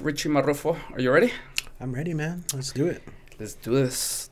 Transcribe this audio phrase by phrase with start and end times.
[0.00, 1.32] Richie Marrufo, are you ready?
[1.80, 2.42] I'm ready, man.
[2.52, 3.00] Let's do it.
[3.38, 4.28] Let's do this.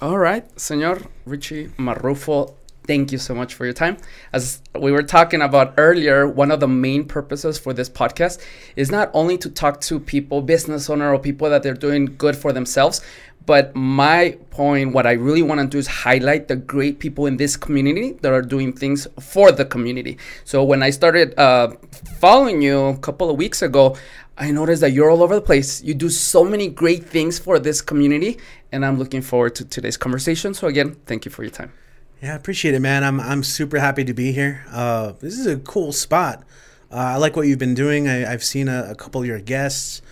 [0.00, 2.52] All right, Senor Richie Marrufo,
[2.86, 3.96] thank you so much for your time.
[4.34, 8.44] As we were talking about earlier, one of the main purposes for this podcast
[8.76, 12.36] is not only to talk to people, business owner or people that they're doing good
[12.36, 13.00] for themselves,
[13.46, 17.36] but my point, what I really want to do is highlight the great people in
[17.36, 20.18] this community that are doing things for the community.
[20.44, 21.76] So when I started uh,
[22.18, 23.96] following you a couple of weeks ago,
[24.38, 25.82] I noticed that you're all over the place.
[25.82, 28.38] You do so many great things for this community,
[28.70, 30.52] and I'm looking forward to today's conversation.
[30.52, 31.72] So again, thank you for your time.
[32.22, 33.04] Yeah, I appreciate it, man.
[33.04, 34.64] I'm I'm super happy to be here.
[34.70, 36.44] Uh, this is a cool spot.
[36.90, 38.08] Uh, I like what you've been doing.
[38.08, 40.02] I, have seen a, a, couple of your guests.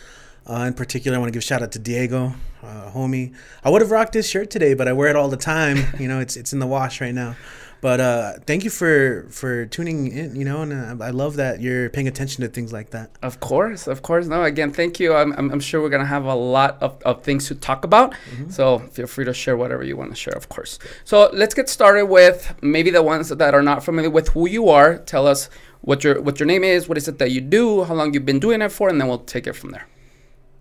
[0.44, 3.32] Uh, in particular, I want to give a shout out to Diego, uh, homie.
[3.62, 5.78] I would have rocked this shirt today, but I wear it all the time.
[5.98, 7.36] you know, it's it's in the wash right now.
[7.84, 10.36] But uh, thank you for for tuning in.
[10.36, 13.10] You know, and uh, I love that you're paying attention to things like that.
[13.22, 14.26] Of course, of course.
[14.26, 15.12] No, again, thank you.
[15.12, 18.12] I'm, I'm, I'm sure we're gonna have a lot of, of things to talk about.
[18.14, 18.48] Mm-hmm.
[18.48, 20.78] So feel free to share whatever you want to share, of course.
[21.04, 24.70] So let's get started with maybe the ones that are not familiar with who you
[24.70, 24.96] are.
[24.96, 25.50] Tell us
[25.82, 28.24] what your what your name is, what is it that you do, how long you've
[28.24, 29.86] been doing it for, and then we'll take it from there.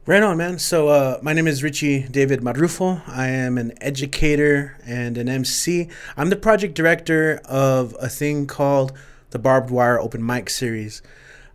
[0.06, 0.60] Right on, man.
[0.60, 3.02] So, uh, my name is Richie David Marrufo.
[3.08, 5.88] I am an educator and an MC.
[6.18, 8.92] I'm the project director of a thing called
[9.30, 11.02] the Barbed Wire Open Mic Series.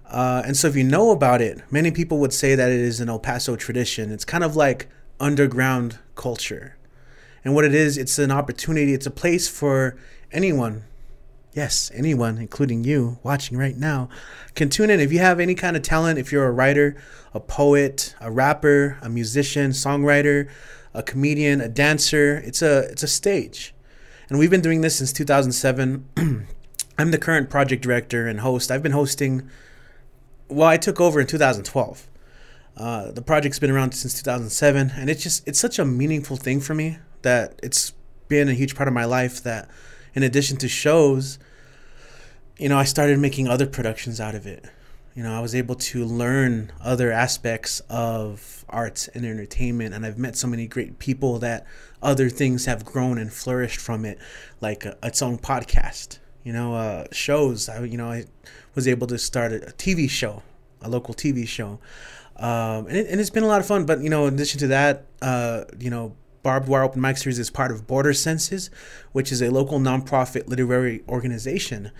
[0.06, 3.00] Uh, and so, if you know about it, many people would say that it is
[3.00, 4.10] an El Paso tradition.
[4.10, 4.88] It's kind of like
[5.20, 6.74] underground culture.
[7.44, 9.94] And what it is, it's an opportunity, it's a place for
[10.32, 10.84] anyone
[11.52, 14.08] yes, anyone, including you watching right now,
[14.54, 15.00] can tune in.
[15.00, 16.96] If you have any kind of talent, if you're a writer,
[17.34, 20.48] a poet, a rapper, a musician, songwriter,
[20.94, 23.74] a comedian, a dancer, it's a it's a stage.
[24.28, 26.08] And we've been doing this since 2007.
[26.98, 28.70] I'm the current project director and host.
[28.70, 29.48] I've been hosting
[30.48, 32.08] well, I took over in 2012.
[32.76, 36.60] Uh, the project's been around since 2007 and it's just it's such a meaningful thing
[36.60, 37.92] for me that it's
[38.28, 39.68] been a huge part of my life that
[40.18, 41.38] in addition to shows,
[42.58, 44.64] you know, I started making other productions out of it.
[45.14, 50.18] You know, I was able to learn other aspects of arts and entertainment, and I've
[50.18, 51.66] met so many great people that
[52.02, 54.18] other things have grown and flourished from it,
[54.60, 56.18] like a, its own podcast.
[56.42, 57.68] You know, uh, shows.
[57.68, 58.24] I, you know, I
[58.74, 60.42] was able to start a, a TV show,
[60.82, 61.78] a local TV show,
[62.38, 63.86] um, and, it, and it's been a lot of fun.
[63.86, 66.16] But you know, in addition to that, uh, you know,
[66.48, 68.70] Barbed Wire Open Mic Series is part of Border Senses,
[69.12, 71.90] which is a local nonprofit literary organization.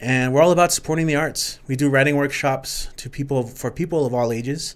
[0.00, 1.60] And we're all about supporting the arts.
[1.66, 4.74] We do writing workshops to people for people of all ages.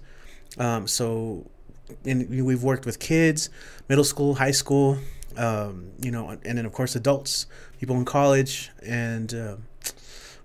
[0.59, 1.51] Um, so
[2.05, 3.49] in, we've worked with kids,
[3.89, 4.99] middle school, high school,
[5.39, 7.47] um, you know, and then of course adults,
[7.81, 9.57] people in college, and uh,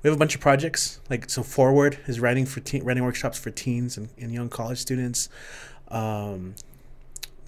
[0.02, 1.02] we have a bunch of projects.
[1.10, 5.28] Like so, Forward is writing for writing workshops for teens and, and young college students.
[5.90, 6.56] Um,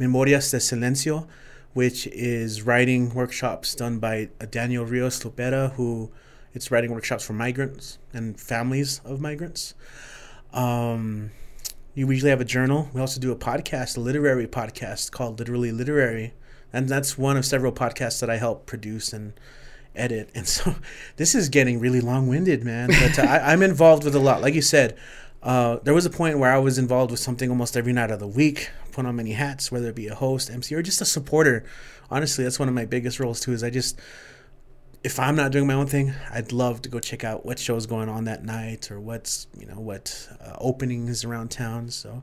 [0.01, 1.27] Memorias de Silencio,
[1.73, 6.11] which is writing workshops done by Daniel Rios Lupera, who
[6.55, 9.75] it's writing workshops for migrants and families of migrants.
[10.53, 11.29] Um,
[11.93, 12.89] you usually have a journal.
[12.93, 16.33] We also do a podcast, a literary podcast called Literally Literary,
[16.73, 19.33] and that's one of several podcasts that I help produce and
[19.95, 20.31] edit.
[20.33, 20.73] And so
[21.17, 22.89] this is getting really long-winded, man.
[22.89, 24.41] But uh, I, I'm involved with a lot.
[24.41, 24.97] Like you said,
[25.43, 28.19] uh, there was a point where I was involved with something almost every night of
[28.19, 31.05] the week, put on many hats, whether it be a host, MC, or just a
[31.05, 31.63] supporter.
[32.11, 33.51] Honestly, that's one of my biggest roles too.
[33.51, 33.99] Is I just,
[35.03, 37.87] if I'm not doing my own thing, I'd love to go check out what show's
[37.87, 41.89] going on that night or what's you know what uh, openings around town.
[41.89, 42.21] So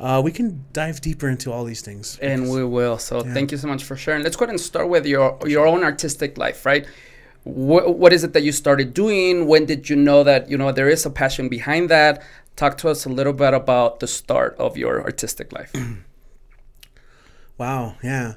[0.00, 2.18] uh, we can dive deeper into all these things.
[2.20, 2.98] And we will.
[2.98, 3.34] So yeah.
[3.34, 4.24] thank you so much for sharing.
[4.24, 6.86] Let's go ahead and start with your your own artistic life, right?
[7.44, 9.46] What, what is it that you started doing?
[9.46, 12.22] When did you know that you know there is a passion behind that?
[12.58, 15.72] Talk to us a little bit about the start of your artistic life.
[17.58, 18.34] wow, yeah.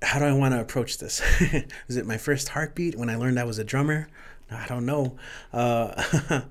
[0.00, 1.20] How do I want to approach this?
[1.88, 4.08] Is it my first heartbeat when I learned I was a drummer?
[4.50, 5.18] I don't know.
[5.52, 6.42] Uh,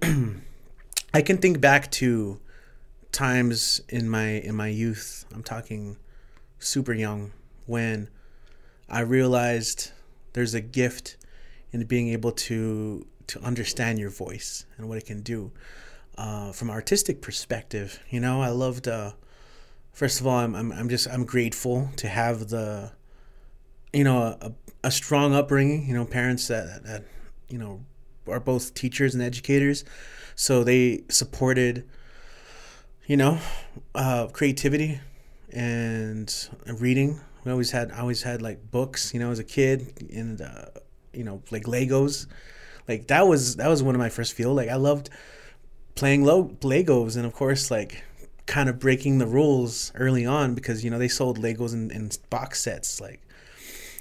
[1.12, 2.40] I can think back to
[3.12, 5.26] times in my in my youth.
[5.34, 5.96] I'm talking
[6.58, 7.32] super young
[7.66, 8.08] when
[8.88, 9.90] I realized
[10.32, 11.16] there's a gift
[11.72, 15.52] in being able to to understand your voice and what it can do.
[16.16, 18.88] Uh, from artistic perspective, you know, I loved.
[18.88, 19.12] Uh,
[19.92, 22.92] first of all, I'm, I'm I'm just I'm grateful to have the,
[23.92, 24.52] you know, a,
[24.82, 25.86] a strong upbringing.
[25.86, 27.04] You know, parents that that
[27.48, 27.84] you know
[28.26, 29.84] are both teachers and educators,
[30.34, 31.86] so they supported.
[33.06, 33.38] You know,
[33.94, 35.00] uh, creativity
[35.50, 36.34] and
[36.66, 37.20] reading.
[37.44, 39.12] We always had I always had like books.
[39.12, 40.64] You know, as a kid, and uh,
[41.12, 42.26] you know, like Legos
[42.88, 44.54] like that was that was one of my first feel.
[44.54, 45.10] Like I loved
[45.94, 48.04] playing low Legos and of course like
[48.46, 52.10] kind of breaking the rules early on because you know they sold Legos in, in
[52.30, 53.20] box sets like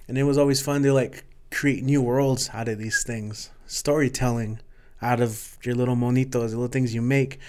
[0.07, 3.49] and it was always fun to like create new worlds out of these things.
[3.65, 4.59] Storytelling
[5.01, 7.39] out of your little monitos the little things you make.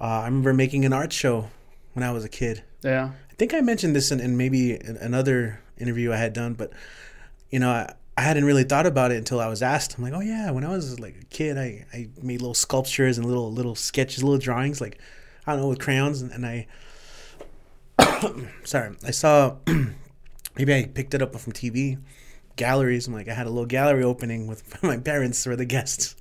[0.00, 1.48] Uh, i remember making an art show
[1.92, 2.62] when i was a kid.
[2.82, 3.12] Yeah.
[3.30, 6.72] i think i mentioned this in, in maybe another interview i had done but
[7.50, 10.12] you know I, I hadn't really thought about it until i was asked i'm like
[10.12, 13.52] oh yeah when i was like a kid i, I made little sculptures and little
[13.52, 15.00] little sketches little drawings like
[15.46, 16.66] i don't know with crayons and, and i
[18.64, 19.56] sorry i saw
[20.56, 21.98] maybe I picked it up from TV
[22.56, 23.06] galleries.
[23.06, 26.16] I'm like, I had a little gallery opening with my parents or the guests.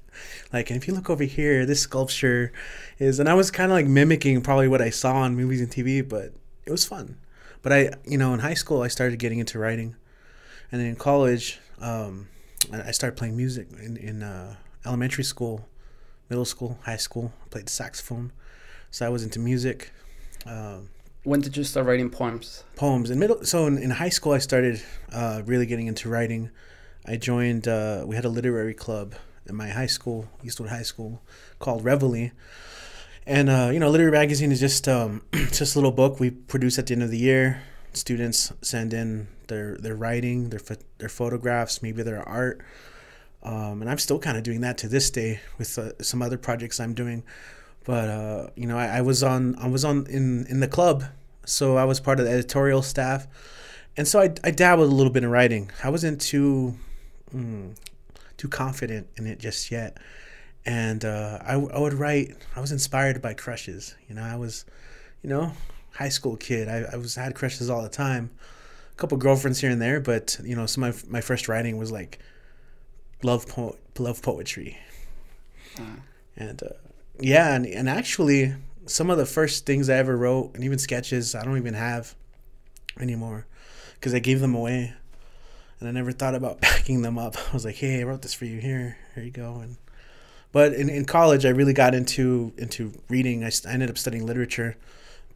[0.51, 2.51] Like, and if you look over here, this sculpture
[2.99, 5.69] is, and I was kind of like mimicking probably what I saw on movies and
[5.69, 6.33] TV, but
[6.65, 7.17] it was fun.
[7.61, 9.95] But I, you know, in high school, I started getting into writing,
[10.71, 12.27] and then in college, um,
[12.71, 15.67] I started playing music in in uh, elementary school,
[16.29, 17.33] middle school, high school.
[17.45, 18.31] I played the saxophone,
[18.91, 19.91] so I was into music.
[20.45, 20.89] Um,
[21.23, 22.63] When did you start writing poems?
[22.75, 24.81] poems in middle so in, in high school i started
[25.13, 26.49] uh, really getting into writing
[27.05, 29.15] i joined uh, we had a literary club
[29.49, 31.21] in my high school eastwood high school
[31.59, 32.31] called reveille
[33.25, 35.21] and uh, you know literary magazine is just um,
[35.59, 37.63] just a little book we produce at the end of the year
[37.93, 40.61] students send in their their writing their
[40.97, 42.61] their photographs maybe their art
[43.43, 46.37] um, and i'm still kind of doing that to this day with uh, some other
[46.37, 47.23] projects i'm doing
[47.85, 51.03] but uh, you know I, I was on i was on in in the club
[51.45, 53.27] so I was part of the editorial staff,
[53.97, 55.71] and so I, I dabbled a little bit in writing.
[55.83, 56.75] I wasn't too
[57.33, 57.75] mm,
[58.37, 59.97] too confident in it just yet,
[60.65, 62.35] and uh, I, I would write.
[62.55, 63.95] I was inspired by crushes.
[64.07, 64.65] You know, I was,
[65.21, 65.51] you know,
[65.91, 66.69] high school kid.
[66.69, 68.31] I, I was had crushes all the time,
[69.03, 71.91] couple girlfriends here and there, but you know, some of my, my first writing was
[71.91, 72.19] like
[73.21, 74.77] love po- love poetry,
[76.37, 76.69] and uh,
[77.19, 78.55] yeah, and, and actually
[78.85, 82.15] some of the first things I ever wrote, and even sketches, I don't even have
[82.97, 83.45] anymore
[83.95, 84.93] because I gave them away,
[85.81, 87.35] and I never thought about backing them up.
[87.35, 88.61] I was like, "Hey, I wrote this for you.
[88.61, 89.75] Here, here you go." And
[90.53, 93.43] but in, in college, I really got into into reading.
[93.43, 94.77] I, I ended up studying literature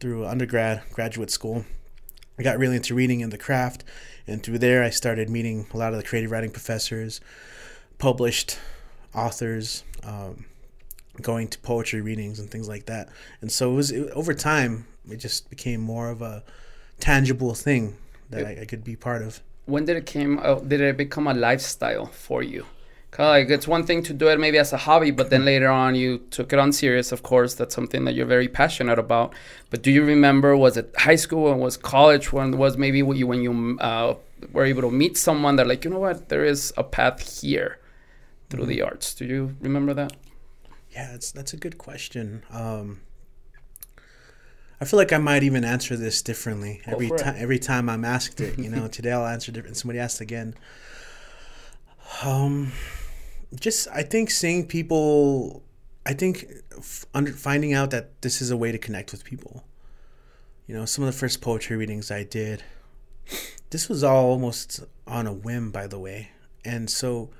[0.00, 1.66] through undergrad, graduate school.
[2.38, 3.84] I got really into reading and the craft,
[4.26, 7.20] and through there, I started meeting a lot of the creative writing professors,
[7.98, 8.58] published
[9.14, 9.84] authors.
[10.04, 10.44] Um,
[11.22, 13.08] going to poetry readings and things like that.
[13.40, 16.44] And so it was it, over time, it just became more of a
[17.00, 17.96] tangible thing
[18.30, 19.40] that I, I could be part of.
[19.66, 20.38] When did it came?
[20.38, 22.66] Uh, did it become a lifestyle for you?
[23.10, 25.68] Cause like it's one thing to do it maybe as a hobby, but then later
[25.68, 27.10] on you took it on serious.
[27.10, 29.34] Of course, that's something that you're very passionate about.
[29.70, 30.56] But do you remember?
[30.56, 34.14] Was it high school and was college when was maybe when you when you uh,
[34.52, 37.78] were able to meet someone that like you know what there is a path here
[38.50, 39.14] through the arts?
[39.14, 40.12] Do you remember that?
[40.90, 42.42] Yeah, that's that's a good question.
[42.50, 43.00] Um,
[44.80, 47.34] I feel like I might even answer this differently Go every time.
[47.38, 49.76] Every time I'm asked it, you know, today I'll answer different.
[49.76, 50.54] Somebody asked again.
[52.24, 52.72] Um,
[53.60, 55.62] just I think seeing people,
[56.06, 56.46] I think
[56.76, 59.64] f- under, finding out that this is a way to connect with people.
[60.66, 62.62] You know, some of the first poetry readings I did,
[63.70, 66.30] this was all almost on a whim, by the way,
[66.64, 67.30] and so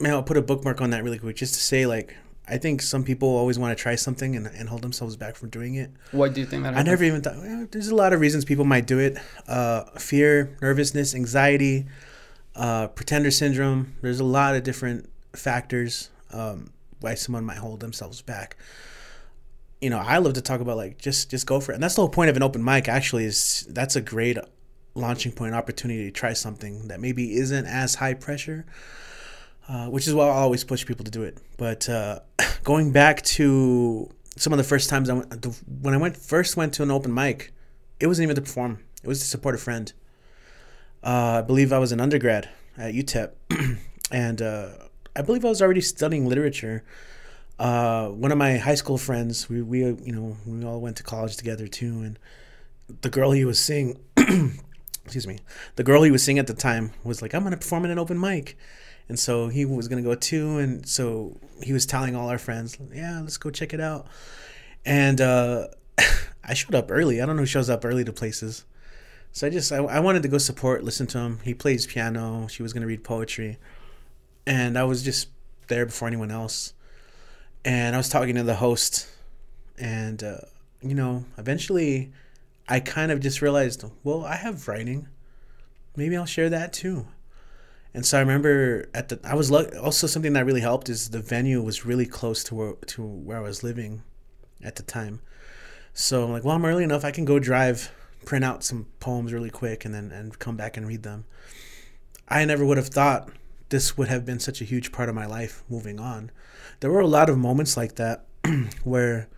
[0.00, 2.16] man, I'll put a bookmark on that really quick just to say like
[2.48, 5.50] I think some people always want to try something and, and hold themselves back from
[5.50, 5.90] doing it.
[6.10, 6.76] Why do you think that?
[6.76, 9.18] I never even thought well, there's a lot of reasons people might do it.
[9.46, 11.86] Uh, fear, nervousness, anxiety,
[12.60, 13.96] uh, pretender syndrome.
[14.02, 18.56] There's a lot of different factors um, why someone might hold themselves back.
[19.80, 21.94] You know, I love to talk about like just just go for it, and that's
[21.96, 22.88] the whole point of an open mic.
[22.88, 24.38] Actually, is that's a great
[24.94, 28.66] launching point opportunity to try something that maybe isn't as high pressure
[29.70, 31.38] uh, which is why I always push people to do it.
[31.56, 32.20] But uh,
[32.64, 35.46] going back to some of the first times I went,
[35.80, 37.52] when I went first went to an open mic,
[38.00, 39.92] it wasn't even to perform; it was to support a friend.
[41.02, 43.32] Uh, I believe I was an undergrad at UTEP,
[44.10, 44.68] and uh,
[45.16, 46.84] I believe I was already studying literature.
[47.58, 51.02] Uh, one of my high school friends, we, we you know we all went to
[51.02, 52.18] college together too, and
[53.02, 55.38] the girl he was seeing, excuse me,
[55.76, 57.98] the girl he was seeing at the time was like, "I'm gonna perform at an
[57.98, 58.56] open mic."
[59.08, 62.78] And so he was gonna go too, and so he was telling all our friends,
[62.94, 64.06] "Yeah, let's go check it out."
[64.84, 65.68] And uh,
[66.44, 67.20] I showed up early.
[67.20, 68.64] I don't know who shows up early to places,
[69.32, 71.40] so I just I, I wanted to go support, listen to him.
[71.44, 72.48] He plays piano.
[72.48, 73.58] She was gonna read poetry,
[74.46, 75.28] and I was just
[75.68, 76.74] there before anyone else.
[77.64, 79.06] And I was talking to the host,
[79.78, 80.38] and uh,
[80.82, 82.12] you know, eventually,
[82.68, 85.08] I kind of just realized, well, I have writing.
[85.96, 87.06] Maybe I'll share that too
[87.92, 91.10] And so I remember at the I was luck, also something that really helped is
[91.10, 94.02] the venue was really close to where to where I was living
[94.62, 95.20] at the time.
[95.92, 97.04] So I'm like, well, I'm early enough.
[97.04, 97.90] I can go drive,
[98.24, 101.24] print out some poems really quick, and then and come back and read them.
[102.28, 103.30] I never would have thought
[103.70, 106.30] this would have been such a huge part of my life moving on.
[106.80, 108.26] There were a lot of moments like that
[108.84, 109.28] where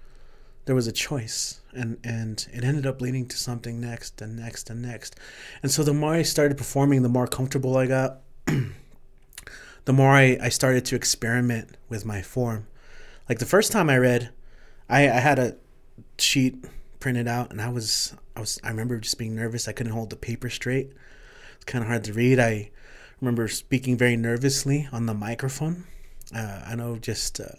[0.65, 4.71] there was a choice and and it ended up leading to something next and next
[4.71, 5.17] and next.
[5.63, 8.21] And so the more I started performing, the more comfortable I got.
[9.85, 12.67] the more I, I started to experiment with my form.
[13.29, 14.31] Like the first time I read,
[14.89, 15.57] I, I had a
[16.19, 16.65] sheet
[17.03, 19.67] printed out and I was I was I remember just being nervous.
[19.67, 20.93] I couldn't hold the paper straight.
[21.57, 22.39] It's kind of hard to read.
[22.39, 22.71] I
[23.21, 25.85] remember speaking very nervously on the microphone.
[26.35, 27.57] Uh, I know just uh,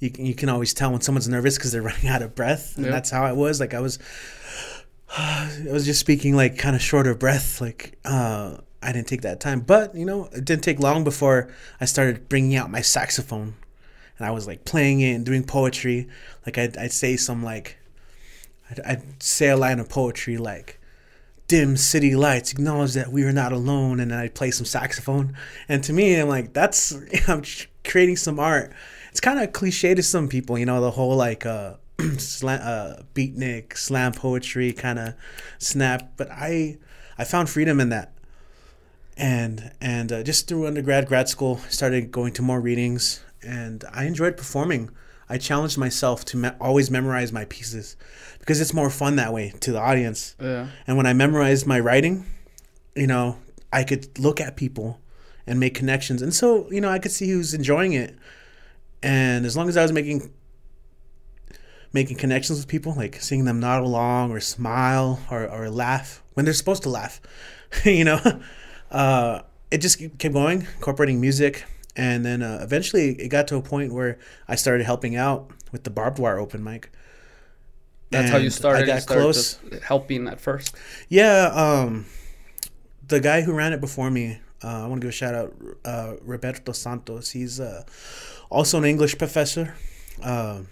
[0.00, 2.86] you you can always tell when someone's nervous because they're running out of breath, and
[2.86, 2.92] Yep.
[2.94, 3.60] that's how I was.
[3.60, 3.98] Like I was,
[5.16, 7.60] I was just speaking like kind of short of breath.
[7.60, 11.52] Like uh, I didn't take that time, but you know, it didn't take long before
[11.80, 13.54] I started bringing out my saxophone,
[14.18, 16.08] and I was like playing it and doing poetry.
[16.44, 17.76] Like I'd, I'd say some like,
[18.70, 20.80] I'd, I'd say a line of poetry like
[21.48, 25.36] dim city lights acknowledge that we are not alone and then i play some saxophone.
[25.68, 26.96] And to me i'm like that's
[27.28, 27.42] i'm
[27.84, 28.72] creating some art.
[29.10, 31.74] It's kind of cliche to some people you know the whole like uh
[32.18, 35.14] slam, uh beatnik slam poetry kind of
[35.58, 36.78] snap but i
[37.18, 38.12] i found freedom in that.
[39.16, 44.04] And and uh, just through undergrad grad school started going to more readings and i
[44.04, 44.90] enjoyed performing
[45.30, 47.96] i challenged myself to me- always memorize my pieces
[48.40, 50.66] because it's more fun that way to the audience Yeah.
[50.86, 52.26] and when I memorized my writing,
[52.96, 53.38] you know,
[53.72, 54.98] I could look at people
[55.46, 56.20] and make connections.
[56.22, 58.16] And so, you know, I could see who's enjoying it.
[59.02, 60.30] And as long as I was making
[61.92, 66.44] making connections with people, like seeing them nod along or smile or, or laugh when
[66.44, 67.20] they're supposed to laugh,
[67.84, 68.20] you know,
[68.90, 71.64] uh, it just kept going, incorporating music.
[72.00, 75.84] And then uh, eventually it got to a point where I started helping out with
[75.84, 76.90] the barbed wire open mic.
[78.08, 78.84] That's how you started.
[78.84, 79.58] I got started close.
[79.82, 80.74] helping at first.
[81.10, 82.06] Yeah, um,
[83.06, 85.54] the guy who ran it before me, uh, I want to give a shout out,
[85.84, 87.30] uh, Roberto Santos.
[87.32, 87.84] He's uh,
[88.48, 89.74] also an English professor.
[90.22, 90.62] Uh,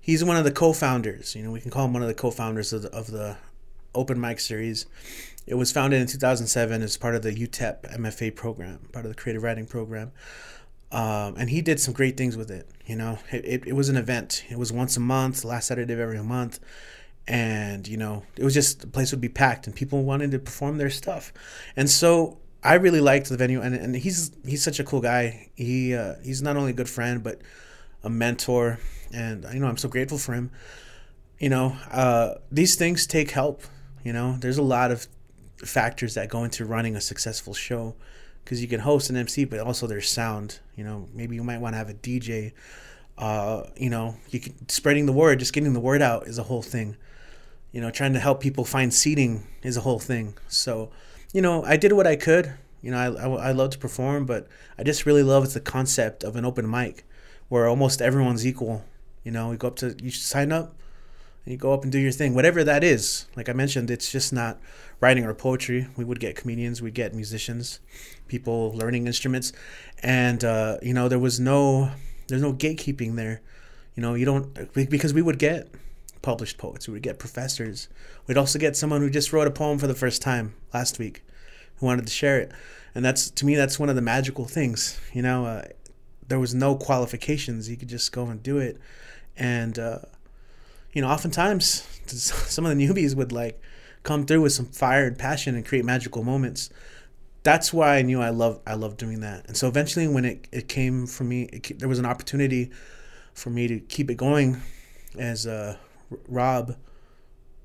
[0.00, 1.36] he's one of the co-founders.
[1.36, 3.36] You know, we can call him one of the co-founders of the, of the
[3.94, 4.86] open mic series.
[5.46, 9.16] It was founded in 2007 as part of the UTEP MFA program, part of the
[9.16, 10.12] creative writing program.
[10.90, 12.68] Um, and he did some great things with it.
[12.86, 14.44] You know, it, it, it was an event.
[14.48, 16.60] It was once a month, last Saturday of every month.
[17.26, 20.38] And you know it was just the place would be packed and people wanted to
[20.38, 21.32] perform their stuff.
[21.74, 23.62] And so i really liked the venue.
[23.62, 25.48] And, and he's he's such a cool guy.
[25.54, 27.40] He uh, he's not only a good friend but
[28.02, 28.78] a mentor.
[29.10, 30.50] And you know i'm so grateful for him.
[31.38, 33.62] You know uh, these things take help
[34.04, 34.36] you know?
[34.38, 35.08] There's a lot of
[35.64, 37.94] factors that go into running a successful show.
[38.44, 41.62] Because you can host an mc but also there's sound you know maybe you might
[41.62, 42.52] want to have a dj
[43.16, 46.44] uh, you know you can spreading the word just getting the word out is a
[46.44, 46.96] whole thing.
[47.72, 50.36] You know trying to help people find seating is a whole thing.
[50.48, 50.90] So
[51.32, 52.52] you know i did what i could.
[52.82, 56.24] You know i, I, I love to perform but i just really love the concept
[56.24, 57.04] of an open mic
[57.48, 58.84] where almost everyone's equal.
[59.22, 60.74] You know you go up to you sign up
[61.44, 63.26] and you go up and do your thing whatever that is.
[63.36, 64.58] Like i mentioned it's just not
[65.00, 67.80] writing or poetry we would get comedians we'd get musicians
[68.28, 69.52] people learning instruments
[70.02, 71.90] and uh, you know there was no
[72.28, 73.40] there's no gatekeeping there
[73.94, 75.68] you know you don't because we would get
[76.24, 76.88] published poets.
[76.88, 77.88] We would get professors.
[78.26, 81.22] We'd also get someone who just wrote a poem for the first time last week,
[81.76, 82.50] who wanted to share it.
[82.94, 84.98] And that's to me, that's one of the magical things.
[85.12, 85.64] You know, uh,
[86.26, 87.68] there was no qualifications.
[87.68, 88.80] You could just go and do it.
[89.36, 89.98] And uh,
[90.92, 93.60] you know, oftentimes some of the newbies would like
[94.04, 96.70] come through with some fire and passion and create magical moments.
[97.42, 99.46] That's why I knew I love I loved doing that.
[99.48, 102.70] And so eventually, when it, it came for me, it, there was an opportunity
[103.34, 104.62] for me to keep it going
[105.18, 105.76] as uh,
[106.28, 106.76] Rob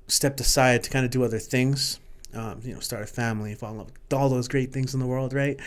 [0.08, 2.00] stepped aside to kind of do other things.
[2.32, 5.06] Um, you know, start a family, fall in love all those great things in the
[5.06, 5.58] world, right?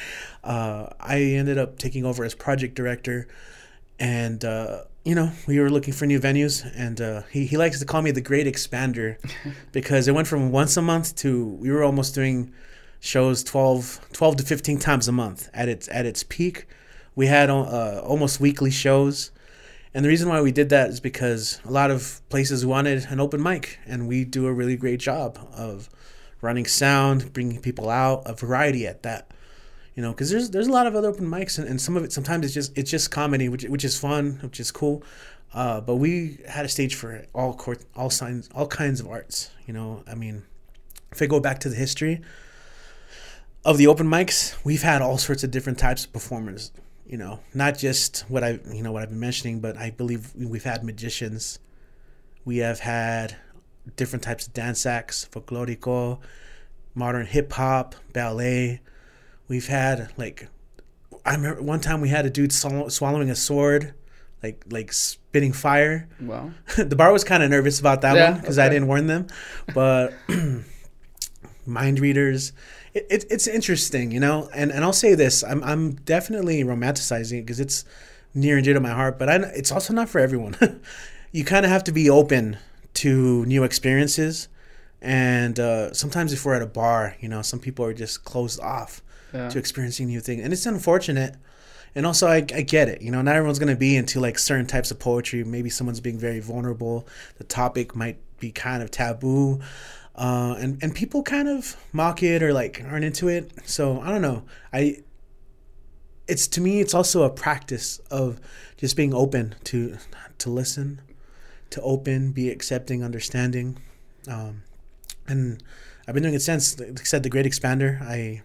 [0.44, 3.28] Uh, I ended up taking over as project director,
[4.00, 7.80] and uh, you know, we were looking for new venues, and uh, he he likes
[7.80, 9.18] to call me the Great Expander
[9.72, 12.54] because it went from once a month to we were almost doing
[13.00, 16.68] shows 12, 12 to fifteen times a month at its at its peak.
[17.16, 19.32] We had uh, almost weekly shows.
[19.96, 23.20] And the reason why we did that is because a lot of places wanted an
[23.20, 25.88] open mic, and we do a really great job of
[26.42, 29.30] running sound, bringing people out, a variety at that.
[29.96, 32.04] You know, because there's there's a lot of other open mics, and, and some of
[32.04, 35.04] it sometimes it's just it's just comedy, which which is fun, which is cool.
[35.54, 39.52] Uh, but we had a stage for all court, all signs, all kinds of arts.
[39.68, 40.44] You know, I mean,
[41.12, 42.22] if I go back to the history,
[43.66, 46.72] of the open mics, we've had all sorts of different types of performers.
[47.06, 50.34] You know, not just what I you know what I've been mentioning, but I believe
[50.36, 51.60] we've had magicians.
[52.46, 53.38] We have had
[53.96, 56.20] different types of dance acts, folklorico,
[56.96, 58.82] modern hip hop, ballet.
[59.54, 60.48] We've had like
[61.24, 63.94] I remember one time we had a dude swallow, swallowing a sword,
[64.42, 66.10] like like spitting fire.
[66.20, 66.50] Wow.
[66.76, 69.28] the bar was kind of nervous about that Yeah, one because I didn't warn them,
[69.76, 70.12] but
[71.68, 72.52] mind readers.
[72.96, 77.38] It, it, it's interesting, you know, and, and I'll say this: I'm I'm definitely romanticizing
[77.38, 77.86] it because it's
[78.34, 80.82] near and dear to my heart, but I, it's also not for everyone.
[81.32, 82.58] you kind of have to be open
[82.96, 84.48] to new experiences,
[85.00, 88.60] and uh, sometimes if we're at a bar, you know, some people are just closed
[88.60, 89.03] off
[89.50, 91.36] To experiencing new things, and it's unfortunate.
[91.96, 93.04] And also, I, I get it.
[93.04, 95.44] You know, not everyone's gonna be into like certain types of poetry.
[95.44, 97.08] Maybe someone's being very vulnerable.
[97.38, 99.60] The topic might be kind of taboo,
[100.16, 103.52] uh, and and people kind of mock it or like aren't into it.
[103.66, 104.44] So I don't know.
[104.72, 105.04] I
[106.28, 108.40] it's to me, it's also a practice of
[108.78, 109.98] just being open to
[110.40, 111.02] to listen,
[111.70, 113.78] to open, be accepting, understanding,
[114.28, 114.64] um,
[115.28, 115.62] and
[116.08, 116.80] I've been doing it since.
[116.80, 118.02] Like I said, the Great Expander.
[118.02, 118.42] I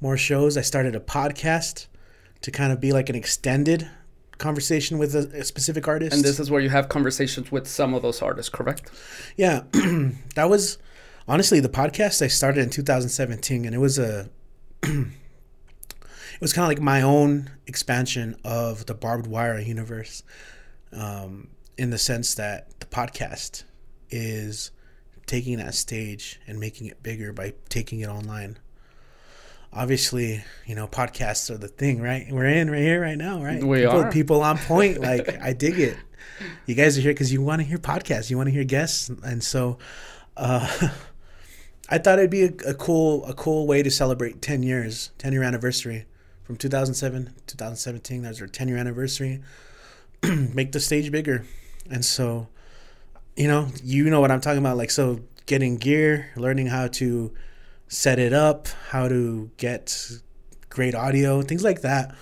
[0.00, 0.56] more shows.
[0.56, 1.86] I started a podcast
[2.42, 3.90] to kind of be like an extended
[4.38, 6.14] conversation with a, a specific artist.
[6.14, 8.90] And this is where you have conversations with some of those artists, correct?
[9.36, 9.62] Yeah,
[10.34, 10.78] that was
[11.26, 14.28] honestly the podcast I started in 2017, and it was a
[14.82, 20.22] it was kind of like my own expansion of the barbed wire universe,
[20.92, 23.64] um, in the sense that the podcast
[24.10, 24.70] is
[25.26, 28.56] taking that stage and making it bigger by taking it online.
[29.72, 32.26] Obviously, you know, podcasts are the thing, right?
[32.30, 33.62] We're in right here, right now, right?
[33.62, 34.12] We people, are.
[34.12, 35.00] people on point.
[35.08, 35.96] Like I dig it.
[36.66, 39.08] You guys are here because you want to hear podcasts, you want to hear guests,
[39.08, 39.78] and so
[40.36, 40.88] uh,
[41.88, 45.32] I thought it'd be a, a cool a cool way to celebrate 10 years, 10
[45.32, 46.06] year anniversary
[46.44, 48.22] from 2007 2017.
[48.22, 49.42] That was our 10 year anniversary.
[50.22, 51.44] Make the stage bigger,
[51.90, 52.48] and so
[53.36, 54.76] you know you know what I'm talking about.
[54.76, 57.32] Like so, getting gear, learning how to
[57.88, 60.10] set it up, how to get
[60.68, 62.14] great audio, things like that.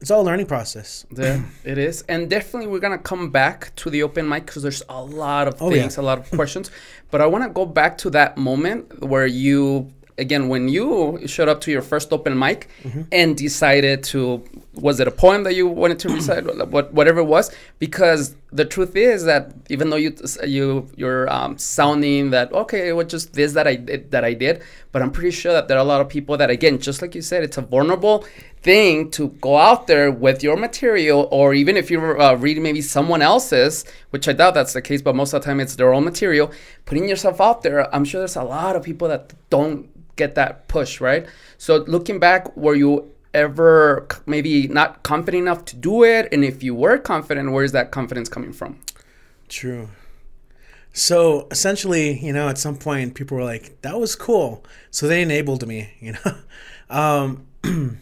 [0.00, 1.06] It's all a learning process.
[1.16, 2.02] Yeah, it is.
[2.08, 5.48] And definitely we're going to come back to the open mic because there's a lot
[5.48, 5.82] of Oh, yeah.
[5.82, 6.70] things, a lot of questions.
[7.10, 11.48] But I want to go back to that moment where you, again, when you showed
[11.48, 13.02] up to your first open mic Mm-hmm.
[13.12, 17.24] and decided to, was it a poem that you wanted to recite, what, whatever it
[17.26, 17.54] was?
[17.78, 20.14] Because the truth is that even though you
[20.46, 24.32] you you're um, sounding that okay, it was just this that I did, that I
[24.32, 24.62] did,
[24.92, 27.16] but I'm pretty sure that there are a lot of people that again, just like
[27.16, 28.24] you said, it's a vulnerable
[28.62, 32.80] thing to go out there with your material, or even if you're uh, reading maybe
[32.80, 35.92] someone else's, which I doubt that's the case, but most of the time it's their
[35.92, 36.52] own material.
[36.86, 40.68] Putting yourself out there, I'm sure there's a lot of people that don't get that
[40.68, 41.26] push, right?
[41.58, 46.28] So looking back, were you ever maybe not confident enough to do it?
[46.32, 48.78] And if you were confident, where is that confidence coming from?
[49.48, 49.88] True.
[50.92, 55.22] So essentially, you know, at some point, people were like, "That was cool," so they
[55.22, 55.90] enabled me.
[55.98, 56.36] You know,
[56.90, 57.46] um,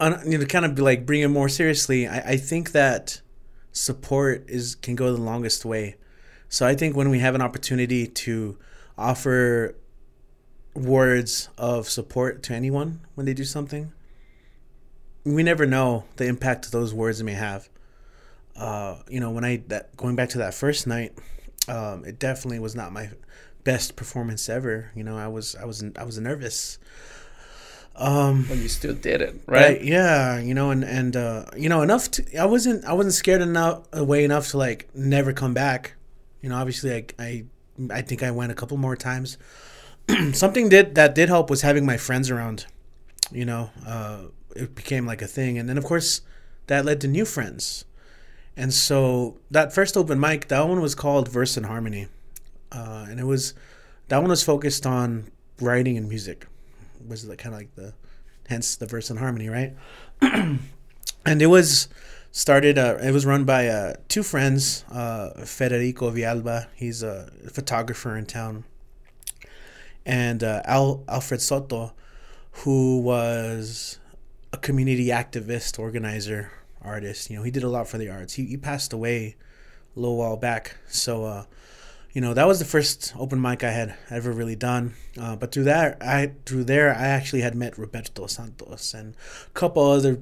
[0.00, 2.06] on, you know, kind of like bring it more seriously.
[2.06, 3.22] I, I think that
[3.72, 5.96] support is can go the longest way.
[6.50, 8.58] So I think when we have an opportunity to
[8.98, 9.74] offer
[10.74, 13.92] words of support to anyone when they do something,
[15.24, 17.68] we never know the impact those words may have
[18.56, 21.12] uh, you know, when I that going back to that first night,
[21.68, 23.10] um, it definitely was not my
[23.64, 24.90] best performance ever.
[24.94, 26.78] You know, I was I was I was nervous.
[27.96, 29.78] Um, But you still did it, right?
[29.78, 29.84] right?
[29.84, 33.42] Yeah, you know, and and uh, you know enough to I wasn't I wasn't scared
[33.42, 35.94] enough away enough to like never come back.
[36.40, 37.44] You know, obviously I I
[37.90, 39.38] I think I went a couple more times.
[40.32, 42.66] Something did that did help was having my friends around.
[43.30, 44.18] You know, uh,
[44.54, 46.20] it became like a thing, and then of course
[46.66, 47.84] that led to new friends.
[48.56, 52.08] And so that first open mic, that one was called Verse and Harmony,
[52.70, 53.54] uh, and it was
[54.08, 56.46] that one was focused on writing and music.
[57.06, 57.94] Was like kind of like the,
[58.48, 59.74] hence the verse and harmony, right?
[60.20, 60.60] and
[61.26, 61.88] it was
[62.32, 62.78] started.
[62.78, 66.66] Uh, it was run by uh, two friends, uh, Federico Vialba.
[66.74, 68.64] He's a photographer in town,
[70.06, 71.92] and uh, Al Alfred Soto,
[72.52, 73.98] who was
[74.52, 77.30] a community activist, organizer, artist.
[77.30, 78.34] You know, he did a lot for the arts.
[78.34, 79.36] He, he passed away
[79.96, 80.76] a little while back.
[80.88, 81.44] So, uh,
[82.12, 84.94] you know, that was the first open mic I had ever really done.
[85.20, 89.14] Uh, but through that, I through there, I actually had met Roberto Santos and
[89.46, 90.20] a couple other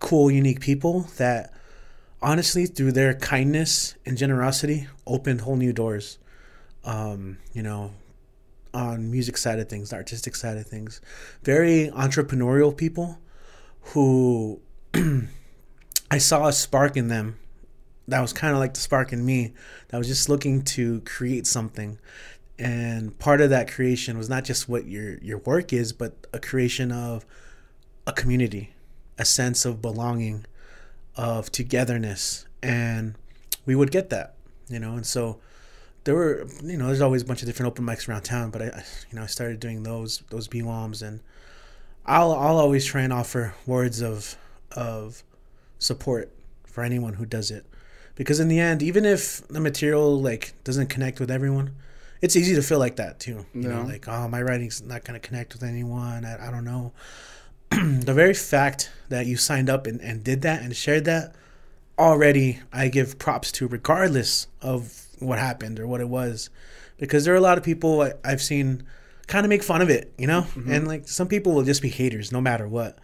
[0.00, 1.52] cool, unique people that,
[2.20, 6.18] honestly, through their kindness and generosity, opened whole new doors.
[6.82, 7.92] Um, you know,
[8.72, 11.00] on music side of things, the artistic side of things.
[11.42, 13.18] Very entrepreneurial people
[13.92, 14.60] who
[16.10, 17.38] I saw a spark in them
[18.08, 19.52] that was kind of like the spark in me
[19.88, 21.98] that was just looking to create something.
[22.58, 26.38] And part of that creation was not just what your your work is but a
[26.38, 27.24] creation of
[28.06, 28.74] a community
[29.16, 30.44] a sense of belonging
[31.16, 32.46] of togetherness.
[32.62, 33.14] And
[33.64, 34.34] we would get that
[34.70, 34.94] you know?
[34.94, 35.40] And so
[36.04, 38.62] there were you know there's always a bunch of different open mics around town but
[38.62, 38.66] i
[39.10, 41.20] you know i started doing those those BWOMs and
[42.06, 44.36] i'll i'll always try and offer words of
[44.72, 45.22] of
[45.78, 46.30] support
[46.66, 47.64] for anyone who does it.
[48.14, 51.74] Because in the end even if the material like doesn't connect with everyone
[52.22, 53.68] it's easy to feel like that too you Yeah.
[53.68, 56.24] know like oh my writing's not going to connect with anyone.
[56.24, 56.92] I, I don't know.
[57.70, 61.34] The very fact that you signed up and, and did that and shared that
[61.98, 66.50] already i give props to regardless of what happened or what it was
[66.98, 68.84] because there are a lot of people I, i've seen
[69.26, 70.42] kind of make fun of it you know?
[70.42, 70.72] Mm-hmm.
[70.72, 72.98] And like some people will just be haters no matter what.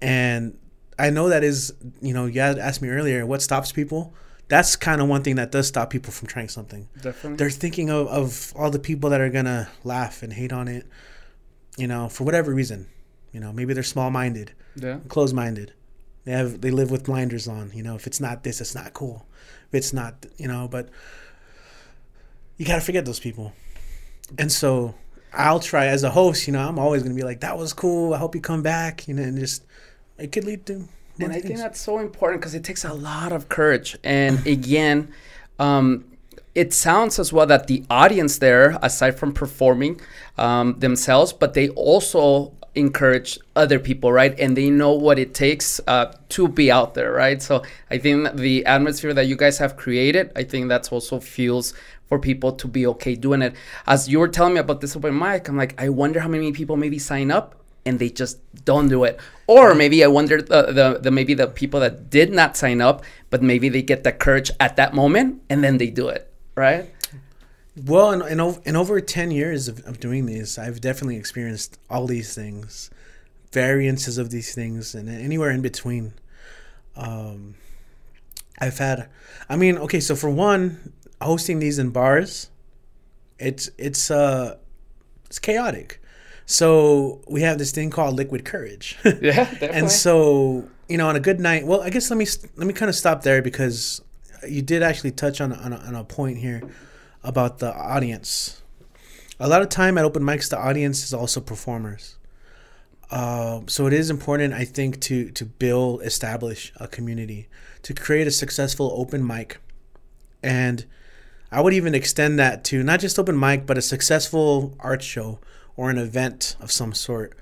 [0.00, 0.58] And
[0.98, 4.14] i know that is you know you had asked me earlier what stops people?
[4.48, 6.88] That's kind of one thing that does stop people from trying something.
[7.00, 7.36] Definitely.
[7.36, 10.86] they're thinking of, of all the people that are gonna laugh and hate on it
[11.78, 12.88] you know for whatever reason
[13.32, 14.98] you know maybe they're small-minded yeah.
[15.08, 15.72] closed-minded
[16.24, 18.92] they have they live with blinders on you know if it's not this it's not
[18.92, 19.26] cool.
[19.68, 20.88] If it's not you know but
[22.60, 23.54] you gotta forget those people
[24.38, 24.94] and so
[25.32, 28.12] i'll try as a host you know i'm always gonna be like that was cool
[28.12, 29.64] i hope you come back you know and just
[30.18, 30.86] it could lead to
[31.20, 33.96] more and I think that's so important because it takes a lot of courage.
[34.02, 35.12] And again,
[35.58, 36.04] um,
[36.54, 40.00] it sounds as well that the audience there, aside from performing
[40.38, 44.38] um, themselves, but they also encourage other people, right?
[44.38, 47.42] And they know what it takes uh, to be out there, right?
[47.42, 51.74] So I think the atmosphere that you guys have created, I think that's also fuels
[52.10, 53.54] for people to be okay doing it.
[53.86, 56.50] As you were telling me about this open mic, I'm like, I wonder how many
[56.50, 57.54] people maybe sign up
[57.86, 59.18] and they just don't do it.
[59.46, 63.04] Or maybe I wonder the, the, the maybe the people that did not sign up,
[63.30, 66.92] but maybe they get the courage at that moment and then they do it, right?
[67.76, 71.78] Well, in, in, ov- in over 10 years of, of doing these, I've definitely experienced
[71.88, 72.90] all these things,
[73.52, 76.14] variances of these things, and anywhere in between.
[76.96, 77.54] Um,
[78.58, 79.08] I've had,
[79.48, 82.50] I mean, okay, so for one, hosting these in bars,
[83.38, 84.56] it's it's uh
[85.26, 86.00] it's chaotic.
[86.46, 88.98] So we have this thing called liquid courage.
[89.04, 89.68] Yeah, definitely.
[89.68, 92.74] and so you know on a good night well i guess let me let me
[92.74, 94.02] kind of stop there because
[94.48, 96.60] you did actually touch on, on, a, on a point here
[97.22, 98.60] about the audience
[99.38, 102.16] a lot of time at open mics the audience is also performers
[103.12, 107.48] uh, so it is important i think to to build establish a community
[107.82, 109.58] to create a successful open mic
[110.42, 110.86] and
[111.50, 115.38] i would even extend that to not just open mic but a successful art show
[115.76, 117.36] or an event of some sort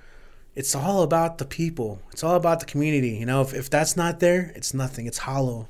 [0.59, 2.01] it's all about the people.
[2.11, 3.11] It's all about the community.
[3.11, 5.07] You know, if, if that's not there, it's nothing.
[5.07, 5.69] It's hollow.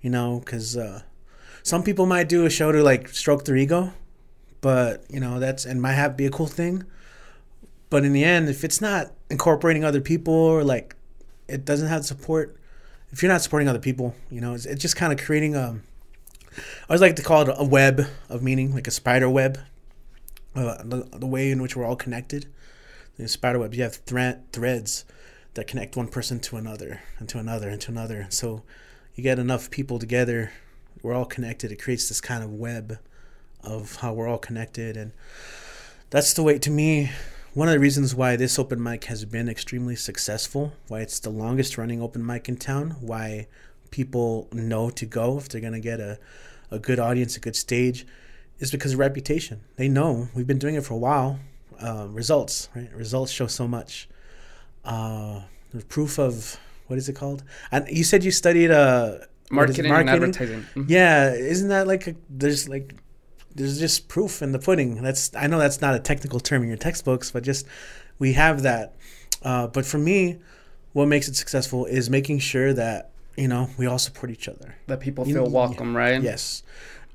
[0.00, 1.02] You know, because uh,
[1.62, 3.92] some people might do a show to like stroke their ego,
[4.62, 6.84] but you know that's and might have be a cool thing.
[7.90, 10.96] But in the end, if it's not incorporating other people or like
[11.46, 12.56] it doesn't have support,
[13.10, 15.80] if you're not supporting other people, you know, it's, it's just kind of creating a.
[16.56, 19.58] I always like to call it a web of meaning, like a spider web.
[20.54, 22.46] Uh, the, the way in which we're all connected
[23.18, 25.04] in spider webs, you have thread threads
[25.54, 28.26] that connect one person to another and to another and to another.
[28.30, 28.62] So
[29.14, 30.52] you get enough people together,
[31.02, 31.70] we're all connected.
[31.70, 32.98] It creates this kind of web
[33.62, 35.12] of how we're all connected, and
[36.10, 36.58] that's the way.
[36.58, 37.10] To me,
[37.54, 41.30] one of the reasons why this open mic has been extremely successful, why it's the
[41.30, 43.46] longest running open mic in town, why
[43.94, 46.18] people know to go if they're gonna get a
[46.70, 48.04] a good audience, a good stage,
[48.58, 49.60] is because of reputation.
[49.76, 51.38] They know we've been doing it for a while
[51.80, 52.90] uh, results, right?
[52.92, 54.08] Results show so much.
[54.84, 55.42] Uh,
[55.88, 57.44] proof of what is it called?
[57.70, 59.18] And you said you studied uh,
[59.50, 60.64] what is it, marketing, and advertising.
[60.74, 60.86] Mhm.
[60.88, 62.94] Yeah, isn't that like a, there's like
[63.54, 65.02] there's just proof in the pudding.
[65.02, 67.66] That's I know that's not a technical term in your textbooks, but just
[68.18, 68.96] we have that.
[69.42, 70.38] Uh, but for me,
[70.92, 74.76] what makes it successful is making sure that you know we all support each other.
[74.86, 76.22] That people You- feel welcome, right?
[76.22, 76.62] Yes,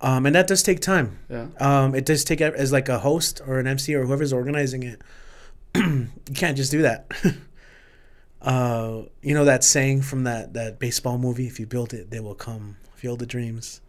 [0.02, 1.20] um, and that does take time.
[1.30, 1.48] Yeah.
[1.60, 5.02] Um, it does take as like a host or an MC or whoever's organizing it.
[5.76, 7.12] you can't just do that.
[8.42, 12.20] uh, you know that saying from that that baseball movie: "If you build it, they
[12.20, 13.80] will come." Field of Dreams.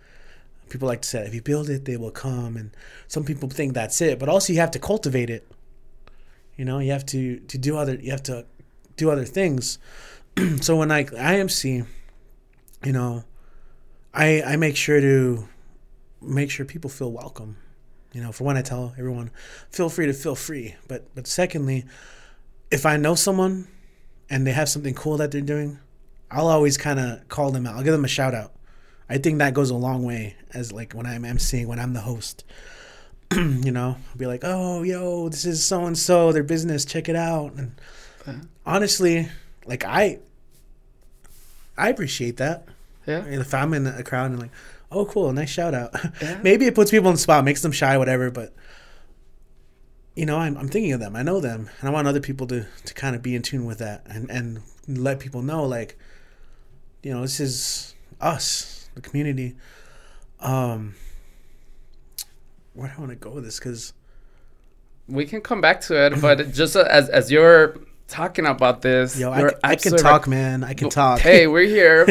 [0.68, 2.70] People like to say, "If you build it, they will come," and
[3.08, 4.18] some people think that's it.
[4.18, 5.46] But also, you have to cultivate it.
[6.56, 7.94] You know, you have to to do other.
[7.94, 8.46] You have to
[8.96, 9.78] do other things.
[10.60, 11.86] so when I IMC,
[12.84, 13.24] you know,
[14.14, 15.48] I I make sure to
[16.20, 17.56] make sure people feel welcome.
[18.12, 19.30] You know, for one, I tell everyone,
[19.70, 20.74] feel free to feel free.
[20.88, 21.84] But but secondly,
[22.70, 23.68] if I know someone
[24.28, 25.78] and they have something cool that they're doing,
[26.30, 27.76] I'll always kind of call them out.
[27.76, 28.52] I'll give them a shout out.
[29.08, 32.00] I think that goes a long way as like when I'm emceeing, when I'm the
[32.00, 32.44] host.
[33.34, 37.08] you know, I'll be like, "Oh, yo, this is so and so, their business, check
[37.08, 37.72] it out." And
[38.26, 38.40] uh-huh.
[38.66, 39.28] honestly,
[39.66, 40.18] like I
[41.80, 42.66] I appreciate that.
[43.06, 43.24] Yeah.
[43.24, 44.50] If I'm in a crowd and like,
[44.92, 45.94] oh, cool, nice shout out.
[46.22, 46.38] Yeah.
[46.42, 48.30] Maybe it puts people on the spot, makes them shy, whatever.
[48.30, 48.52] But
[50.14, 51.16] you know, I'm, I'm thinking of them.
[51.16, 53.64] I know them, and I want other people to to kind of be in tune
[53.64, 55.98] with that and and let people know, like,
[57.02, 59.56] you know, this is us, the community.
[60.40, 60.94] Um,
[62.74, 63.58] where do I want to go with this?
[63.58, 63.92] Because
[65.08, 67.78] we can come back to it, but just as as you're
[68.10, 69.18] talking about this.
[69.18, 70.64] Yo, I, I, can talk, man.
[70.64, 71.20] I can talk.
[71.20, 72.06] Hey, we're here.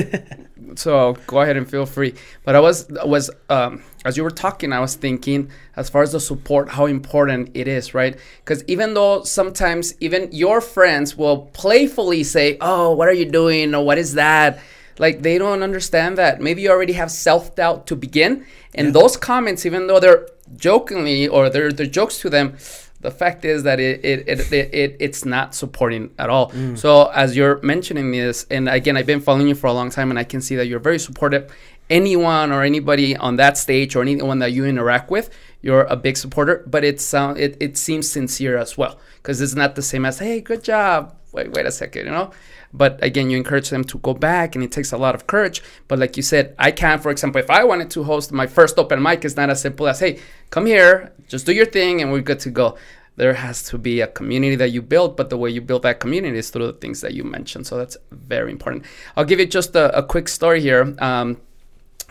[0.75, 2.15] so go ahead and feel free.
[2.43, 6.13] But I was was um, as you were talking, I was thinking as far as
[6.13, 8.17] the support, how important it is, right?
[8.43, 13.75] Because even though sometimes even your friends will playfully say, "Oh, what are you doing?"
[13.75, 14.59] or "What is that?"
[14.97, 18.93] Like they don't understand that maybe you already have self doubt to begin, and yeah.
[18.93, 22.57] those comments, even though they're jokingly or they're they're jokes to them
[23.01, 26.51] the fact is that it it, it, it, it it's not supporting at all.
[26.51, 26.77] Mm.
[26.77, 30.09] So as you're mentioning this, and again, I've been following you for a long time,
[30.09, 31.51] and I can see that you're very supportive.
[31.89, 35.29] Anyone or anybody on that stage or anyone that you interact with,
[35.61, 36.63] you're a big supporter.
[36.67, 40.19] But it's uh, it it seems sincere as well because it's not the same as
[40.19, 41.15] hey, good job.
[41.31, 42.31] Wait wait a second, you know.
[42.71, 45.63] But again, you encourage them to go back, and it takes a lot of courage.
[45.87, 48.77] But like you said, I can, for example, if I wanted to host my first
[48.77, 50.19] open mic, it's not as simple as, hey,
[50.51, 52.77] come here, just do your thing, and we're good to go.
[53.15, 55.99] There has to be a community that you build, but the way you build that
[55.99, 57.67] community is through the things that you mentioned.
[57.67, 58.85] So that's very important.
[59.17, 60.95] I'll give you just a, a quick story here.
[60.99, 61.37] Um,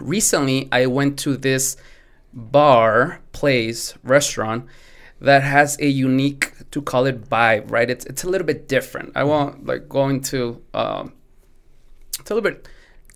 [0.01, 1.77] recently, I went to this
[2.35, 4.67] bar, place, restaurant
[5.21, 7.89] that has a unique to call it vibe, right?
[7.91, 9.13] It's it's a little bit different.
[9.15, 11.13] I won't like go into um,
[12.19, 12.69] it's a little bit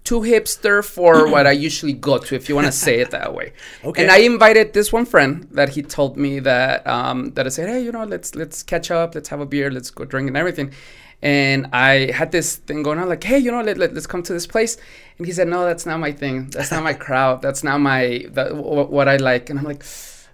[0.04, 3.34] too hipster for what I usually go to, if you want to say it that
[3.34, 3.52] way.
[3.84, 4.02] Okay.
[4.02, 7.68] And I invited this one friend that he told me that um, that I said,
[7.68, 10.36] hey, you know, let's let's catch up, let's have a beer, let's go drink and
[10.36, 10.72] everything.
[11.20, 14.24] And I had this thing going on, like, hey, you know, let, let, us come
[14.24, 14.76] to this place.
[15.18, 16.50] And he said, no, that's not my thing.
[16.50, 17.42] That's not my crowd.
[17.42, 19.48] That's not my that, w- what I like.
[19.48, 19.84] And I'm like,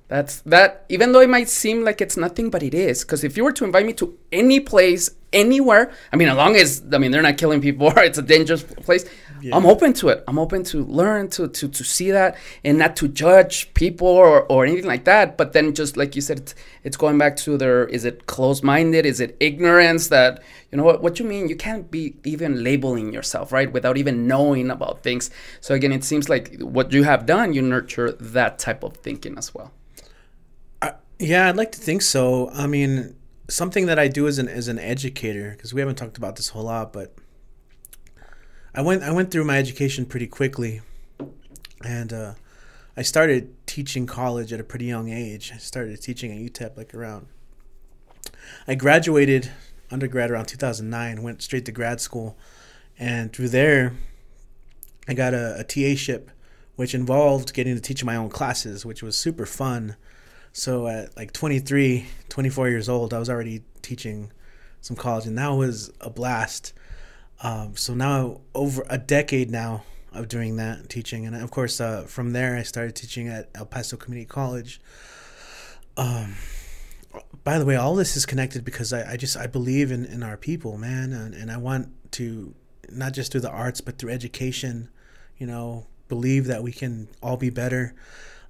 [0.09, 0.87] that's that.
[0.89, 3.03] Even though it might seem like it's nothing, but it is.
[3.05, 6.57] Because if you were to invite me to any place, anywhere, I mean, as long
[6.57, 9.05] as I mean they're not killing people, or it's a dangerous place,
[9.43, 9.55] yeah.
[9.55, 10.25] I'm open to it.
[10.27, 14.45] I'm open to learn to to to see that and not to judge people or
[14.45, 15.37] or anything like that.
[15.37, 18.65] But then just like you said, it's, it's going back to their is it closed
[18.65, 19.05] minded?
[19.05, 20.43] Is it ignorance that
[20.73, 21.51] you know what what you mean?
[21.51, 25.31] You can't be even labeling yourself right without even knowing about things.
[25.61, 29.37] So again, it seems like what you have done, you nurture that type of thinking
[29.37, 29.73] as well.
[31.19, 32.49] Yeah, I'd like to think so.
[32.51, 33.17] I mean,
[33.49, 36.51] something that I do as an as an educator because we haven't talked about this
[36.51, 37.13] a whole lot, but
[38.73, 40.81] I went I went through my education pretty quickly,
[41.85, 42.35] and uh,
[42.97, 45.51] I started teaching college at a pretty young age.
[45.53, 47.27] I started teaching at UTEP like around.
[48.69, 49.51] I graduated
[49.91, 51.23] undergrad around 2009.
[51.23, 52.39] Went straight to grad school,
[52.97, 53.95] and through there,
[55.09, 56.31] I got a, a TA ship,
[56.77, 59.97] which involved getting to teach my own classes, which was super fun
[60.59, 64.33] so at like 23, 24 years old, I was already teaching
[64.81, 66.73] some college, and that was a blast.
[67.45, 72.03] Um, so now over a decade now of doing that teaching, and of course uh,
[72.03, 74.81] from there I started teaching at El Paso Community College.
[75.97, 76.35] Um,
[77.45, 80.25] by the way, all this is connected because I, I just I believe in, in
[80.25, 82.53] our people, man, and, and I want to
[82.91, 84.89] not just through the arts but through education,
[85.37, 87.95] you know, believe that we can all be better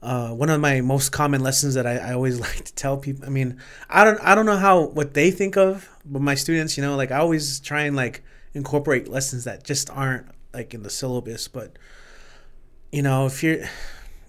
[0.02, 3.24] uh, one of my most common lessons that I, I, always like to tell people.
[3.26, 6.76] I mean, I don't I don't know how what they think of, but my students,
[6.76, 8.22] you know, like I always try and like
[8.54, 11.48] incorporate lessons that just aren't like in the syllabus.
[11.48, 11.78] But
[12.92, 13.64] you know, if you're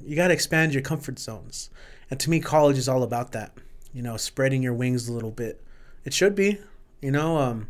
[0.04, 1.70] you got to expand your comfort zones,
[2.10, 3.54] and to me, college is all about that.
[3.94, 5.64] You know, spreading your wings a little bit.
[6.04, 6.60] It should be,
[7.02, 7.38] you know.
[7.38, 7.68] Um,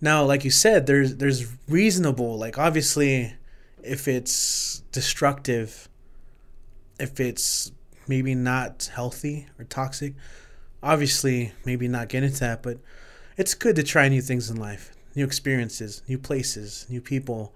[0.00, 2.36] now, like you said, there's there's reasonable.
[2.36, 3.34] Like obviously,
[3.82, 5.88] if it's destructive
[6.98, 7.72] if it's
[8.06, 10.14] maybe not healthy or toxic,
[10.82, 12.78] obviously maybe not get into that, but
[13.36, 17.54] it's good to try new things in life, new experiences, new places, new people.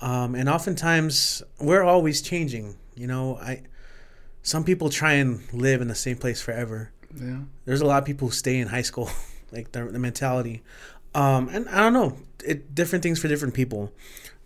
[0.00, 2.76] Um, and oftentimes we're always changing.
[2.94, 3.62] You know, I
[4.42, 6.92] some people try and live in the same place forever.
[7.18, 7.40] Yeah.
[7.64, 9.10] There's a lot of people who stay in high school,
[9.52, 10.62] like the, the mentality.
[11.14, 13.92] Um, and I don't know, it different things for different people.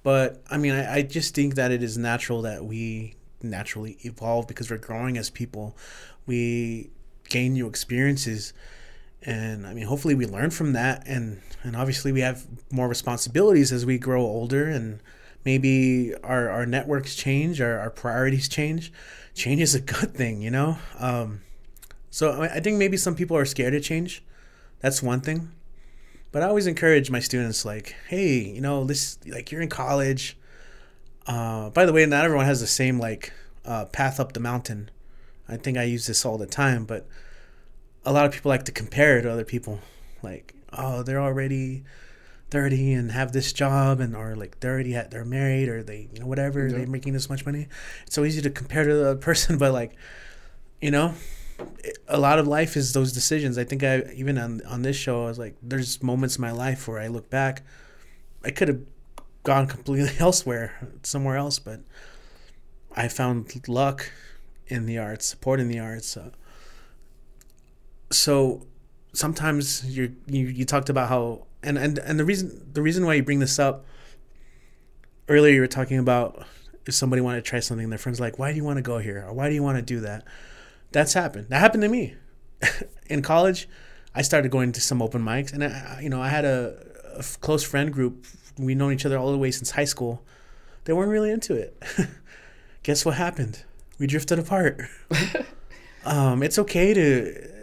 [0.02, 4.48] But I mean, I, I just think that it is natural that we naturally evolve
[4.48, 5.76] because we're growing as people.
[6.26, 6.90] We
[7.28, 8.52] gain new experiences
[9.22, 13.72] and I mean hopefully we learn from that and and obviously we have more responsibilities
[13.72, 15.00] as we grow older and
[15.44, 18.92] maybe our, our networks change our, our priorities change.
[19.34, 20.78] Change is a good thing you know?
[20.98, 21.40] Um,
[22.10, 24.24] so I think maybe some people are scared to change.
[24.80, 25.52] That's one thing.
[26.32, 30.36] But I always encourage my students like hey you know this like you're in college
[31.28, 33.32] uh, by the way not everyone has the same like
[33.64, 34.90] uh, path up the mountain.
[35.46, 37.06] I think I use this all the time but
[38.04, 39.80] a lot of people like to compare it to other people.
[40.22, 41.84] Like oh they're already
[42.50, 46.08] 30 and have this job and or like they're already had, they're married or they
[46.14, 46.78] you know whatever yeah.
[46.78, 47.68] they're making this much money.
[48.06, 49.94] It's so easy to compare to the other person but like
[50.80, 51.14] you know
[52.06, 53.58] a lot of life is those decisions.
[53.58, 56.52] I think i even on on this show i was like there's moments in my
[56.52, 57.62] life where i look back
[58.44, 58.80] i could have
[59.42, 61.80] gone completely elsewhere somewhere else but
[62.96, 64.10] i found luck
[64.66, 66.30] in the arts support in the arts uh,
[68.10, 68.66] so
[69.12, 73.14] sometimes you you you talked about how and and and the reason the reason why
[73.14, 73.84] you bring this up
[75.28, 76.46] earlier you were talking about
[76.86, 78.98] if somebody wanted to try something their friends like why do you want to go
[78.98, 79.24] here?
[79.28, 80.24] Or why do you want to do that?
[80.90, 81.48] That's happened.
[81.50, 82.14] That happened to me.
[83.10, 83.68] In college
[84.14, 86.76] i started going to some open mics and I, you know i had a,
[87.16, 88.24] a close friend group
[88.58, 90.22] we known each other all the way since high school
[90.84, 91.80] they weren't really into it
[92.82, 93.64] guess what happened
[93.98, 94.80] we drifted apart
[96.04, 97.58] um, it's okay to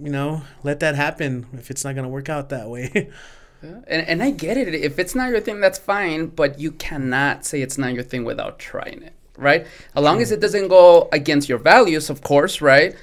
[0.00, 3.10] you know, let that happen if it's not going to work out that way.
[3.62, 3.80] Yeah.
[3.86, 4.74] And, and I get it.
[4.74, 6.26] If it's not your thing, that's fine.
[6.26, 9.66] But you cannot say it's not your thing without trying it, right?
[9.96, 12.94] As long as it doesn't go against your values, of course, right?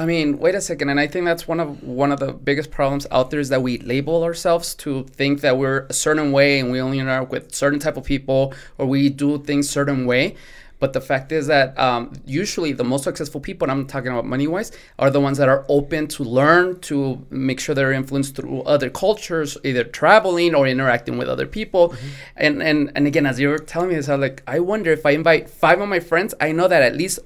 [0.00, 2.70] I mean, wait a second, and I think that's one of one of the biggest
[2.70, 6.58] problems out there is that we label ourselves to think that we're a certain way
[6.58, 10.36] and we only interact with certain type of people or we do things certain way.
[10.78, 14.24] But the fact is that um, usually the most successful people, and I'm talking about
[14.24, 18.36] money wise, are the ones that are open to learn, to make sure they're influenced
[18.36, 21.90] through other cultures, either traveling or interacting with other people.
[21.90, 22.08] Mm-hmm.
[22.36, 24.90] And, and, and again, as you were telling me this, I was like, I wonder
[24.90, 27.18] if I invite five of my friends, I know that at least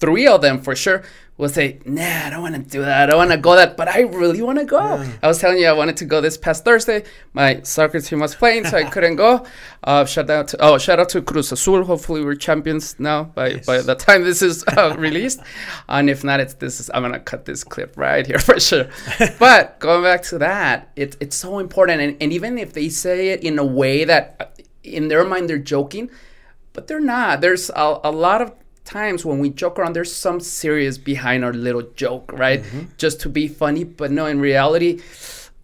[0.00, 1.04] three of them for sure
[1.38, 3.02] will say, nah, I don't want to do that.
[3.02, 4.80] I don't want to go that, but I really want to go.
[4.80, 5.12] Yeah.
[5.22, 7.04] I was telling you I wanted to go this past Thursday.
[7.32, 9.46] My soccer team was playing, so I couldn't go.
[9.84, 11.84] Uh, shout out to oh, shout out to Cruz Azul.
[11.84, 13.66] Hopefully we're champions now by yes.
[13.66, 15.40] by the time this is uh, released.
[15.88, 18.88] and if not, it's this is I'm gonna cut this clip right here for sure.
[19.38, 23.28] but going back to that, it's it's so important, and, and even if they say
[23.28, 24.44] it in a way that uh,
[24.82, 26.10] in their mind they're joking,
[26.72, 27.40] but they're not.
[27.40, 28.52] There's a, a lot of
[28.88, 32.62] times when we joke around, there's some serious behind our little joke, right?
[32.62, 32.84] Mm-hmm.
[32.96, 33.84] Just to be funny.
[33.84, 35.00] But no, in reality,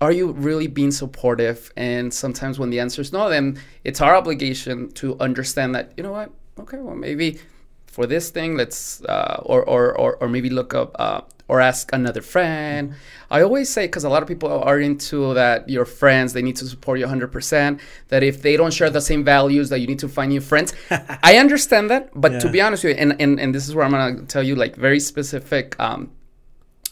[0.00, 1.72] are you really being supportive?
[1.76, 6.02] And sometimes when the answer is no, then it's our obligation to understand that, you
[6.02, 6.30] know what?
[6.60, 7.40] Okay, well, maybe
[7.86, 11.90] for this thing, let's, uh, or, or, or, or maybe look up uh, or ask
[11.92, 12.94] another friend.
[13.30, 16.56] I always say, because a lot of people are into that your friends, they need
[16.56, 19.98] to support you 100%, that if they don't share the same values, that you need
[19.98, 20.72] to find new friends.
[21.22, 22.38] I understand that, but yeah.
[22.40, 24.42] to be honest with you, and, and, and this is where I'm going to tell
[24.42, 26.10] you like very specific um,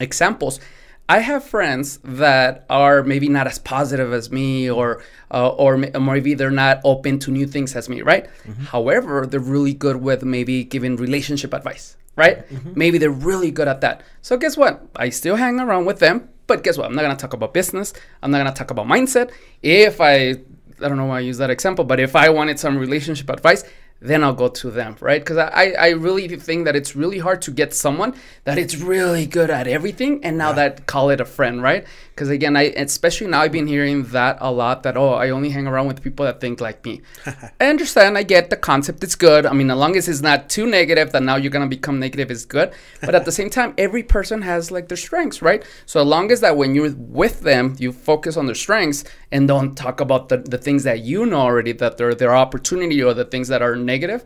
[0.01, 0.61] examples.
[1.09, 6.35] I have friends that are maybe not as positive as me, or uh, or maybe
[6.35, 8.27] they're not open to new things as me, right?
[8.47, 8.65] Mm-hmm.
[8.65, 12.49] However, they're really good with maybe giving relationship advice right?
[12.49, 12.73] Mm-hmm.
[12.77, 14.03] Maybe they're really good at that.
[14.21, 14.87] So guess what?
[14.97, 16.87] I still hang around with them, but guess what?
[16.87, 17.93] I'm not gonna talk about business.
[18.23, 19.31] I'm not gonna talk about mindset.
[19.63, 20.37] If I
[20.81, 23.65] I don't know why I use that example, but if I wanted some relationship advice,
[24.03, 25.21] then I'll go to them, right?
[25.21, 29.27] Because I, I really think that it's really hard to get someone that it's really
[29.27, 30.57] good at everything and now yeah.
[30.57, 31.87] that call it a friend, right?
[32.11, 35.51] Because again, I especially now I've been hearing that a lot that, oh, I only
[35.51, 37.01] hang around with people that think like me.
[37.61, 39.47] I understand, I get the concept, it's good.
[39.47, 42.01] I mean, as long as it's not too negative that now you're going to become
[42.01, 42.73] negative is good.
[43.01, 45.65] But at the same time, every person has like their strengths, right?
[45.87, 49.47] So as long as that when you're with them, you focus on their strengths and
[49.47, 53.15] don't talk about the, the things that you know already that they're their opportunity or
[53.15, 54.25] the things that are negative negative,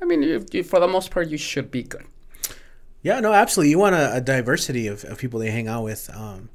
[0.00, 2.06] I mean, you, you, for the most part, you should be good.
[3.02, 3.70] Yeah, no, absolutely.
[3.70, 6.10] You want a, a diversity of, of people they hang out with.
[6.12, 6.50] Um,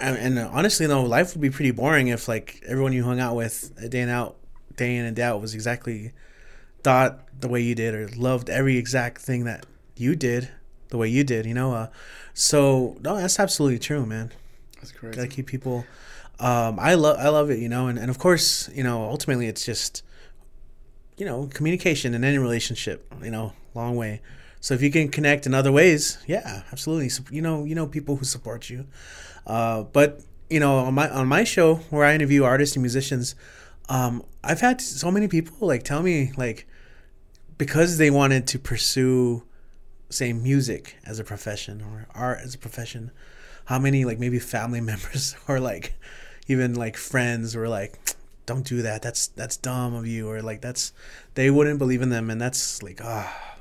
[0.00, 3.36] and, and, honestly, though, life would be pretty boring if like everyone you hung out
[3.36, 4.36] with day in out,
[4.76, 6.12] day in and day out was exactly
[6.82, 10.48] thought the way you did or loved every exact thing that you did
[10.88, 11.46] the way you did.
[11.46, 11.88] You know, uh,
[12.34, 14.32] so no, that's absolutely true, man.
[14.76, 15.16] That's correct.
[15.16, 15.84] Gotta keep people.
[16.38, 19.46] Um, I love I love it, you know, and, and of course, you know, ultimately
[19.46, 20.02] it's just
[21.20, 24.22] you know, communication in any relationship, you know, long way.
[24.60, 27.10] So if you can connect in other ways, yeah, absolutely.
[27.10, 28.86] So, you know, you know people who support you.
[29.46, 33.34] Uh, but you know, on my on my show where I interview artists and musicians,
[33.88, 36.66] um, I've had so many people like tell me like
[37.58, 39.44] because they wanted to pursue,
[40.08, 43.10] say, music as a profession or art as a profession,
[43.66, 45.94] how many like maybe family members or like
[46.48, 47.98] even like friends were like,
[48.46, 49.02] "Don't do that.
[49.02, 50.92] That's that's dumb of you," or like that's
[51.34, 53.56] they wouldn't believe in them, and that's like ah.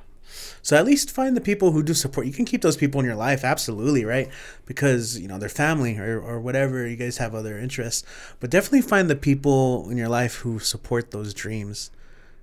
[0.62, 2.28] So at least find the people who do support.
[2.28, 4.30] You can keep those people in your life, absolutely, right?
[4.66, 6.86] Because you know they're family or or whatever.
[6.88, 8.04] You guys have other interests,
[8.40, 11.92] but definitely find the people in your life who support those dreams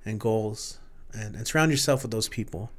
[0.04, 0.78] and goals,
[1.12, 2.70] and, and surround yourself with those people.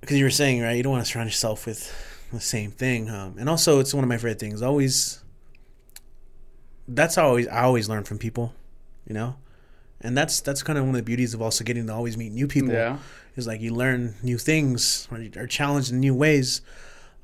[0.00, 0.76] Because you were saying, right?
[0.76, 1.90] You don't want to surround yourself with
[2.32, 3.08] the same thing.
[3.08, 4.62] Um, and also, it's one of my favorite things.
[4.62, 5.22] Always.
[6.88, 8.54] That's always I always learn from people,
[9.06, 9.36] you know,
[10.00, 12.32] and that's that's kind of one of the beauties of also getting to always meet
[12.32, 12.72] new people.
[12.72, 12.98] Yeah.
[13.36, 16.62] Is like you learn new things or are challenged in new ways.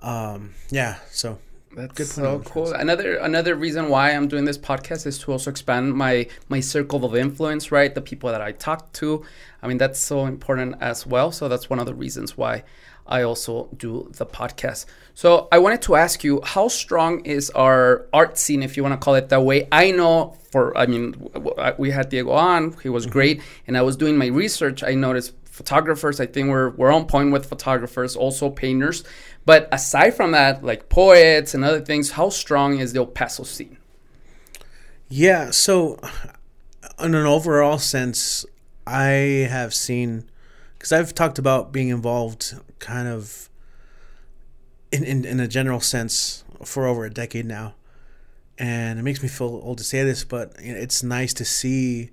[0.00, 0.96] Um, yeah.
[1.10, 1.38] So
[1.74, 2.72] That's Good point so cool.
[2.72, 7.04] Another another reason why I'm doing this podcast is to also expand my my circle
[7.04, 7.94] of influence, right?
[7.94, 9.24] The people that I talk to.
[9.62, 11.32] I mean, that's so important as well.
[11.32, 12.64] So that's one of the reasons why
[13.06, 14.86] I also do the podcast.
[15.14, 18.98] So I wanted to ask you, how strong is our art scene, if you want
[18.98, 19.68] to call it that way?
[19.70, 21.30] I know for, I mean,
[21.78, 23.12] we had Diego on, he was mm-hmm.
[23.12, 24.82] great, and I was doing my research.
[24.82, 29.04] I noticed photographers, I think we're, we're on point with photographers, also painters.
[29.44, 33.42] But aside from that, like poets and other things, how strong is the El Paso
[33.42, 33.76] scene?
[35.08, 35.98] Yeah, so
[36.98, 38.46] in an overall sense,
[38.86, 40.24] I have seen
[40.78, 43.48] because I've talked about being involved kind of
[44.90, 47.74] in, in in a general sense for over a decade now.
[48.58, 52.10] And it makes me feel old to say this, but it's nice to see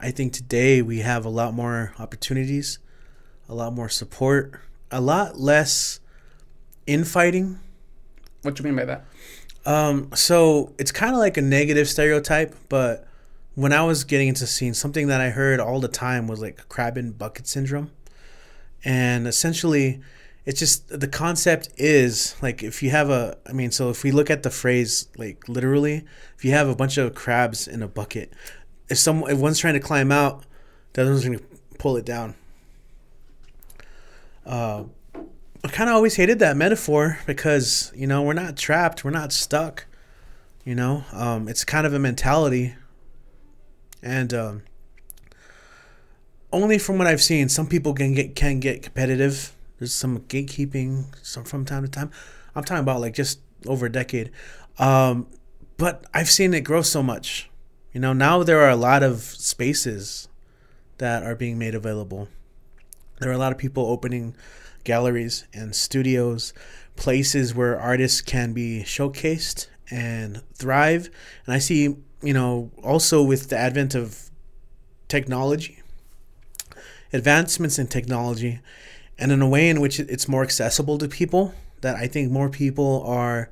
[0.00, 2.78] I think today we have a lot more opportunities,
[3.48, 6.00] a lot more support, a lot less
[6.86, 7.58] infighting
[8.42, 9.04] What do you mean by that?
[9.64, 13.06] um, so it's kind of like a negative stereotype, but
[13.54, 16.68] when I was getting into scene, something that I heard all the time was like
[16.68, 17.90] crab in bucket syndrome.
[18.84, 20.00] And essentially,
[20.44, 24.12] it's just the concept is like if you have a, I mean, so if we
[24.12, 26.04] look at the phrase like literally,
[26.36, 28.32] if you have a bunch of crabs in a bucket,
[28.88, 30.44] if someone, if one's trying to climb out,
[30.92, 31.44] the other one's going to
[31.78, 32.36] pull it down.
[34.46, 34.84] Uh,
[35.64, 39.32] I kind of always hated that metaphor because you know we're not trapped, we're not
[39.32, 39.86] stuck.
[40.64, 42.74] You know, um, it's kind of a mentality,
[44.02, 44.62] and um,
[46.62, 49.52] only from what I've seen, some people can get can get competitive.
[49.78, 52.10] There's some gatekeeping, some from time to time.
[52.54, 54.30] I'm talking about like just over a decade,
[54.78, 55.26] um,
[55.76, 57.50] but I've seen it grow so much.
[57.92, 60.28] You know, now there are a lot of spaces
[60.98, 62.28] that are being made available.
[63.20, 64.34] There are a lot of people opening
[64.84, 66.54] galleries and studios,
[66.96, 71.10] places where artists can be showcased and thrive.
[71.44, 74.30] And I see, you know, also with the advent of
[75.08, 75.82] technology,
[77.12, 78.60] advancements in technology,
[79.18, 82.48] and in a way in which it's more accessible to people, that I think more
[82.48, 83.50] people are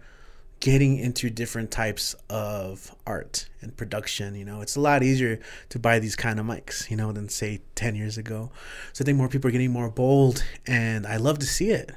[0.60, 4.34] getting into different types of art and production.
[4.34, 5.38] You know, it's a lot easier
[5.68, 8.50] to buy these kind of mics, you know, than say 10 years ago.
[8.94, 11.92] So I think more people are getting more bold, and I love to see it.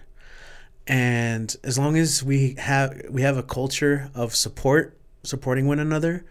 [0.86, 6.26] And as long as we have we have a culture of support, supporting one another,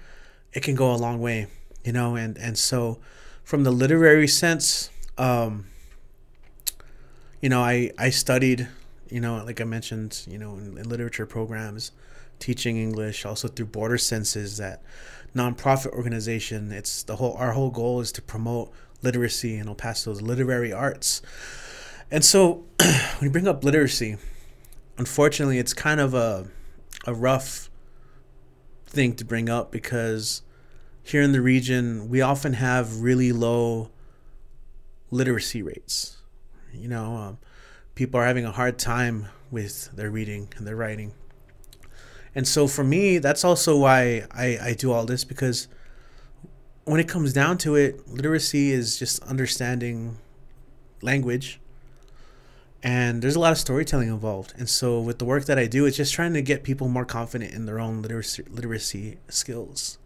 [0.53, 1.47] it can go a long way,
[1.85, 2.17] you know.
[2.17, 2.99] And and so,
[3.45, 5.67] from the literary sense, um,
[7.41, 8.69] you know, I I studied,
[9.09, 11.93] you know, like I mentioned, you know, in, in literature programs,
[12.39, 14.83] teaching English, also through Border Senses, that
[15.35, 16.73] nonprofit organization.
[16.73, 21.23] It's the whole our whole goal is to promote literacy in El Paso's literary arts.
[22.11, 24.17] And so, when you bring up literacy,
[24.99, 26.47] unfortunately, it's kind of a
[27.07, 27.71] a rough
[28.87, 30.43] thing to bring up because
[31.03, 33.91] here in the region, we often have really low
[35.17, 36.19] literacy rates.
[36.73, 37.39] You know, um,
[37.95, 41.15] people are having a hard time with their reading and their writing.
[42.35, 45.69] And so for me, that's also why I, I do all this because
[46.85, 50.19] when it comes down to it, literacy is just understanding
[51.01, 51.61] language.
[52.83, 54.53] And there's a lot of storytelling involved.
[54.57, 57.07] And so with the work that I do, it's just trying to get people more
[57.07, 59.99] confident in their own literacy, literacy skills.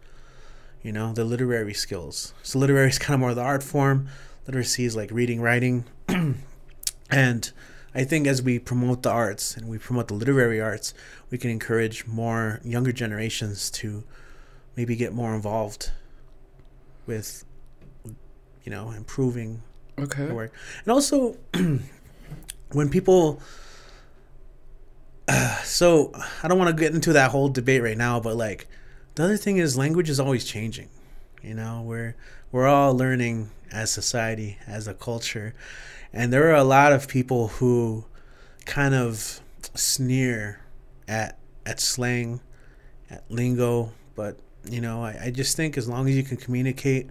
[0.81, 2.33] You know, the literary skills.
[2.41, 4.07] So literary is kind of more the art form.
[4.47, 5.85] Literacy is like reading, writing.
[7.09, 7.51] and
[7.93, 10.93] I think as we promote the arts and we promote the literary arts,
[11.29, 14.03] we can encourage more younger generations to
[14.75, 15.91] maybe get more involved
[17.05, 17.43] with,
[18.63, 19.61] you know, improving
[19.99, 20.31] Okay.
[20.31, 20.53] work.
[20.85, 21.37] And also,
[22.71, 23.41] when people.
[25.63, 26.11] so,
[26.41, 28.67] I don't want to get into that whole debate right now, but like,
[29.15, 30.89] the other thing is language is always changing.
[31.43, 32.15] You know, we're
[32.51, 35.53] we're all learning as society, as a culture.
[36.13, 38.05] And there are a lot of people who
[38.65, 39.41] kind of
[39.75, 40.61] sneer
[41.07, 42.41] at at slang,
[43.09, 44.37] at lingo, but
[44.69, 47.09] you know, I, I just think as long as you can communicate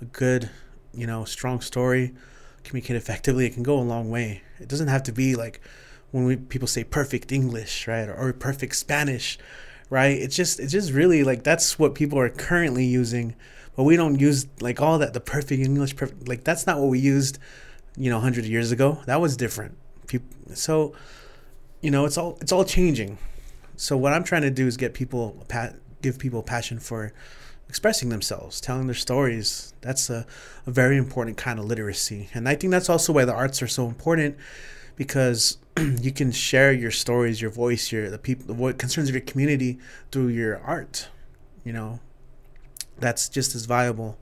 [0.00, 0.50] a good,
[0.92, 2.14] you know, strong story,
[2.64, 4.42] communicate effectively, it can go a long way.
[4.60, 5.60] It doesn't have to be like
[6.10, 9.38] when we people say perfect English, right, or, or perfect Spanish,
[9.90, 10.16] right?
[10.16, 13.34] It's just it's just really like that's what people are currently using,
[13.76, 16.88] but we don't use like all that the perfect English, perfect like that's not what
[16.88, 17.38] we used,
[17.96, 19.00] you know, hundred years ago.
[19.06, 19.76] That was different.
[20.06, 20.94] People, so,
[21.80, 23.18] you know, it's all it's all changing.
[23.76, 25.44] So what I'm trying to do is get people
[26.02, 27.12] give people passion for
[27.68, 29.72] expressing themselves, telling their stories.
[29.80, 30.26] That's a,
[30.66, 32.28] a very important kind of literacy.
[32.34, 34.36] And I think that's also why the arts are so important
[34.94, 39.24] because you can share your stories, your voice, your the people, what concerns of your
[39.24, 39.78] community
[40.10, 41.08] through your art.
[41.64, 42.00] You know,
[43.02, 44.16] that's just as viable.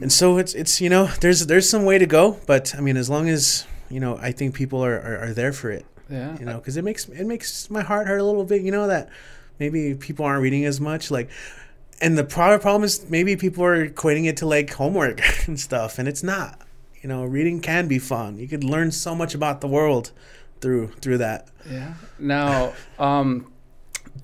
[0.00, 2.96] And so it's it's you know there's there's some way to go, but I mean
[2.96, 5.86] as long as you know I think people are are, are there for it.
[6.10, 6.36] Yeah.
[6.38, 8.62] You know, because it makes it makes my heart hurt a little bit.
[8.62, 9.08] You know that
[9.58, 11.30] maybe people aren't reading as much like
[12.00, 16.08] and the problem is maybe people are equating it to like homework and stuff and
[16.08, 16.60] it's not
[17.02, 20.12] you know reading can be fun you could learn so much about the world
[20.60, 23.50] through through that yeah now um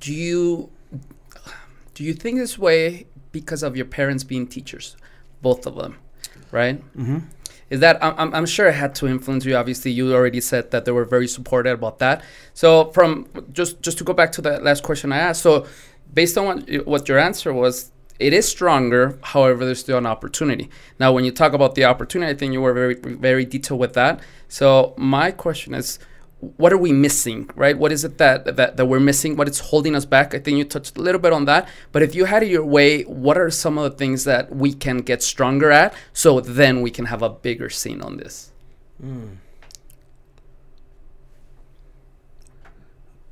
[0.01, 0.71] do you
[2.01, 4.97] do you think this way because of your parents being teachers
[5.43, 5.99] both of them
[6.53, 6.79] right?
[6.97, 7.19] Mm-hmm.
[7.69, 9.55] Is that I'm, I'm sure it had to influence you.
[9.55, 12.25] Obviously you already said that they were very supportive about that.
[12.53, 15.67] So from just just to go back to the last question i asked so
[16.13, 20.69] based on what, what your answer was it is stronger however there's still an opportunity.
[20.99, 23.95] Now when you talk about the opportunity i think you were very very detailed with
[23.95, 24.21] that.
[24.49, 25.99] So my question is
[26.41, 27.77] what are we missing, right?
[27.77, 29.37] What is it that, that that we're missing?
[29.37, 30.35] What is holding us back?
[30.35, 31.69] I think you touched a little bit on that.
[31.93, 34.73] But if you had it your way, what are some of the things that we
[34.73, 38.53] can get stronger at, so then we can have a bigger scene on this?
[39.03, 39.37] Mm.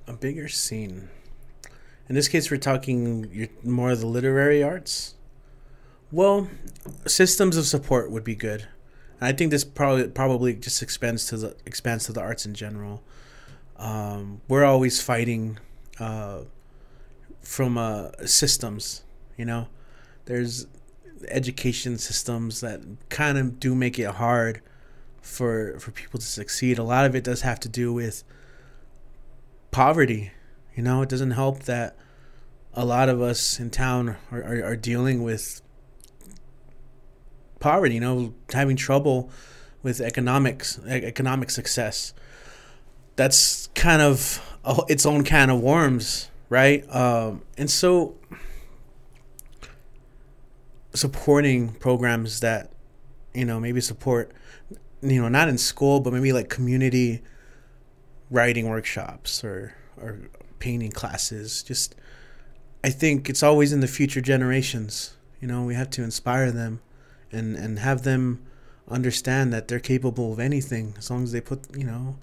[0.07, 1.09] A bigger scene.
[2.09, 5.15] In this case, we're talking more of the literary arts.
[6.11, 6.49] Well,
[7.07, 8.67] systems of support would be good.
[9.21, 13.03] I think this probably probably just expands to the expands to the arts in general.
[13.77, 15.59] Um, we're always fighting
[15.99, 16.43] uh,
[17.41, 19.05] from uh, systems,
[19.37, 19.69] you know.
[20.27, 20.67] There's
[21.29, 24.63] education systems that kind of do make it hard
[25.21, 26.79] for for people to succeed.
[26.79, 28.23] A lot of it does have to do with
[29.71, 30.33] poverty.
[30.77, 31.97] You know, it doesn't help that
[32.73, 35.61] a lot of us in town are, are, are dealing with
[37.61, 39.31] poverty, you know, having trouble
[39.83, 42.13] with economics, economic success.
[43.17, 46.85] That's kind of a, its own kind of worms, right?
[46.95, 48.17] Um, and so
[50.95, 52.73] supporting programs that,
[53.35, 54.33] you know, maybe support,
[55.03, 57.23] you know, not in school, but maybe like community
[58.31, 60.19] writing workshops or, or
[60.59, 61.63] painting classes.
[61.63, 61.95] Just,
[62.83, 65.17] I think it's always in the future generations.
[65.41, 66.81] You know, we have to inspire them
[67.33, 68.45] and and have them
[68.89, 72.17] understand that they're capable of anything as long as they put you know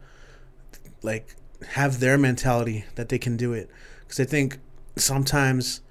[1.03, 1.36] like
[1.70, 3.70] have their mentality that they can do it.
[4.01, 4.60] Because i think
[4.95, 5.82] sometimes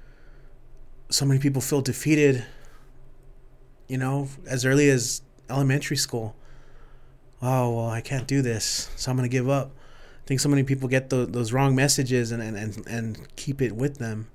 [1.10, 2.44] so many people feel defeated
[3.88, 6.34] you know as early as elementary school.
[7.42, 9.70] Oh well i can't do this so i'm going to give up.
[10.24, 13.60] I think so many people get the, those wrong messages and, and, and, and keep
[13.60, 14.28] it with them.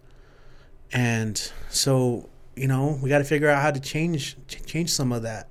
[0.91, 2.28] And so
[2.59, 5.49] you know, we got to figure out how to change change some of that,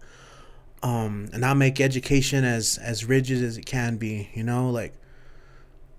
[0.82, 4.28] um, and not make education as as rigid as it can be.
[4.34, 4.92] You know, like,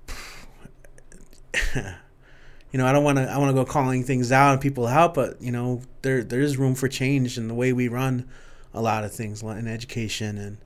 [1.76, 4.86] you know, I don't want to I want to go calling things out and people
[4.86, 8.30] out, but you know, there there is room for change in the way we run
[8.72, 10.58] a lot of things in education and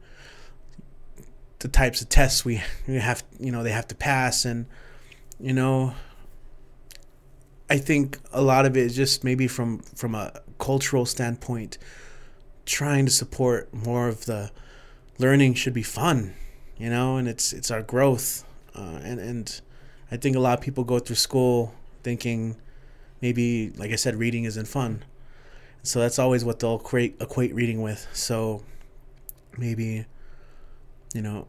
[1.60, 4.66] the types of tests we we have you know they have to pass and
[5.40, 5.94] you know
[7.70, 11.78] I think a lot of it is just maybe from from a cultural standpoint,
[12.66, 14.52] trying to support more of the
[15.18, 16.34] learning should be fun,
[16.78, 18.44] you know, and it's it's our growth,
[18.76, 19.62] uh, and and
[20.12, 22.58] I think a lot of people go through school thinking
[23.22, 25.04] maybe like I said, reading isn't fun,
[25.82, 28.08] so that's always what they'll equate equate reading with.
[28.14, 28.64] So
[29.58, 30.06] maybe,
[31.14, 31.48] you know,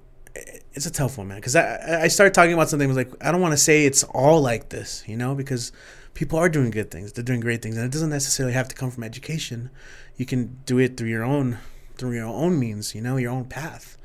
[0.72, 1.38] it's a tough one, man.
[1.38, 4.04] Because I I started talking about something was like I don't want to say it's
[4.04, 5.72] all like this, you know, because
[6.14, 7.12] people are doing good things.
[7.12, 9.70] They're doing great things, and it doesn't necessarily have to come from education.
[10.16, 11.58] You can do it through your own
[11.96, 13.96] through your own means, you know, your own path.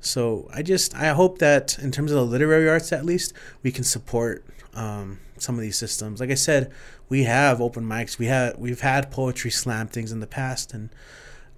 [0.00, 3.32] So I just I hope that in terms of the literary arts, at least,
[3.62, 4.44] we can support
[4.74, 6.20] um, some of these systems.
[6.20, 6.72] Like I said,
[7.08, 8.18] we have open mics.
[8.18, 10.90] We have we've had poetry slam things in the past, and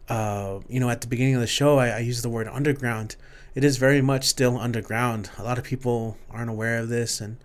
[0.08, 3.16] uh, you know, at the beginning of the show, I, I used the word underground.
[3.54, 5.30] It is very much still underground.
[5.38, 7.38] A lot of people aren't aware of this, and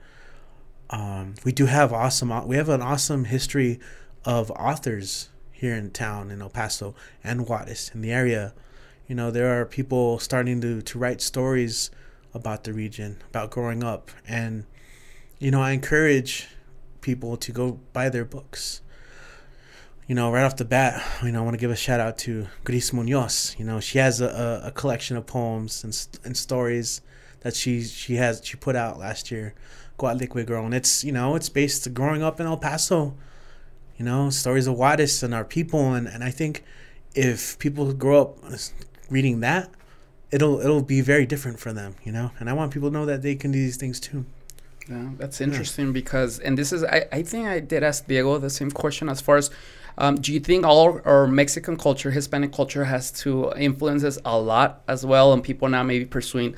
[0.90, 2.48] um, we do have awesome.
[2.48, 3.80] We have an awesome history
[4.26, 8.54] of authors here in town in El Paso and Juarez in the area.
[9.08, 11.92] You know, there are people starting to to write stories
[12.34, 14.66] about the region, about growing up, and
[15.40, 16.48] you know, I encourage
[17.02, 18.82] people to go buy their books.
[20.08, 22.18] You know, right off the bat, you know, I want to give a shout out
[22.20, 23.56] to Gris Munoz.
[23.60, 27.02] You know, she has a, a collection of poems and, and stories
[27.42, 29.54] that she she has she put out last year,
[30.00, 33.16] Girl, and it's you know it's based growing up in El Paso.
[33.97, 36.64] You know, stories of Juarez and our people, and, and I think
[37.14, 38.38] if people grow up
[39.10, 39.70] reading that,
[40.32, 41.95] it'll it'll be very different for them.
[42.04, 44.26] You know, and I want people to know that they can do these things too.
[44.89, 45.91] Yeah, that's interesting yeah.
[45.91, 49.22] because, and this is, I, I think I did ask Diego the same question as
[49.22, 49.52] far as,
[50.00, 54.82] um, do you think all our Mexican culture, Hispanic culture has to influences a lot
[54.88, 56.56] as well, and people now maybe pursuing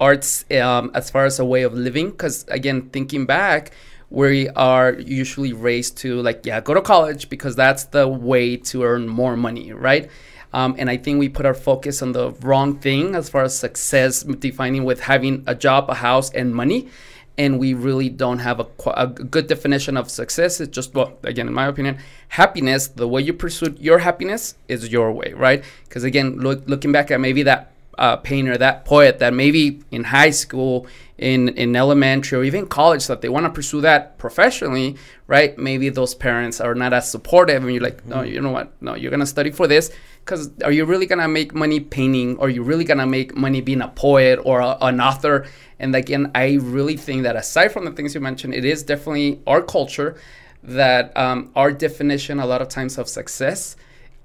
[0.00, 2.10] arts um, as far as a way of living?
[2.10, 3.72] Because again, thinking back,
[4.10, 8.84] we are usually raised to like, yeah, go to college because that's the way to
[8.84, 10.10] earn more money, right?
[10.52, 13.58] Um, and I think we put our focus on the wrong thing as far as
[13.58, 16.88] success, defining with having a job, a house, and money
[17.36, 18.66] and we really don't have a,
[18.96, 20.60] a, good definition of success.
[20.60, 24.92] It's just, well, again, in my opinion, happiness, the way you pursue your happiness is
[24.92, 25.64] your way, right?
[25.84, 30.04] Because again, look, looking back at maybe that uh, painter, that poet that maybe in
[30.04, 30.86] high school,
[31.16, 35.56] in, in elementary, or even college, that they want to pursue that professionally, right?
[35.56, 38.72] Maybe those parents are not as supportive, and you're like, no, you know what?
[38.82, 39.90] No, you're going to study for this.
[40.24, 42.36] Because are you really going to make money painting?
[42.38, 45.46] Or are you really going to make money being a poet or a, an author?
[45.78, 49.40] And again, I really think that aside from the things you mentioned, it is definitely
[49.46, 50.16] our culture
[50.62, 53.76] that um, our definition a lot of times of success.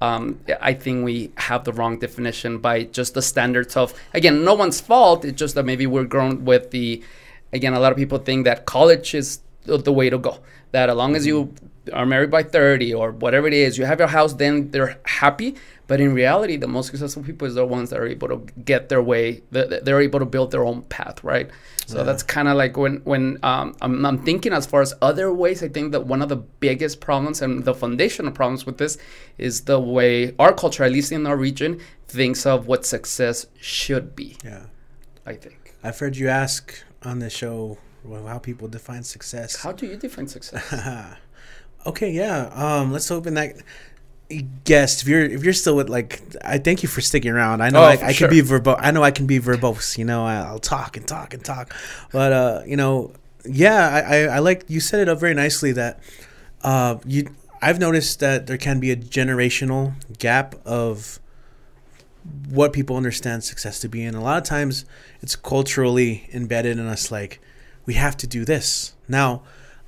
[0.02, 4.54] Um, I think we have the wrong definition by just the standards of again, no
[4.54, 5.26] one's fault.
[5.26, 7.04] It's just that maybe we're grown with the
[7.52, 7.74] again.
[7.74, 10.40] A lot of people think that college is the way to go.
[10.72, 11.54] That as long as you
[11.92, 15.56] are married by 30 or whatever it is, you have your house, then they're happy.
[15.90, 18.90] But in reality, the most successful people is the ones that are able to get
[18.90, 19.42] their way.
[19.50, 21.50] They're able to build their own path, right?
[21.88, 22.04] So yeah.
[22.04, 25.64] that's kind of like when when um, I'm, I'm thinking as far as other ways.
[25.64, 29.00] I think that one of the biggest problems and the foundational problems with this
[29.40, 34.16] is the way our culture, at least in our region, thinks of what success should
[34.16, 34.38] be.
[34.46, 34.66] Yeah,
[35.26, 39.56] I think I've heard you ask on the show how people define success.
[39.56, 40.72] How do you define success?
[41.88, 42.52] okay, yeah.
[42.54, 43.56] Um, let's open that
[44.64, 47.62] guest if you're if you're still with like i thank you for sticking around.
[47.62, 48.28] I know oh, I, I sure.
[48.28, 51.34] can be verbose i know i can be verbose you know i'll talk and talk
[51.34, 51.74] and talk.
[52.12, 53.14] But uh you know
[53.44, 56.00] yeah i i, I like you set it up very nicely that
[56.64, 61.20] uh you i've noticed that there can be a generational gap of
[62.50, 64.04] what people understand success to be.
[64.04, 64.86] And a lot of times
[65.22, 67.40] it's culturally embedded in us like
[67.88, 68.94] we have to do this.
[69.08, 69.42] Now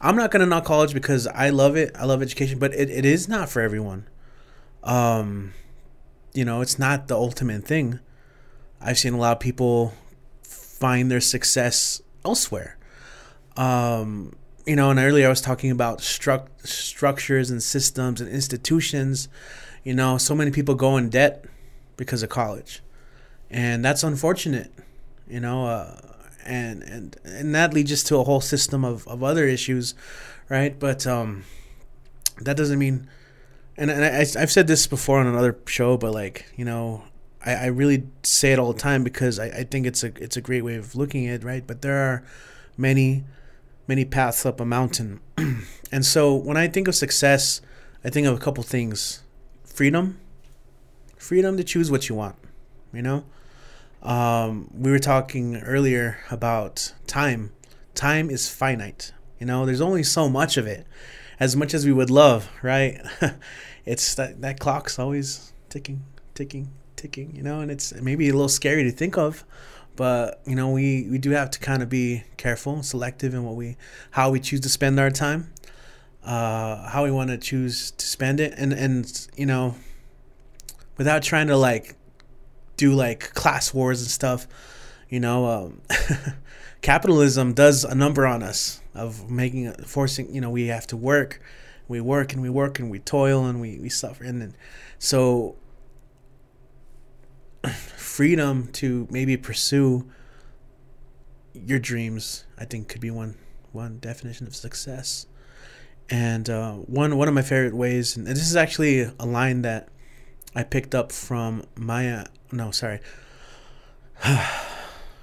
[0.04, 2.90] i'm not going to knock college because i love it i love education but it,
[2.90, 4.04] it is not for everyone
[4.84, 5.54] um,
[6.34, 8.00] you know, it's not the ultimate thing.
[8.80, 9.94] I've seen a lot of people
[10.44, 12.78] find their success elsewhere.
[13.58, 14.34] Um,
[14.66, 19.28] you know, and earlier I was talking about stru- structures and systems and institutions.
[19.84, 21.46] You know, so many people go in debt
[21.98, 22.82] because of college,
[23.50, 24.72] and that's unfortunate.
[25.28, 26.00] You know, uh,
[26.46, 29.96] and and and that leads us to a whole system of, of other issues,
[30.50, 30.80] right?
[30.80, 31.44] But um,
[32.40, 33.10] that doesn't mean
[33.82, 37.04] and, and I, I've said this before on another show, but like you know,
[37.44, 40.38] I, I really say it all the time because I, I think it's a it's
[40.38, 41.66] a great way of looking at it, right?
[41.66, 42.24] But there are
[42.78, 43.24] many
[43.88, 45.20] many paths up a mountain,
[45.92, 47.60] and so when I think of success,
[48.06, 49.24] I think of a couple things:
[49.64, 50.20] freedom,
[51.18, 52.36] freedom to choose what you want.
[52.94, 53.26] You know,
[54.04, 57.52] um, we were talking earlier about time.
[57.96, 59.12] Time is finite.
[59.40, 60.86] You know, there's only so much of it,
[61.40, 63.02] as much as we would love, right?
[63.86, 66.04] it's that that clock's always ticking,
[66.34, 69.44] ticking, ticking, you know, and it's maybe a little scary to think of,
[69.96, 73.56] but you know, we we do have to kind of be careful, selective in what
[73.56, 73.78] we
[74.12, 75.52] how we choose to spend our time,
[76.24, 79.76] uh, how we want to choose to spend it, and and you know,
[80.98, 81.96] without trying to like
[82.78, 84.48] do like class wars and stuff,
[85.10, 85.82] you know, um,
[86.82, 91.42] capitalism does a number on us of making forcing you know we have to work
[91.92, 94.56] we work and we work and we toil and we, we suffer and then
[94.98, 95.56] so
[97.70, 100.10] freedom to maybe pursue
[101.54, 103.36] your dreams i think could be one
[103.72, 105.26] one definition of success.
[106.10, 109.88] And uh, one one of my favorite ways, and this is actually a line that
[110.54, 112.26] I picked up from Maya.
[112.52, 113.00] No, sorry,
[114.24, 114.50] I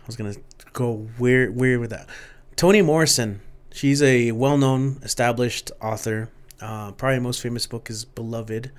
[0.06, 0.34] was gonna
[0.72, 2.08] go weird weird with that.
[2.56, 3.40] Toni Morrison.
[3.70, 6.30] She's a well-known, established author.
[6.60, 8.70] Uh, probably most famous book is Beloved.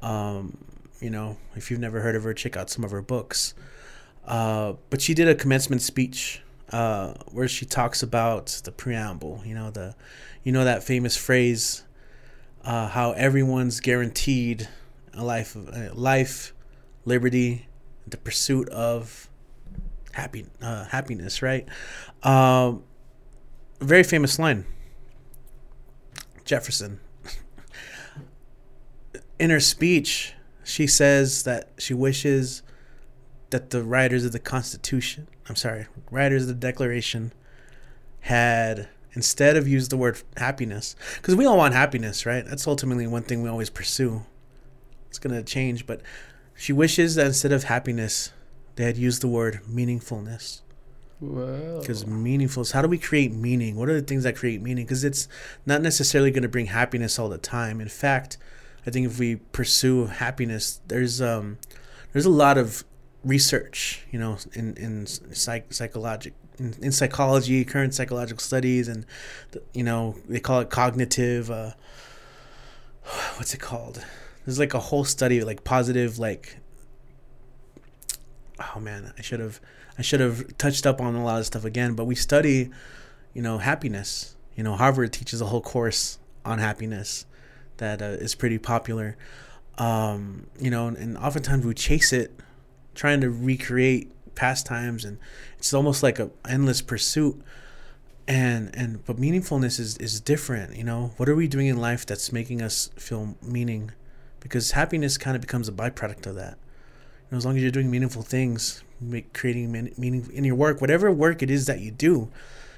[0.00, 0.56] Um,
[1.00, 3.54] you know, if you've never heard of her, check out some of her books.
[4.26, 6.42] Uh, but she did a commencement speech
[6.72, 9.42] uh, where she talks about the preamble.
[9.44, 9.94] You know the,
[10.44, 11.84] you know that famous phrase,
[12.64, 14.68] uh, how everyone's guaranteed
[15.14, 16.52] a life of uh, life,
[17.04, 17.66] liberty,
[18.06, 19.28] the pursuit of
[20.12, 21.42] happy uh, happiness.
[21.42, 21.66] Right.
[22.22, 22.84] Um,
[23.80, 24.66] very famous line.
[26.44, 27.00] Jefferson.
[29.40, 30.34] In her speech,
[30.64, 32.62] she says that she wishes
[33.48, 37.32] that the writers of the Constitution, I'm sorry, writers of the Declaration
[38.20, 42.44] had instead of used the word happiness, because we all want happiness, right?
[42.44, 44.26] That's ultimately one thing we always pursue.
[45.08, 46.02] It's going to change, but
[46.54, 48.32] she wishes that instead of happiness,
[48.76, 50.60] they had used the word meaningfulness.
[51.18, 53.76] Because meaningful is how do we create meaning?
[53.76, 54.84] What are the things that create meaning?
[54.84, 55.28] Because it's
[55.64, 57.80] not necessarily going to bring happiness all the time.
[57.80, 58.36] In fact,
[58.90, 61.58] I think if we pursue happiness, there's um,
[62.12, 62.82] there's a lot of
[63.22, 69.06] research, you know, in in psych psychologic in, in psychology, current psychological studies, and
[69.72, 71.52] you know they call it cognitive.
[71.52, 71.70] Uh,
[73.36, 74.04] what's it called?
[74.44, 76.56] There's like a whole study like positive like.
[78.58, 79.60] Oh man, I should have
[79.98, 82.70] I should have touched up on a lot of stuff again, but we study,
[83.34, 84.34] you know, happiness.
[84.56, 87.24] You know, Harvard teaches a whole course on happiness
[87.80, 89.16] that uh, is pretty popular.
[89.76, 92.38] Um, you know, and, and oftentimes we chase it,
[92.94, 95.18] trying to recreate pastimes, and
[95.58, 97.42] it's almost like a endless pursuit.
[98.28, 100.76] And and but meaningfulness is is different.
[100.76, 103.90] You know, what are we doing in life that's making us feel meaning?
[104.38, 106.56] Because happiness kind of becomes a byproduct of that.
[107.24, 110.80] You know, as long as you're doing meaningful things, make creating meaning in your work,
[110.80, 112.30] whatever work it is that you do,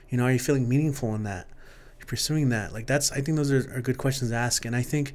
[0.08, 1.46] you know, are you feeling meaningful in that?
[2.12, 2.74] Pursuing that.
[2.74, 4.66] Like that's I think those are, are good questions to ask.
[4.66, 5.14] And I think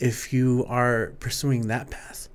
[0.00, 2.28] if you are pursuing that path,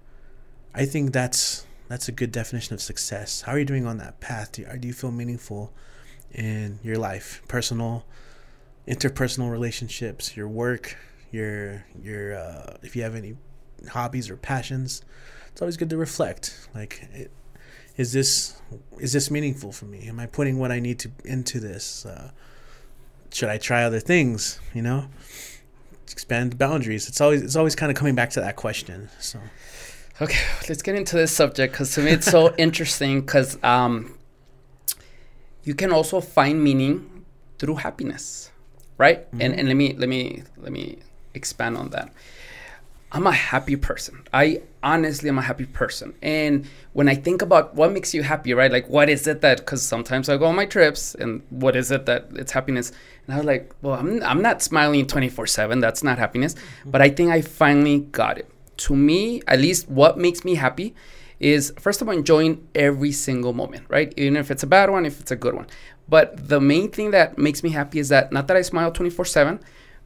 [0.74, 3.42] I think that's that's a good definition of success.
[3.42, 4.54] How are you doing on that path?
[4.54, 5.74] Do you, do you feel meaningful
[6.32, 8.06] in your life, personal,
[8.88, 10.96] interpersonal relationships, your work,
[11.34, 13.36] your your uh, if you have any
[13.90, 15.02] hobbies or passions?
[15.52, 16.70] It's always good to reflect.
[16.74, 17.32] Like, it,
[17.98, 18.62] is this
[19.00, 20.08] is this meaningful for me?
[20.08, 22.06] Am I putting what I need to into this?
[22.06, 22.32] Uh,
[23.32, 24.60] should I try other things?
[24.74, 25.08] You know,
[26.12, 27.08] expand the boundaries.
[27.08, 29.10] It's always it's always kind of coming back to that question.
[29.20, 29.40] So,
[30.22, 34.18] okay, let's get into this subject because to me it's so interesting because um,
[35.64, 37.26] you can also find meaning
[37.60, 38.52] through happiness,
[38.98, 39.28] right?
[39.28, 39.42] Mm-hmm.
[39.42, 41.00] And and let me let me let me
[41.34, 42.12] expand on that.
[43.12, 44.24] I'm a happy person.
[44.34, 46.14] I honestly am a happy person.
[46.22, 48.72] And when I think about what makes you happy, right?
[48.72, 51.90] Like, what is it that, because sometimes I go on my trips and what is
[51.90, 52.92] it that it's happiness?
[53.28, 55.80] And I was like, well, I'm, I'm not smiling 24 7.
[55.80, 56.56] That's not happiness.
[56.56, 56.92] Mm-hmm.
[56.92, 58.50] But I think I finally got it.
[58.78, 60.96] To me, at least what makes me happy
[61.40, 64.14] is first of all, enjoying every single moment, right?
[64.18, 65.68] Even if it's a bad one, if it's a good one.
[66.10, 69.26] But the main thing that makes me happy is that not that I smile 24
[69.26, 69.60] 7,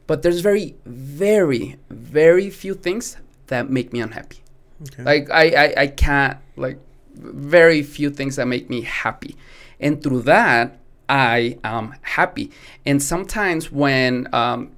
[0.06, 3.16] but there's very, very, very few things
[3.46, 4.38] that make me unhappy.
[4.82, 5.02] Okay.
[5.04, 6.78] Like I, I, I can't like
[7.14, 9.36] very few things that make me happy,
[9.78, 10.78] and through that
[11.12, 12.50] I am happy.
[12.86, 14.72] And sometimes when um,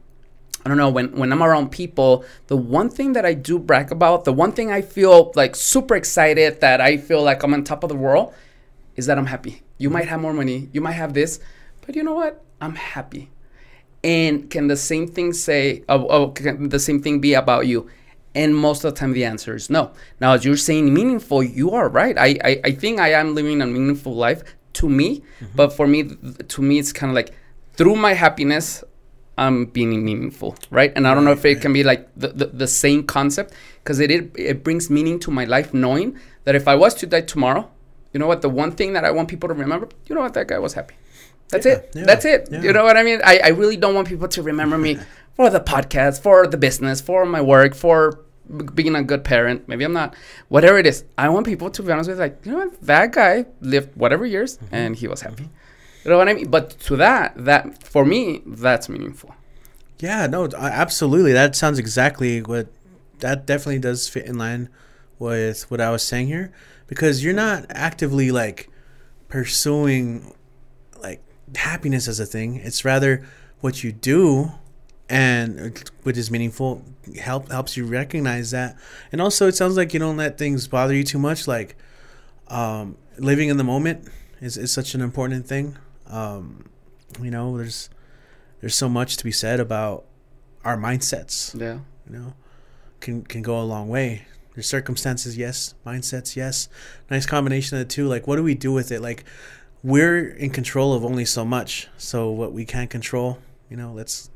[0.64, 3.93] I don't know when when I'm around people, the one thing that I do brag
[3.93, 7.62] about, the one thing I feel like super excited that I feel like I'm on
[7.62, 8.35] top of the world,
[8.97, 9.62] is that I'm happy.
[9.78, 11.39] You might have more money, you might have this,
[11.87, 12.43] but you know what?
[12.61, 13.30] I'm happy.
[14.03, 17.89] And can the same thing say, oh, oh, can the same thing be about you?
[18.35, 19.93] And most of the time, the answer is no.
[20.20, 22.18] Now, as you're saying meaningful, you are right.
[22.18, 24.43] I, I, I think I am living a meaningful life
[24.75, 25.47] to me, mm-hmm.
[25.55, 26.11] but for me,
[26.49, 27.35] to me, it's kind of like
[27.75, 28.85] through my happiness,
[29.37, 30.93] I'm being meaningful, right?
[30.95, 33.53] And I don't know if it can be like the, the, the same concept
[33.83, 37.07] because it, it it brings meaning to my life knowing that if I was to
[37.07, 37.68] die tomorrow,
[38.12, 38.43] you know what?
[38.43, 40.35] The one thing that I want people to remember, you know what?
[40.35, 40.95] That guy was happy.
[41.49, 41.91] That's yeah, it.
[41.95, 42.49] Yeah, That's it.
[42.51, 42.62] Yeah.
[42.62, 43.20] You know what I mean?
[43.25, 44.99] I, I really don't want people to remember me
[45.35, 48.25] for the podcast, for the business, for my work, for
[48.75, 49.69] being a good parent.
[49.69, 50.15] Maybe I'm not.
[50.49, 52.81] Whatever it is, I want people to be honest with, like, you know what?
[52.83, 54.75] That guy lived whatever years mm-hmm.
[54.75, 55.45] and he was happy.
[55.45, 56.05] Mm-hmm.
[56.05, 56.51] You know what I mean?
[56.51, 59.35] But to that, that for me, that's meaningful.
[59.99, 61.33] Yeah, no, absolutely.
[61.33, 62.69] That sounds exactly what
[63.21, 64.69] that definitely does fit in line
[65.19, 66.53] with what I was saying here
[66.87, 68.69] because you're not actively like
[69.29, 70.35] pursuing
[71.01, 71.23] like
[71.57, 72.57] happiness as a thing.
[72.57, 73.25] It's rather
[73.61, 74.53] what you do
[75.09, 76.83] and which is meaningful
[77.21, 78.77] help helps you recognize that.
[79.13, 81.77] And also it sounds like you don't let things bother you too much like
[82.49, 84.09] um, living in the moment
[84.41, 85.77] is, is such an important thing.
[86.07, 86.69] Um,
[87.21, 87.91] you know there's
[88.61, 90.05] there's so much to be said about
[90.65, 91.59] our mindsets.
[91.59, 91.81] Yeah.
[92.09, 92.35] you know
[93.01, 94.27] can can go a long way.
[94.55, 95.75] There's circumstances yes.
[95.85, 96.69] Mindsets yes.
[97.11, 98.07] Nice combination of the two.
[98.09, 99.01] Like what do we do with it?
[99.01, 99.25] Like
[99.83, 101.89] we're in control of only so much.
[101.99, 103.39] So what we can't control
[103.71, 104.31] you know let's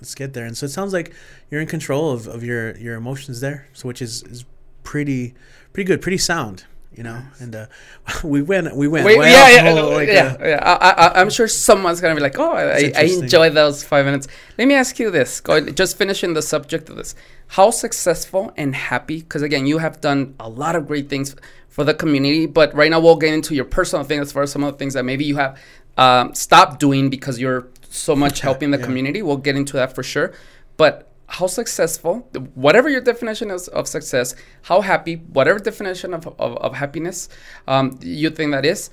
[0.00, 1.12] let's get there and so it sounds like
[1.50, 4.44] you're in control of, of your your emotions there so which is is
[4.82, 5.34] pretty
[5.72, 6.64] pretty good pretty sound
[6.96, 7.66] you know and uh
[8.24, 10.78] we went we went Wait, yeah, yeah, whole, like, yeah, uh, yeah.
[10.80, 14.26] I, I, I'm sure someone's gonna be like, "Oh, I, I enjoy those five minutes."
[14.58, 17.14] Let me ask you this: Go ahead, just finishing the subject of this.
[17.46, 19.18] How successful and happy?
[19.20, 21.36] Because again, you have done a lot of great things
[21.68, 24.50] for the community, but right now we'll get into your personal thing as far as
[24.50, 25.58] some of the things that maybe you have
[25.96, 28.84] um, stopped doing because you're so much helping the Yeah.
[28.86, 29.20] community.
[29.22, 30.32] We'll get into that for sure.
[30.76, 36.56] But how successful, whatever your definition is of success, how happy, whatever definition of, of,
[36.56, 37.28] of happiness
[37.68, 38.90] um, you think that is,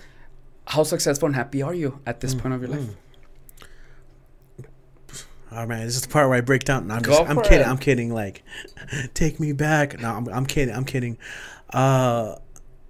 [0.68, 2.90] how successful and happy are you at this point of your life?
[5.50, 6.88] Oh man, this is the part where I break down.
[6.88, 7.62] No, I'm just, I'm kidding.
[7.62, 7.68] it.
[7.68, 8.14] I'm kidding.
[8.14, 8.44] Like,
[9.14, 10.00] take me back.
[10.00, 10.76] No, I'm, I'm kidding.
[10.76, 11.18] I'm kidding.
[11.70, 12.36] Uh,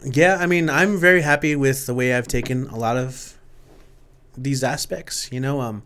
[0.04, 3.36] yeah, I mean, I'm very happy with the way I've taken a lot of
[4.36, 5.32] these aspects.
[5.32, 5.84] You know, um,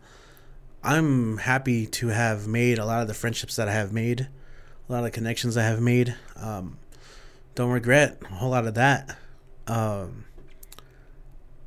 [0.84, 4.28] I'm happy to have made a lot of the friendships that I have made,
[4.90, 6.16] a lot of the connections I have made.
[6.36, 6.78] Um,
[7.54, 9.18] don't regret a whole lot of that.
[9.68, 10.26] Um,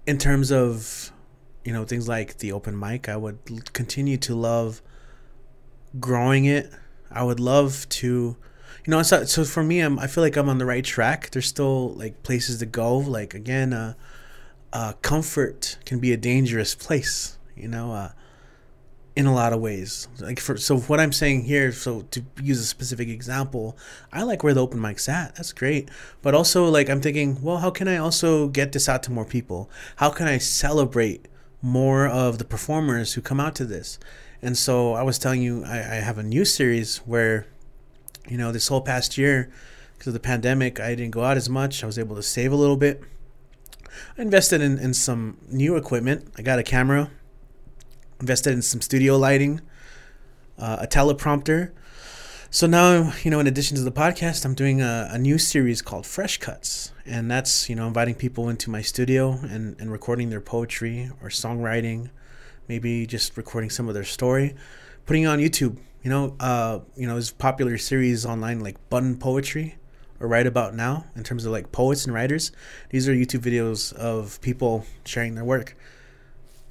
[0.06, 1.12] in terms of,
[1.64, 4.82] you know, things like the open mic, I would continue to love
[6.00, 6.70] growing it.
[7.10, 8.36] I would love to,
[8.84, 11.30] you know, so, so for me, I'm, I feel like I'm on the right track.
[11.30, 12.98] There's still like places to go.
[12.98, 13.94] Like again, uh,
[14.72, 18.10] uh, comfort can be a dangerous place, you know, uh,
[19.16, 20.08] in a lot of ways.
[20.18, 23.76] Like for so what I'm saying here, so to use a specific example,
[24.12, 25.36] I like where the open mic's at.
[25.36, 25.88] That's great.
[26.22, 29.24] But also like I'm thinking, well, how can I also get this out to more
[29.24, 29.70] people?
[29.96, 31.28] How can I celebrate
[31.62, 33.98] more of the performers who come out to this?
[34.42, 37.46] And so I was telling you, I, I have a new series where,
[38.28, 39.50] you know, this whole past year,
[39.94, 41.82] because of the pandemic, I didn't go out as much.
[41.82, 43.00] I was able to save a little bit.
[44.18, 46.30] I invested in, in some new equipment.
[46.36, 47.10] I got a camera,
[48.24, 49.60] invested in some studio lighting,
[50.58, 51.72] uh, a teleprompter.
[52.50, 55.82] So now, you know, in addition to the podcast, I'm doing a, a new series
[55.82, 56.92] called Fresh Cuts.
[57.04, 61.28] And that's, you know, inviting people into my studio and, and recording their poetry or
[61.28, 62.08] songwriting,
[62.66, 64.54] maybe just recording some of their story,
[65.04, 65.76] putting it on YouTube.
[66.02, 69.74] You know, uh, you know, there's popular series online like Button Poetry
[70.18, 72.52] or Write About Now in terms of like poets and writers.
[72.88, 75.76] These are YouTube videos of people sharing their work.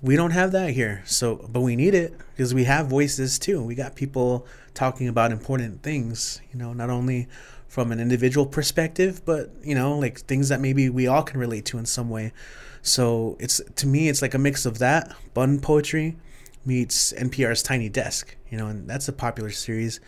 [0.04, 1.02] We don't have that here.
[1.06, 3.64] So, but we need it because we have voices too.
[3.64, 4.46] We got people
[4.76, 7.28] talking about important things, you know, not only
[7.68, 11.66] from an individual perspective, but, you know, like things that maybe we all can relate
[11.66, 12.34] to in some way.
[12.82, 16.18] So, it's to me it's like a mix of that, Button Poetry
[16.66, 20.00] meets NPR's Tiny Desk, you know, and that's a popular series.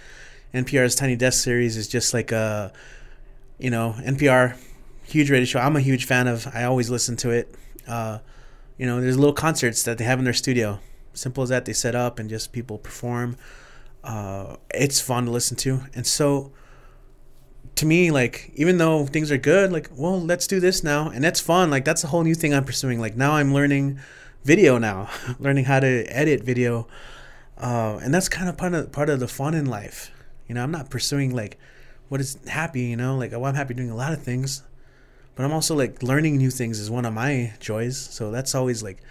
[0.53, 2.71] NPR's Tiny Desk series is just like a
[3.57, 4.57] you know, NPR
[5.03, 5.59] huge radio show.
[5.59, 6.47] I'm a huge fan of.
[6.53, 7.55] I always listen to it.
[7.87, 8.19] Uh,
[8.77, 10.79] you know, there's little concerts that they have in their studio.
[11.13, 11.65] Simple as that.
[11.65, 13.37] They set up and just people perform.
[14.03, 16.51] Uh, it's fun to listen to, and so
[17.75, 21.23] to me, like even though things are good, like well, let's do this now, and
[21.23, 21.69] that's fun.
[21.69, 22.99] Like that's a whole new thing I'm pursuing.
[22.99, 23.99] Like now I'm learning
[24.43, 25.09] video now,
[25.39, 26.87] learning how to edit video,
[27.57, 30.11] uh, and that's kind of part of part of the fun in life.
[30.47, 31.59] You know, I'm not pursuing like
[32.07, 32.81] what is happy.
[32.81, 34.63] You know, like well, I'm happy doing a lot of things,
[35.35, 37.97] but I'm also like learning new things is one of my joys.
[37.97, 39.01] So that's always like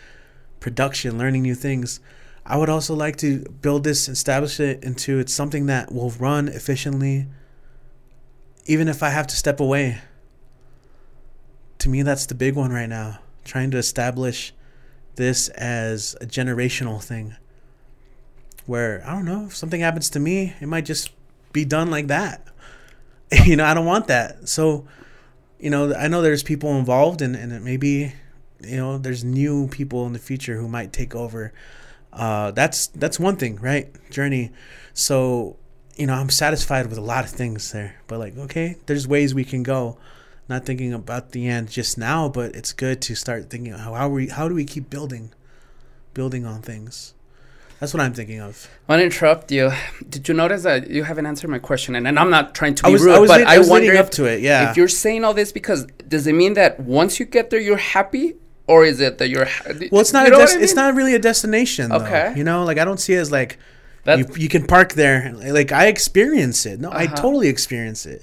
[0.60, 2.00] production, learning new things.
[2.46, 6.48] I would also like to build this, establish it into it's something that will run
[6.48, 7.26] efficiently,
[8.66, 9.98] even if I have to step away.
[11.78, 13.18] To me, that's the big one right now.
[13.44, 14.54] Trying to establish
[15.16, 17.36] this as a generational thing.
[18.66, 21.10] Where, I don't know, if something happens to me, it might just
[21.52, 22.46] be done like that.
[23.44, 24.48] you know, I don't want that.
[24.48, 24.86] So,
[25.58, 28.14] you know, I know there's people involved and, and maybe,
[28.60, 31.52] you know, there's new people in the future who might take over
[32.14, 33.90] uh, that's that's one thing, right?
[34.10, 34.52] Journey.
[34.92, 35.56] So,
[35.96, 39.34] you know, I'm satisfied with a lot of things there, but like, okay, there's ways
[39.34, 39.98] we can go.
[40.48, 44.08] Not thinking about the end just now, but it's good to start thinking how how
[44.08, 45.32] we how do we keep building,
[46.12, 47.14] building on things.
[47.80, 48.68] That's what I'm thinking of.
[48.88, 49.70] I want to interrupt you.
[50.08, 51.94] Did you notice that you haven't answered my question?
[51.96, 53.54] And, and I'm not trying to be I was, rude, I was, but lead- I,
[53.56, 54.40] I was wonder leading if, up to it.
[54.40, 54.70] Yeah.
[54.70, 57.76] if you're saying all this because does it mean that once you get there, you're
[57.76, 58.34] happy?
[58.66, 59.46] or is it that you're?
[59.92, 60.26] Well, it's not.
[60.26, 61.90] You A know des- I It's not really a destination.
[61.90, 62.32] Though, Okay.
[62.34, 63.58] You know, like I don't see it as like
[64.06, 65.34] you, you can park there.
[65.34, 66.80] Like I experience it.
[66.80, 67.16] No, I Uh-huh.
[67.16, 68.22] totally experience it.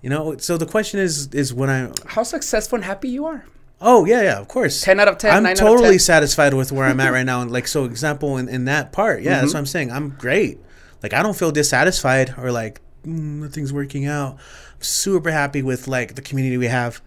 [0.00, 0.36] You know.
[0.36, 1.90] So the question is, is when I.
[2.06, 3.46] how successful and happy you are.
[3.80, 4.38] Oh yeah, yeah.
[4.40, 4.80] Of course.
[4.82, 5.98] 10 out of 10, I'm 9 out of totally 10.
[5.98, 7.42] satisfied with where I'm at right now.
[7.42, 9.40] And like, so example in, in that part, yeah, Mm-hmm.
[9.42, 9.90] that's what I'm saying.
[9.92, 10.58] I'm great.
[11.02, 14.34] Like I don't feel dissatisfied or like mm, nothing's working out.
[14.74, 17.02] I'm super happy with like the community we have.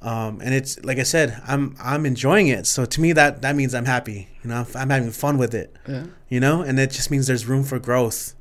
[0.00, 2.66] Um, and it's like I said, I'm I'm enjoying it.
[2.66, 4.28] So to me, that that means I'm happy.
[4.42, 5.74] You know, I'm having fun with it.
[5.88, 6.04] Yeah.
[6.28, 8.34] You know, and it just means there's room for growth.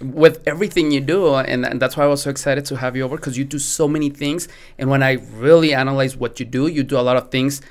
[0.00, 3.02] With everything you do and, and that's why i was so excited to have you
[3.02, 4.48] over because you do so many things
[4.78, 7.62] and when i really analyze what you do you do a lot of things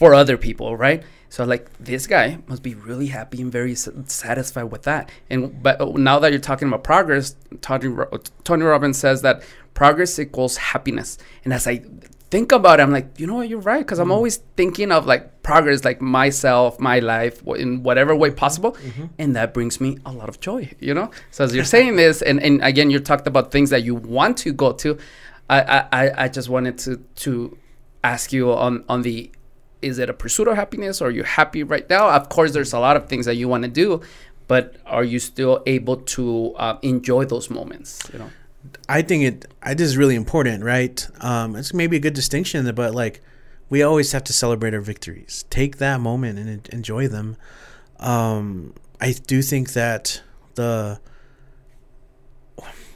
[0.00, 1.02] for other people right?
[1.28, 5.10] So like this guy must be really happy and very satisfied with that.
[5.28, 7.94] And but oh, now that you're talking about progress tony,
[8.42, 9.42] tony robbins says that
[9.74, 11.18] progress equals happiness.
[11.44, 11.82] And as i
[12.30, 15.06] think about it i'm like you know what you're right because i'm always thinking of
[15.06, 18.76] like progress like myself my life in whatever way possible
[19.18, 21.10] and that brings me a lot of joy you know?
[21.30, 24.36] So as you're saying this and, and again you talked about things that you want
[24.38, 24.96] to go to
[25.48, 27.56] i i, I- I just wanted to to
[28.04, 29.30] ask you on on the
[29.82, 32.10] is it a pursuit of happiness or are you happy right now?
[32.10, 34.02] Of course there's a lot of things that you want to do
[34.46, 38.30] but are you still able to uh, enjoy those moments you know
[38.90, 41.06] I think it I this is really important, right?
[41.20, 43.20] Um, it's maybe a good distinction, but like
[43.68, 45.44] we always have to celebrate our victories.
[45.48, 47.36] Take that moment and enjoy them.
[48.00, 50.20] Um, I do think that
[50.56, 50.98] the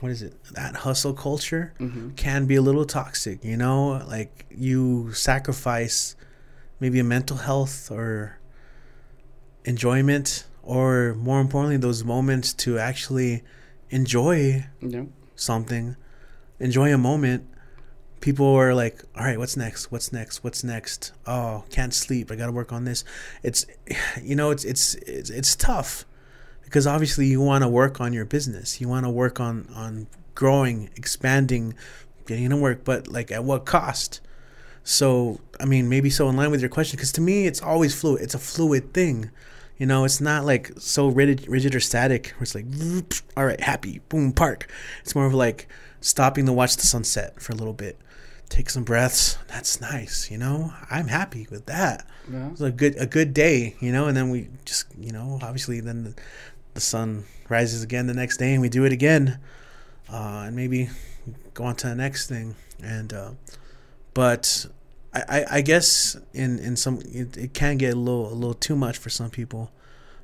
[0.00, 1.72] what is it that hustle culture
[2.16, 3.44] can be a little toxic.
[3.44, 6.16] You know, like you sacrifice
[6.80, 8.40] maybe a mental health or
[9.64, 13.44] enjoyment, or more importantly, those moments to actually
[13.90, 15.04] enjoy yeah
[15.36, 15.96] something,
[16.58, 17.48] enjoy a moment.
[18.20, 19.92] People are like, "All right, what's next?
[19.92, 20.42] What's next?
[20.42, 21.12] What's next?
[21.26, 22.30] Oh, can't sleep.
[22.30, 23.04] I got to work on this."
[23.42, 23.66] It's,
[24.22, 26.04] you know, it's it's it's, it's tough
[26.64, 28.80] because obviously you want to work on your business.
[28.80, 31.74] You want to work on on growing, expanding,
[32.26, 34.20] getting to work, but like at what cost?
[34.82, 37.98] So, I mean, maybe so in line with your question, because to me, it's always
[37.98, 38.22] fluid.
[38.22, 39.30] It's a fluid thing.
[39.78, 42.66] You know, it's not like so rigid, rigid or static where it's like,
[43.36, 44.70] all right, happy, boom, park.
[45.00, 45.68] It's more of like
[46.00, 47.98] stopping to watch the sunset for a little bit,
[48.48, 49.36] take some breaths.
[49.48, 50.30] That's nice.
[50.30, 52.06] You know, I'm happy with that.
[52.30, 53.74] yeah It's a good, a good day.
[53.80, 56.14] You know, and then we just, you know, obviously then the,
[56.74, 59.38] the sun rises again the next day and we do it again,
[60.12, 60.88] uh, and maybe
[61.52, 62.54] go on to the next thing.
[62.82, 63.30] And uh,
[64.12, 64.66] but
[65.14, 68.76] I, I, guess in in some it, it can get a little a little too
[68.76, 69.70] much for some people.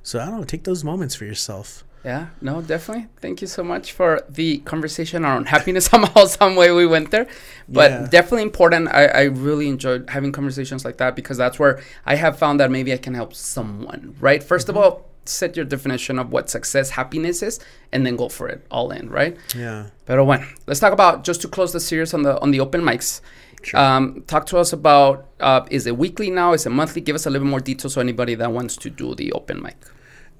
[0.02, 0.44] So I don't know.
[0.44, 1.84] Take those moments for yourself.
[2.04, 3.08] Yeah, no, definitely.
[3.20, 5.84] Thank you so much for the conversation around happiness.
[5.92, 7.26] Somehow, some way we went there,
[7.68, 8.06] but Yeah.
[8.10, 8.88] definitely important.
[8.88, 12.70] I, I really enjoyed having conversations like that because that's where I have found that
[12.70, 14.16] maybe I can help someone.
[14.18, 14.40] Right.
[14.42, 14.84] 1st of mm-hmm.
[14.84, 17.60] all, set your definition of what success, happiness is,
[17.92, 19.10] and then go for it all in.
[19.10, 19.36] Right.
[19.54, 19.86] Yeah.
[20.06, 22.80] Pero bueno, let's talk about just to close the series on the on the open
[22.80, 23.20] mics.
[23.62, 23.78] Sure.
[23.78, 26.52] Um, talk to us about uh, is it weekly now?
[26.52, 27.00] Is it monthly?
[27.00, 29.76] Give us a little more details so anybody that wants to do the open mic.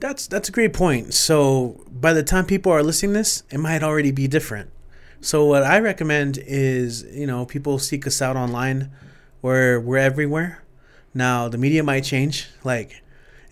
[0.01, 1.13] That's that's a great point.
[1.13, 4.71] So by the time people are listening this, it might already be different.
[5.21, 8.91] So what I recommend is, you know, people seek us out online
[9.43, 10.63] where we're everywhere.
[11.13, 12.49] Now the media might change.
[12.65, 13.03] Like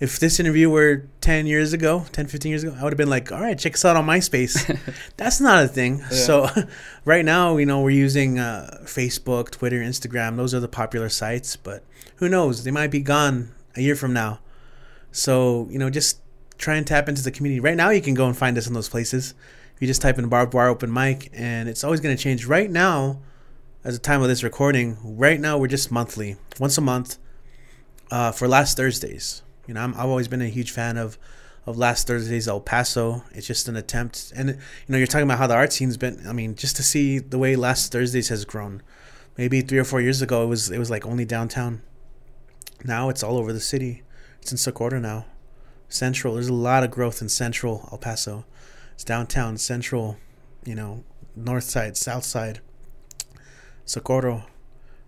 [0.00, 3.10] if this interview were 10 years ago, 10, 15 years ago, I would have been
[3.10, 4.78] like, all right, check us out on MySpace.
[5.16, 6.02] That's not a thing.
[6.04, 6.48] So
[7.04, 10.36] right now, you know, we're using uh, Facebook, Twitter, Instagram.
[10.36, 11.82] Those are the popular sites, but
[12.16, 12.62] who knows?
[12.62, 14.38] They might be gone a year from now.
[15.10, 16.20] So, you know, just
[16.58, 17.58] try and tap into the community.
[17.58, 19.34] Right now, you can go and find us in those places.
[19.80, 22.46] You just type in barbed wire open mic, and it's always going to change.
[22.46, 23.20] Right now,
[23.84, 27.18] as the time of this recording, right now we're just monthly, once a month,
[28.10, 29.42] uh, for last Thursdays.
[29.68, 31.18] You know, I'm, I've always been a huge fan of
[31.66, 33.22] of last Thursdays El Paso.
[33.32, 34.56] It's just an attempt, and you
[34.88, 36.26] know, you're talking about how the art scene's been.
[36.26, 38.82] I mean, just to see the way last Thursdays has grown.
[39.36, 41.82] Maybe three or four years ago, it was it was like only downtown.
[42.84, 44.02] Now it's all over the city.
[44.40, 45.26] It's in Socorro now.
[45.90, 46.34] Central.
[46.34, 48.46] There's a lot of growth in Central El Paso.
[48.94, 50.16] It's downtown, Central,
[50.64, 51.04] you know,
[51.36, 52.60] North Side, South Side,
[53.84, 54.46] Socorro.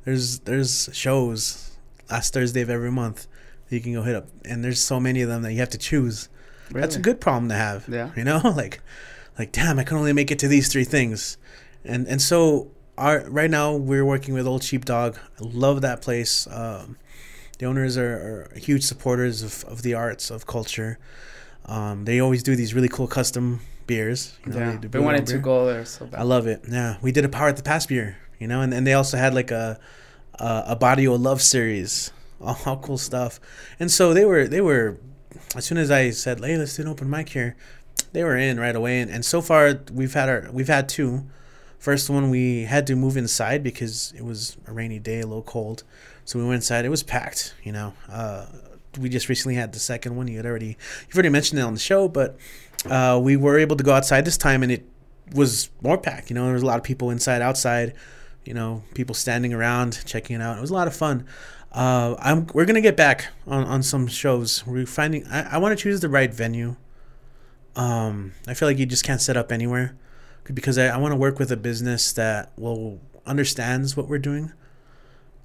[0.04, 1.76] There's there's shows
[2.10, 3.26] last Thursday of every month
[3.72, 5.78] you can go hit up, and there's so many of them that you have to
[5.78, 6.28] choose.
[6.70, 7.88] That's a good problem to have.
[7.88, 8.10] Yeah.
[8.16, 8.80] You know, like
[9.38, 11.36] like damn, I can only make it to these three things,
[11.84, 15.16] and and so our right now we're working with Old Sheepdog.
[15.16, 16.46] I love that place.
[16.50, 16.96] Um,
[17.58, 20.98] the owners are, are huge supporters of, of the arts of culture.
[21.66, 24.34] Um, they always do these really cool custom beers.
[24.46, 26.20] you know, Yeah, they we wanted to go there so bad.
[26.20, 26.64] I love it.
[26.68, 29.16] Yeah, we did a Power at the Pass beer, you know, and, and they also
[29.18, 29.78] had like a
[30.38, 33.40] a, a Barrio Love series all, cool stuff.
[33.78, 34.98] And so they were they were
[35.56, 37.56] as soon as I said, "Hey, let's do an open mic here,"
[38.12, 39.00] they were in right away.
[39.00, 41.26] And, and so far we've had our we've had two.
[41.78, 45.42] First one we had to move inside because it was a rainy day, a little
[45.42, 45.82] cold.
[46.26, 46.84] So we went inside.
[46.84, 47.94] It was packed, you know.
[48.08, 48.46] Uh,
[48.98, 50.28] we just recently had the second one.
[50.28, 50.76] You had already
[51.06, 52.36] you've already mentioned it on the show, but
[52.88, 54.84] uh, we were able to go outside this time, and it
[55.32, 56.30] was more packed.
[56.30, 57.94] You know, there was a lot of people inside, outside.
[58.44, 60.56] You know, people standing around checking it out.
[60.56, 61.26] It was a lot of fun.
[61.72, 64.66] Uh, I'm we're gonna get back on, on some shows.
[64.66, 66.76] We're finding I, I want to choose the right venue.
[67.76, 69.96] Um, I feel like you just can't set up anywhere
[70.52, 74.52] because I, I want to work with a business that will understands what we're doing.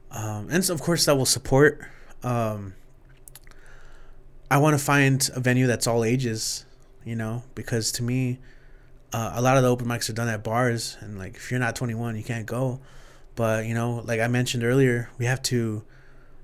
[0.09, 1.81] Um, and so of course that will support.
[2.23, 2.73] Um,
[4.49, 6.65] I want to find a venue that's all ages,
[7.03, 8.39] you know, because to me,
[9.13, 11.59] uh, a lot of the open mics are done at bars, and like if you're
[11.59, 12.79] not 21, you can't go.
[13.35, 15.83] But you know, like I mentioned earlier, we have to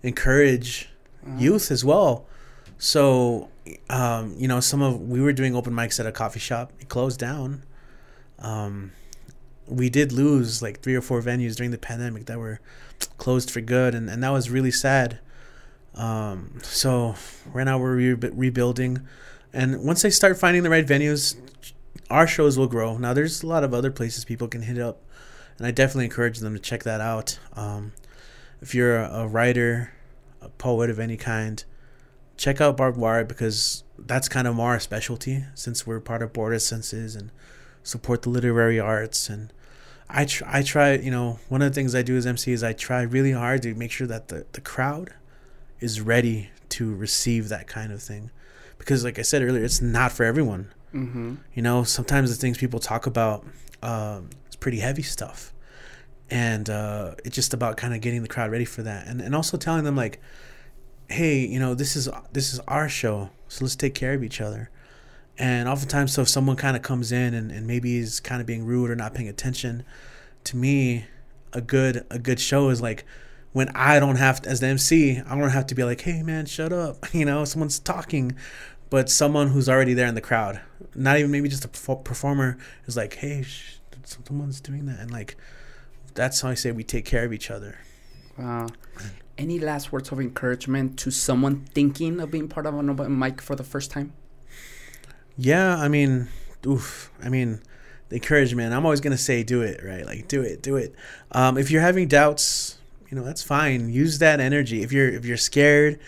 [0.03, 0.89] encourage
[1.25, 1.37] uh-huh.
[1.37, 2.25] youth as well.
[2.77, 3.49] So,
[3.89, 6.73] um, you know, some of we were doing open mics at a coffee shop.
[6.79, 7.63] It closed down.
[8.39, 8.91] Um,
[9.67, 12.59] we did lose like three or four venues during the pandemic that were
[13.17, 15.19] closed for good, and, and that was really sad.
[15.95, 19.07] Um, so right now we're re- rebuilding,
[19.53, 21.35] and once they start finding the right venues,
[22.09, 22.97] our shows will grow.
[22.97, 25.01] Now there's a lot of other places people can hit up,
[25.57, 27.39] and I definitely encourage them to check that out.
[27.53, 27.93] Um,
[28.61, 29.93] if you're a, writer,
[30.41, 31.63] a poet of any kind,
[32.37, 36.33] check out Barbed Wire because that's kind of more our specialty since we're part of
[36.33, 37.31] Border Senses and
[37.83, 39.51] support the literary arts and
[40.13, 42.63] I try, I try, you know, one of the things I do as MC is
[42.63, 45.13] I try really hard to make sure that the, the crowd
[45.79, 48.29] is ready to receive that kind of thing.
[48.77, 50.73] Because, like I said earlier, it's not for everyone.
[50.93, 51.35] Mm-hmm.
[51.53, 53.45] You know, sometimes the things people talk about,
[53.81, 55.53] um, it's pretty heavy stuff.
[56.31, 59.05] And uh, it's just about kind of getting the crowd ready for that.
[59.05, 60.19] And, and also telling them, like,
[61.09, 64.41] hey, you know, this is this is our show, so let's take care of each
[64.41, 64.69] other.
[65.37, 68.47] And oftentimes, so if someone kind of comes in and, and maybe is kind of
[68.47, 69.83] being rude or not paying attention,
[70.45, 71.05] to me,
[71.53, 73.05] a good a good show is like
[73.51, 76.23] when I don't have to, as the MC, I don't have to be like, hey
[76.23, 77.05] man, shut up.
[77.13, 78.35] You know, someone's talking,
[78.89, 80.61] but someone who's already there in the crowd,
[80.95, 85.35] not even maybe just a performer, is like, hey, sh- someone's doing that, and like,
[86.13, 87.77] that's how I say we take care of each other.
[88.37, 88.67] Wow.
[89.37, 93.41] Any last words of encouragement to someone thinking of being part of an open mic
[93.41, 94.13] for the first time?
[95.37, 96.27] Yeah, I mean,
[96.65, 97.11] oof.
[97.23, 97.61] I mean,
[98.09, 98.73] the encouragement.
[98.73, 100.05] I'm always gonna say, do it, right?
[100.05, 100.93] Like, do it, do it.
[101.31, 102.77] Um, if you're having doubts,
[103.09, 103.89] you know, that's fine.
[103.89, 104.83] Use that energy.
[104.83, 105.99] If you're if you're scared,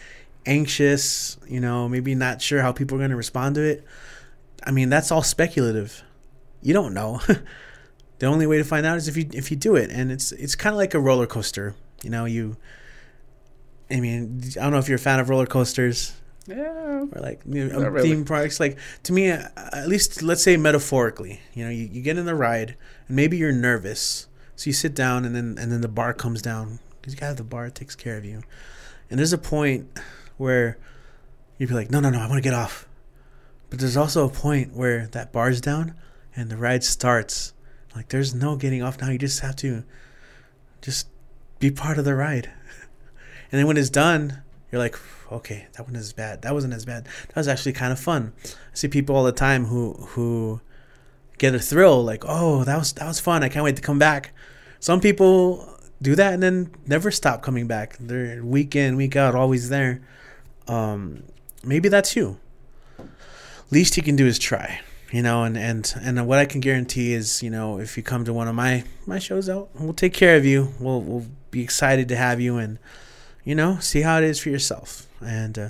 [0.46, 3.86] anxious, you know, maybe not sure how people are gonna respond to it.
[4.66, 6.04] I mean, that's all speculative.
[6.62, 7.22] You don't know.
[8.24, 10.32] the only way to find out is if you if you do it, and it's
[10.32, 11.76] it's kind of like a roller coaster.
[12.04, 12.56] You know, you.
[13.92, 16.14] I mean, I don't know if you're a fan of roller coasters.
[16.48, 17.04] Yeah.
[17.12, 18.10] Or like you know, really.
[18.10, 18.62] theme products.
[18.62, 22.26] Like to me, uh, at least let's say metaphorically, you know, you, you get in
[22.26, 22.78] the ride
[23.10, 26.42] and maybe you're nervous, so you sit down and then and then the bar comes
[26.42, 28.42] down because you got the bar takes care of you,
[29.10, 30.00] and there's a point
[30.38, 30.78] where
[31.58, 32.88] you'd be like, no, no, no, I want to get off,
[33.70, 35.94] but there's also a point where that bar's down
[36.38, 37.54] and the ride starts.
[37.96, 39.10] Like there's no getting off now.
[39.10, 39.84] You just have to
[40.82, 41.08] just
[41.60, 42.50] be part of the ride,
[43.52, 44.42] and then when it's done,
[44.72, 44.98] you're like
[45.34, 46.42] okay, that wasn't as bad.
[46.44, 47.06] That wasn't as bad.
[47.06, 48.34] That was actually kind of fun.
[48.46, 50.62] I see people all the time who who
[51.38, 53.44] get a thrill, like, oh, that was that was fun.
[53.44, 54.34] I can't wait to come back.
[54.80, 55.70] Some people
[56.02, 57.98] do that and then never stop coming back.
[58.00, 60.02] They're week in, week out, always there.
[60.68, 61.24] Um,
[61.64, 62.40] maybe that's you.
[63.72, 64.82] Least he can do is try,
[65.14, 65.44] you know.
[65.44, 68.50] And and and what I can guarantee is, you know, if you come to one
[68.50, 70.74] of my my shows out, we'll take care of you.
[70.80, 72.80] We'll we'll be excited to have you and
[73.46, 75.70] you know see how it is for yourself and uh,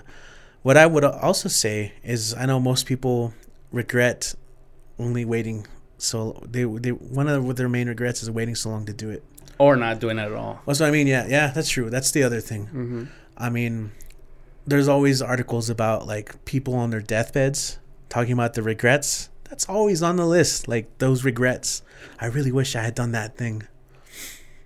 [0.64, 3.34] what I would also say is, I know most people
[3.72, 4.34] regret
[4.98, 5.68] only waiting.
[5.98, 9.24] So they they one of their main regrets is waiting so long to do it,
[9.58, 10.62] or not doing it at all.
[10.66, 11.08] That's what I mean.
[11.08, 11.90] Yeah, yeah, that's true.
[11.90, 12.66] That's the other thing.
[12.68, 13.04] Mm-hmm.
[13.38, 13.92] I mean,
[14.66, 17.78] there's always articles about like people on their deathbeds
[18.10, 19.30] talking about the regrets.
[19.54, 20.68] That's always on the list.
[20.68, 21.84] Like those regrets.
[22.20, 23.62] I really wish I had done that thing.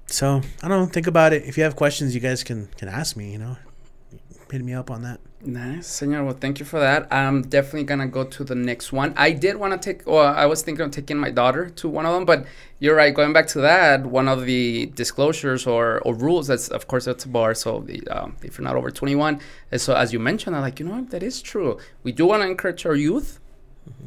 [0.06, 1.44] So I don't know, think about it.
[1.44, 3.34] If you have questions, you guys can can ask me.
[3.34, 3.58] You know,
[4.50, 5.20] hit me up on that.
[5.42, 6.24] Nice, senor.
[6.24, 7.12] Well, thank you for that.
[7.12, 9.14] I'm definitely gonna go to the next one.
[9.18, 12.06] I did want to take, or I was thinking of taking my daughter to one
[12.06, 12.46] of them, but
[12.80, 13.14] you're right.
[13.14, 17.26] Going back to that, one of the disclosures or, or rules that's, of course, it's
[17.26, 17.54] a bar.
[17.56, 20.80] So the, um, if you're not over 21, and so as you mentioned, I'm like,
[20.80, 21.78] you know what, that is true.
[22.04, 23.42] We do want to encourage our youth.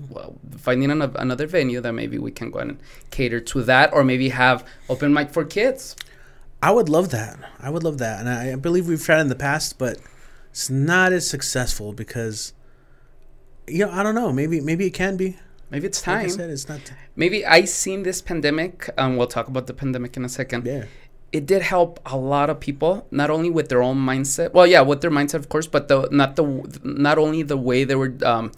[0.09, 2.78] Well, finding an, another venue that maybe we can go and
[3.11, 5.97] cater to that, or maybe have open mic for kids.
[6.62, 7.39] I would love that.
[7.59, 9.98] I would love that, and I, I believe we've tried in the past, but
[10.51, 12.52] it's not as successful because,
[13.66, 14.32] you know, I don't know.
[14.32, 15.39] Maybe maybe it can be.
[15.70, 16.31] Maybe it's Like I time.
[16.31, 16.81] said, it's not.
[17.15, 18.90] Maybe I seen this pandemic.
[18.98, 20.66] Um, we'll talk about the pandemic in a second.
[20.66, 20.86] Yeah.
[21.32, 24.52] It did help a lot of people, not only with their own mindset.
[24.52, 26.44] Well, yeah, with their mindset, of course, but the not the
[26.82, 28.51] not only the way they were um,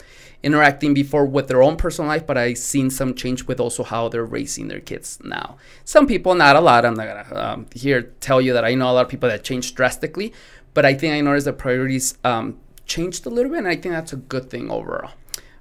[0.43, 4.09] interacting before with their own personal life, but I've seen some change with also how
[4.09, 5.57] they're raising their kids now.
[5.85, 6.85] Some people, not a lot.
[6.85, 9.45] I'm not gonna um, here tell you that I know a lot of people that
[9.45, 10.33] changed drastically,
[10.75, 13.95] but I think I noticed the priorities um, changed a little bit, and I think
[13.95, 15.11] that's a good thing overall.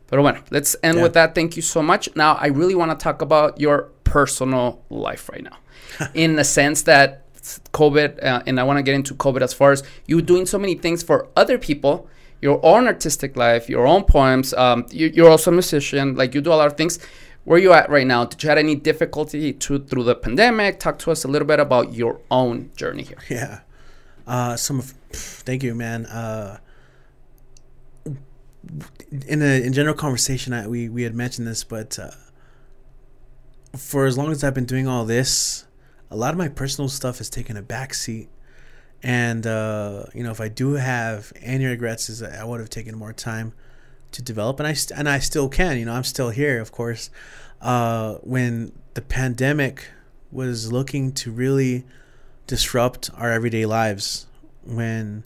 [0.07, 1.03] But bueno, let's end Yeah.
[1.03, 1.35] with that.
[1.35, 2.09] Thank you so much.
[2.15, 5.57] Now, I really want to talk about your personal life right now,
[6.13, 7.23] in the sense that
[7.71, 10.57] COVID, uh, and I want to get into COVID as far as you doing so
[10.59, 12.07] many things for other people,
[12.41, 14.53] your own artistic life, your own poems.
[14.53, 16.15] Um, you, you're also a musician.
[16.15, 16.99] Like you do a lot of things.
[17.43, 18.25] Where are you at right now?
[18.25, 20.79] Did you have any difficulty to through the pandemic?
[20.79, 23.17] Talk to us a little bit about your own journey here.
[23.29, 23.59] Yeah.
[24.27, 26.05] Uh, some of, thank you, man.
[26.05, 26.59] Uh,
[29.27, 32.11] in a in general conversation, I, we we had mentioned this, but uh,
[33.75, 35.65] for as long as I've been doing all this,
[36.11, 38.29] a lot of my personal stuff has taken a back seat.
[39.03, 42.97] And uh, you know, if I do have any regrets, is I would have taken
[42.97, 43.53] more time
[44.11, 45.77] to develop, and I st- and I still can.
[45.77, 47.09] You know, I'm still here, of course.
[47.61, 49.87] Uh, when the pandemic
[50.31, 51.85] was looking to really
[52.47, 54.27] disrupt our everyday lives
[54.63, 55.23] when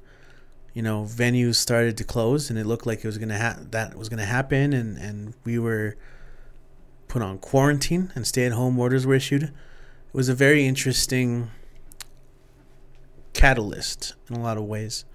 [0.73, 3.95] you know venues started to close and it looked like it was gonna ha- that
[3.95, 5.95] was gonna happen and and we were
[7.07, 9.51] put on quarantine and stay at home orders were issued it
[10.13, 11.49] was a very interesting
[13.35, 15.05] catalyst in a lot of ways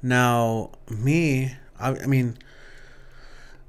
[0.00, 2.38] now me I, I mean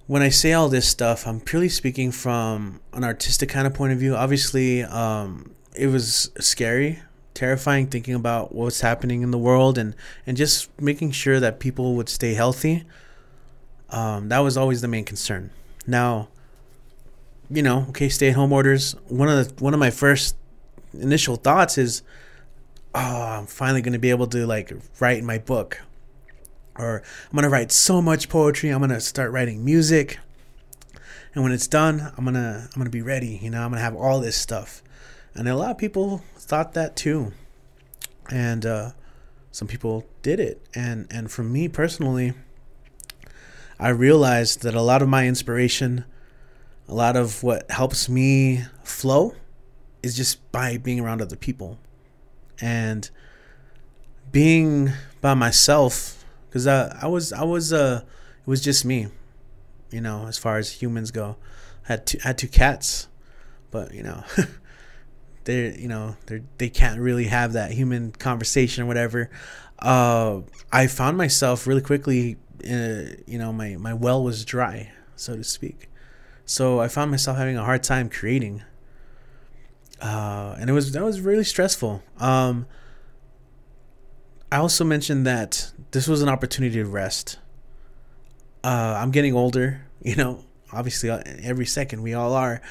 [0.07, 3.91] when I say all this stuff, I'm purely speaking from an artistic kind of point
[3.91, 4.15] of view.
[4.15, 7.01] Obviously, um, it was scary,
[7.33, 9.95] terrifying thinking about what's happening in the world and,
[10.27, 12.83] and just making sure that people would stay healthy.
[13.89, 15.49] Um, that was always the main concern.
[15.87, 16.29] Now,
[17.49, 18.95] you know, okay, stay at home orders.
[19.07, 20.35] One of the one of my first
[20.93, 22.01] initial thoughts is,
[22.93, 22.99] oh,
[23.35, 25.81] I'm finally gonna be able to like write my book
[26.77, 28.69] or I'm gonna write so much poetry.
[28.69, 30.19] I'm gonna start writing music,
[31.33, 33.39] and when it's done, I'm gonna I'm gonna be ready.
[33.41, 34.83] You know, I'm gonna have all this stuff,
[35.33, 37.31] and a lot of people thought that too,
[38.29, 38.91] and uh,
[39.51, 40.65] some people did it.
[40.75, 42.33] And and for me personally,
[43.79, 46.05] I realized that a lot of my inspiration,
[46.87, 49.33] a lot of what helps me flow,
[50.03, 51.79] is just by being around other people,
[52.59, 53.09] and
[54.35, 54.91] being
[55.21, 59.07] by myself because uh, I was I was uh it was just me,
[59.91, 61.37] you know, as far as humans go.
[61.87, 63.07] I had two had two cats,
[63.71, 64.25] but you know,
[65.45, 69.29] they you know they they can't really have that human conversation or whatever.
[69.79, 72.35] Uh, I found myself really quickly,
[72.69, 75.89] uh, you know, my my well was dry, so to speak.
[76.45, 78.63] So I found myself having a hard time creating.
[80.01, 82.03] Uh, and it was that was really stressful.
[82.19, 82.65] Um,
[84.55, 87.39] I also mentioned that this was an opportunity to rest.
[88.63, 90.45] Uh, I'm getting older, you know.
[90.71, 92.61] Obviously, uh, every second we all are.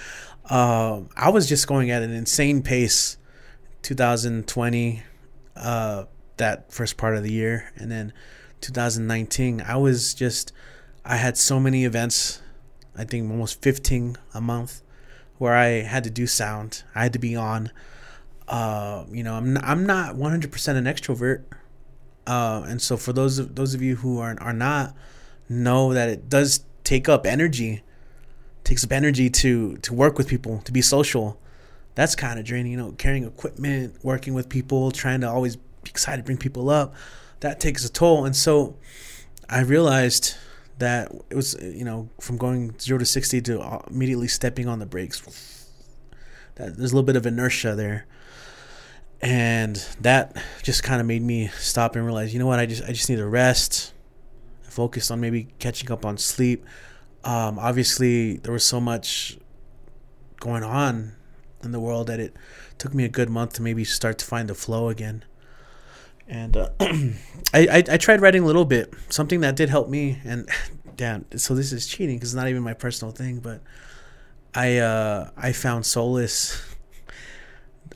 [0.48, 3.18] Uh, I was just going at an insane pace,
[3.82, 5.02] 2020,
[5.56, 6.04] uh,
[6.38, 8.14] that first part of the year, and then
[8.62, 9.60] 2019.
[9.60, 10.54] I was just,
[11.04, 12.40] I had so many events.
[12.96, 14.80] I think almost 15 a month,
[15.36, 16.82] where I had to do sound.
[16.94, 17.70] I had to be on.
[18.48, 21.44] Uh, you know, I'm I'm not 100% an extrovert.
[22.26, 24.94] Uh, and so for those of those of you who are are not
[25.48, 27.82] know that it does take up energy
[28.64, 31.38] takes up energy to to work with people to be social.
[31.94, 35.90] That's kind of draining you know carrying equipment working with people trying to always be
[35.90, 36.94] excited bring people up.
[37.40, 38.24] That takes a toll.
[38.24, 38.76] And so
[39.50, 40.34] i realized
[40.78, 44.78] that it was you know from going 0 to 60 to uh, immediately stepping on
[44.78, 45.68] the brakes.
[46.56, 48.06] That there's a little bit of inertia there
[49.24, 52.82] and that just kind of made me stop and realize you know what i just
[52.84, 53.94] i just need to rest
[54.66, 56.64] I focused on maybe catching up on sleep.
[57.22, 59.38] Um, obviously there was so much
[60.40, 61.12] going on
[61.62, 62.36] in the world that it
[62.76, 65.24] took me a good month to maybe start to find the flow again.
[66.28, 67.14] And uh, I,
[67.54, 70.20] I i tried writing a little bit something that did help me.
[70.24, 70.48] And
[70.96, 73.60] damn so this is cheating because it's not even my personal thing but
[74.54, 76.73] i uh i found solace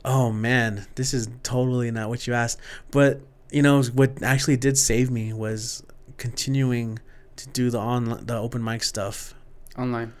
[0.05, 2.59] oh man, this is totally not what you asked.
[2.91, 3.21] But
[3.51, 5.83] you know what actually did save me was
[6.17, 6.99] continuing
[7.35, 9.33] to do the on the open mic stuff.
[9.77, 10.13] Online.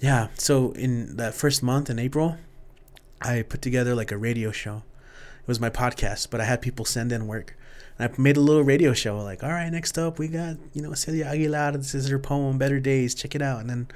[0.00, 0.28] Yeah.
[0.36, 2.36] So in that first month in April,
[3.22, 4.82] I put together like a radio show,
[5.44, 7.56] it was my podcast, but I had people send in work.
[7.98, 10.82] And I made a little radio show, like, all right, next up we got, you
[10.82, 11.72] know, Celia Aguilar.
[11.72, 13.14] This is her poem, Better Days.
[13.14, 13.60] Check it out.
[13.60, 13.88] And then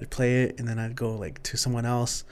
[0.00, 2.24] I'd play it, and then I'd go like to someone else.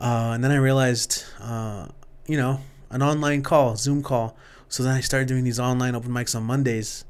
[0.00, 1.86] Uh, and then I realized, uh,
[2.26, 2.60] you know,
[2.90, 4.36] an online call, Zoom call.
[4.68, 7.04] So then I started doing these online open mics on Mondays,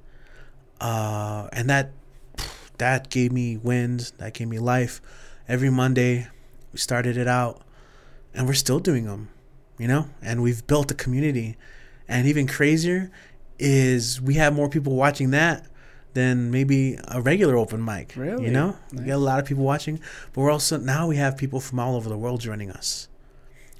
[0.80, 1.92] uh, and that
[2.78, 4.12] that gave me wind.
[4.18, 5.00] That gave me life.
[5.46, 6.26] Every Monday,
[6.72, 7.62] we started it out,
[8.34, 9.28] and we're still doing them,
[9.78, 10.08] you know.
[10.22, 11.56] And we've built a community,
[12.08, 13.10] and even crazier
[13.58, 15.66] is we have more people watching that
[16.14, 18.14] than maybe a regular open mic.
[18.16, 18.46] Really?
[18.46, 19.00] You know, Nice.
[19.02, 20.00] we got a lot of people watching,
[20.32, 23.08] but we're also now we have people from all over the world joining us.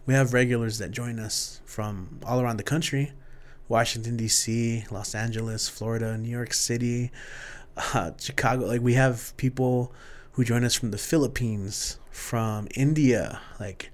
[0.06, 3.12] We have regulars that join us from all around the country
[3.68, 7.12] Washington, D.C., Los Angeles, Florida, New York City,
[7.94, 8.66] uh, Chicago.
[8.66, 9.92] Like, we have people
[10.32, 13.40] who join us from the Philippines, from India.
[13.60, 13.92] Like,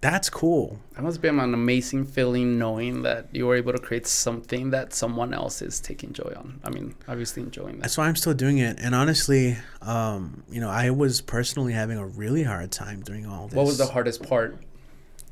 [0.00, 0.78] that's cool.
[0.94, 4.94] That must be an amazing feeling knowing that you were able to create something that
[4.94, 6.60] someone else is taking joy on.
[6.64, 7.82] I mean, obviously enjoying that.
[7.82, 8.78] That's why I'm still doing it.
[8.80, 13.48] And honestly, um, you know, I was personally having a really hard time doing all
[13.48, 13.56] this.
[13.56, 14.56] What was the hardest part?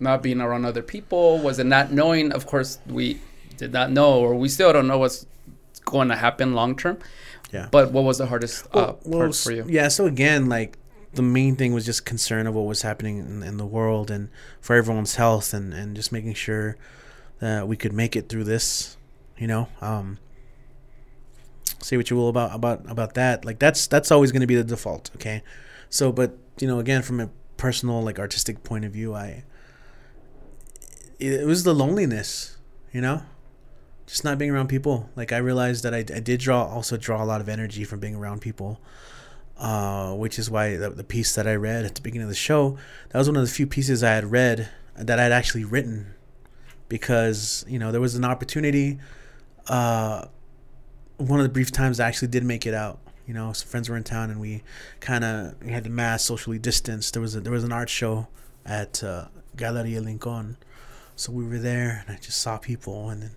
[0.00, 1.38] Not being around other people?
[1.38, 2.32] Was it not knowing?
[2.32, 3.20] Of course, we
[3.56, 5.26] did not know, or we still don't know what's
[5.86, 6.98] going to happen long term.
[7.52, 7.68] Yeah.
[7.70, 9.64] But what was the hardest uh, Well, well, part for you?
[9.66, 10.76] Yeah, so again, like
[11.14, 14.28] the main thing was just concern of what was happening in, in the world and
[14.60, 16.76] for everyone's health and, and just making sure
[17.40, 18.96] that we could make it through this,
[19.36, 19.68] you know.
[19.80, 20.18] Um
[21.80, 23.44] say what you will about about about that.
[23.44, 25.42] Like that's that's always going to be the default, okay?
[25.88, 29.44] So but, you know, again from a personal like artistic point of view, I
[31.18, 32.58] it, it was the loneliness,
[32.92, 33.22] you know?
[34.06, 35.10] Just not being around people.
[35.16, 38.00] Like I realized that I, I did draw also draw a lot of energy from
[38.00, 38.80] being around people
[39.58, 42.36] uh, which is why the, the piece that I read at the beginning of the
[42.36, 42.78] show,
[43.10, 46.14] that was one of the few pieces I had read that I had actually written
[46.88, 48.98] because, you know, there was an opportunity.
[49.66, 50.26] Uh,
[51.18, 52.98] one of the brief times I actually did make it out.
[53.26, 54.62] You know, some friends were in town and we
[55.00, 57.12] kind of we had the mass socially distanced.
[57.12, 58.28] There was a, there was an art show
[58.64, 60.56] at uh, Galeria Lincoln,
[61.14, 63.30] so we were there and I just saw people and then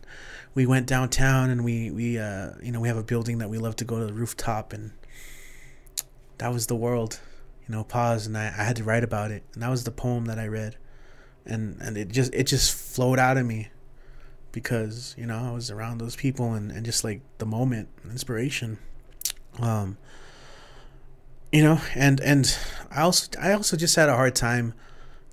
[0.54, 3.58] we went downtown and we we uh, you know we have a building that we
[3.58, 4.92] love to go to the rooftop and
[6.42, 7.20] that was the world
[7.68, 9.44] you know pause and I, I had to write about it.
[9.54, 10.76] And that was the poem that i read.
[11.46, 13.70] And and it just it just flowed out of me
[14.52, 18.80] because you know i was around those people and, and just like the moment inspiration.
[19.60, 19.98] Um
[21.52, 22.58] you know and and
[22.90, 24.74] i also i also just had a hard time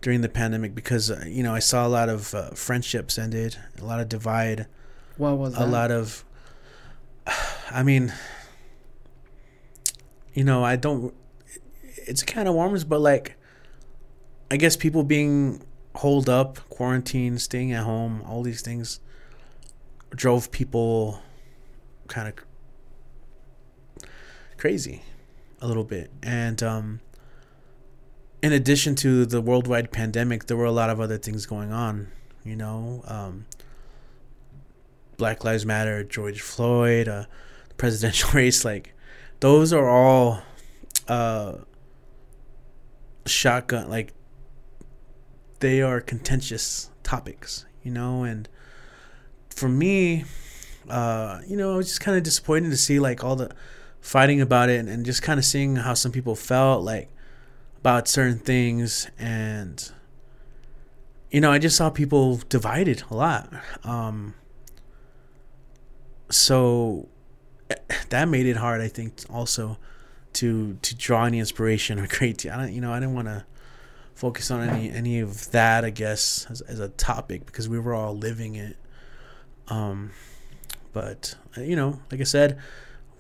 [0.01, 3.57] during the pandemic because uh, you know i saw a lot of uh, friendships ended
[3.81, 4.67] a lot of divide
[5.17, 6.25] What was a lot of
[7.71, 8.13] i mean
[10.39, 11.13] you know i don't
[12.07, 13.35] it's kind of warms but like
[14.53, 15.61] i guess people being
[15.97, 19.01] holed up quarantine staying at home all these things
[20.15, 21.21] drove people
[22.07, 22.35] kind of
[24.57, 25.03] crazy
[25.61, 26.09] a little bit.
[26.23, 27.01] And um
[28.41, 32.07] in addition to the worldwide pandemic there were a lot of other things going on
[32.45, 33.45] you know um
[35.17, 37.25] Black Lives Matter, George Floyd, uh,
[37.77, 38.95] presidential race, like
[39.41, 40.43] those are all
[41.07, 41.55] uh,
[43.27, 44.13] shotgun, like
[45.61, 48.25] they are contentious topics, you know.
[48.25, 48.49] And
[49.51, 50.25] for me,
[50.89, 53.51] uh, you know, I was just kind of disappointed to see like all the
[54.01, 57.11] fighting about it and, and just kind of seeing how some people felt like
[57.81, 59.93] about certain things and
[61.31, 63.53] you know i just saw people divided a lot
[63.85, 64.35] um
[66.31, 67.09] so
[68.11, 69.77] that made it hard i think also
[70.33, 73.45] to to draw any inspiration or create i don't you know i didn't want to
[74.15, 77.95] focus on any any of that i guess as, as a topic because we were
[77.95, 78.77] all living it.
[79.69, 80.11] Um
[80.93, 82.59] but uh, you know like i said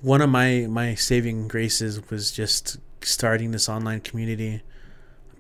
[0.01, 4.63] one of my my saving graces was just starting this online community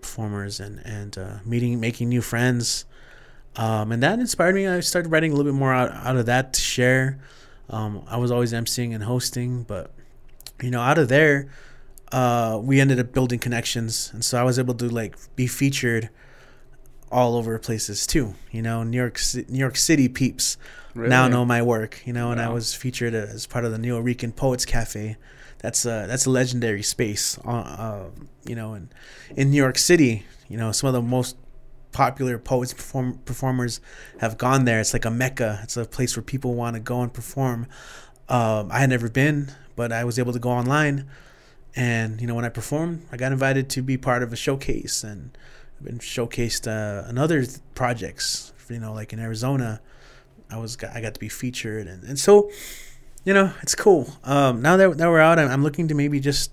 [0.01, 2.85] performers and and uh, meeting making new friends.
[3.56, 4.68] Um, and that inspired me.
[4.68, 7.18] I started writing a little bit more out, out of that to share
[7.70, 9.92] um, i was always emceeing and hosting but
[10.62, 11.48] you know out of there
[12.10, 14.10] uh, we ended up building connections.
[14.12, 16.08] And so i was able to like be featured
[17.10, 19.18] all over places too you know new york
[19.48, 20.58] new york city peeps
[20.94, 24.36] now know my work you know and i was featured as part of the Nuyorican
[24.36, 25.16] Poets Cafe.
[25.60, 28.04] That's a that's a legendary space uh, uh,
[28.44, 28.88] you know and
[29.36, 31.36] in new york city you know some of the most
[31.93, 33.81] popular poets perform, performers
[34.20, 34.81] have gone there.
[34.81, 35.60] It's like a mecca.
[35.62, 37.66] It's a place where people want to go and perform.
[38.28, 41.09] Um, i had never been but i was able to go online.
[41.74, 45.02] And you know when i performed i got invited to be part of a showcase.
[45.02, 45.36] And
[45.78, 48.52] i've been showcased uh, in other projects.
[48.69, 49.81] You know, like in Arizona,
[50.51, 52.51] I was I got to be featured, and, and so,
[53.24, 54.12] you know, it's cool.
[54.24, 56.51] Um, now that that we're out, I'm, I'm looking to maybe just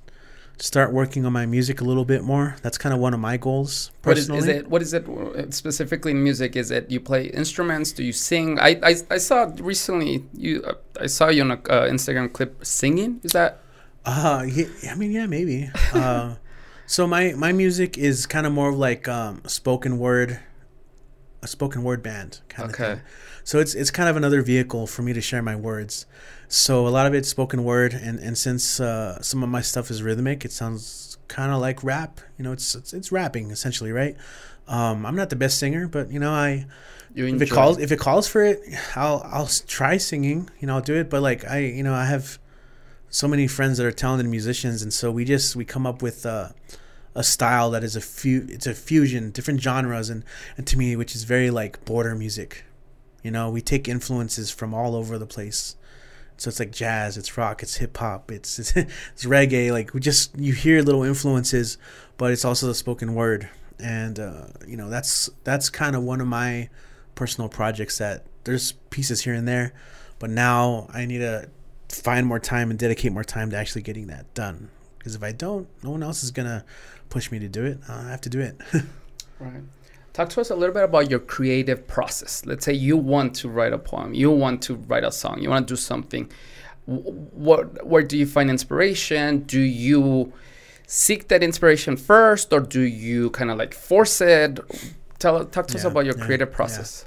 [0.58, 2.56] start working on my music a little bit more.
[2.62, 3.92] That's kind of one of my goals.
[4.02, 4.40] personally.
[4.40, 4.70] What is, is, it?
[4.70, 6.56] What is it uh, specifically in music?
[6.56, 7.92] Is it you play instruments?
[7.92, 8.60] Do you sing?
[8.60, 12.66] I I, I saw recently you uh, I saw you on a uh, Instagram clip
[12.66, 13.20] singing.
[13.24, 13.62] Is that?
[14.06, 15.72] Uh, yeah, I mean, yeah, maybe.
[15.94, 16.36] uh,
[16.86, 20.40] so my my music is kind of more of like um, spoken word,
[21.42, 22.84] a spoken word band kind okay.
[22.84, 23.06] of thing.
[23.44, 26.06] So it's it's kind of another vehicle for me to share my words.
[26.48, 29.90] So a lot of it's spoken word, and and since uh, some of my stuff
[29.90, 32.22] is rhythmic, it sounds kind of like rap.
[32.38, 34.16] You know, it's, it's it's rapping essentially, right?
[34.68, 36.66] Um, I'm not the best singer, but you know, I
[37.14, 38.62] you if it calls if it calls for it,
[38.96, 40.50] I'll I'll try singing.
[40.60, 41.10] You know, I'll do it.
[41.10, 42.40] But like I, you know, I have
[43.10, 46.26] so many friends that are talented musicians, and so we just we come up with
[46.26, 46.50] uh,
[47.16, 50.24] a style that is a few it's a fusion, different genres, and
[50.58, 52.66] and to me, which is very like border music.
[53.24, 55.76] You know, we take influences from all over the place.
[56.38, 59.72] So it's like jazz, it's rock, it's hip hop, it's, it's it's reggae.
[59.72, 61.78] Like we just you hear little influences,
[62.18, 63.50] but it's also the spoken word,
[63.80, 66.70] and uh, you know that's that's kind of one of my
[67.16, 67.98] personal projects.
[67.98, 69.74] That there's pieces here and there,
[70.20, 71.50] but now I need to
[71.90, 74.70] find more time and dedicate more time to actually getting that done.
[74.98, 76.66] Because if I don't, no one else is gonna
[77.10, 77.80] push me to do it.
[77.88, 78.60] I have to do it.
[79.40, 79.62] right.
[80.16, 82.46] Talk to us a little bit about your creative process.
[82.46, 85.50] Let's say you want to write a poem, you want to write a song, you
[85.50, 86.32] want to do something.
[86.86, 89.40] What, where do you find inspiration?
[89.40, 90.32] Do you
[90.88, 94.58] seek that inspiration first, or do you kind of like force it?
[95.20, 97.04] Tell talk to yeah, us about your yeah, creative process.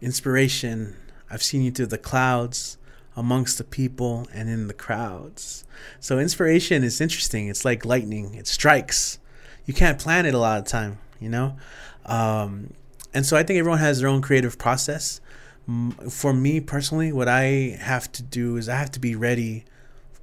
[0.00, 0.08] Yeah.
[0.08, 0.96] Inspiration.
[1.30, 2.78] I've seen you through the clouds,
[3.14, 5.64] amongst the people, and in the crowds.
[6.00, 7.46] So inspiration is interesting.
[7.46, 8.34] It's like lightning.
[8.34, 9.20] It strikes.
[9.66, 10.98] You can't plan it a lot of time.
[11.20, 11.56] You know.
[12.08, 12.72] Um,
[13.14, 15.20] and so I think everyone has their own creative process.
[16.08, 19.64] For me personally, what I have to do is I have to be ready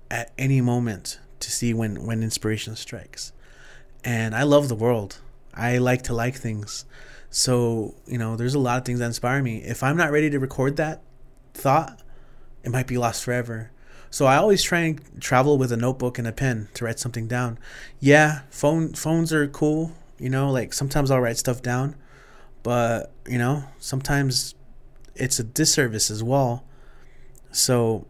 [0.10, 3.32] at any moment to see when, when inspiration strikes.
[4.04, 5.20] And I love the world.
[5.54, 6.86] I like to like things.
[7.30, 9.58] So, you know, there's a lot of things that inspire me.
[9.58, 11.02] If I'm not ready to record that
[11.54, 12.02] thought,
[12.64, 13.72] it might be lost forever.
[14.10, 17.28] So I always try and travel with a notebook and a pen to write something
[17.28, 17.60] down.
[18.00, 19.92] Yeah, phone phones are cool.
[20.18, 21.96] You know, like sometimes I'll write stuff down,
[22.64, 24.56] but you know, sometimes
[25.16, 26.66] it's a disservice as well.
[27.52, 28.06] So,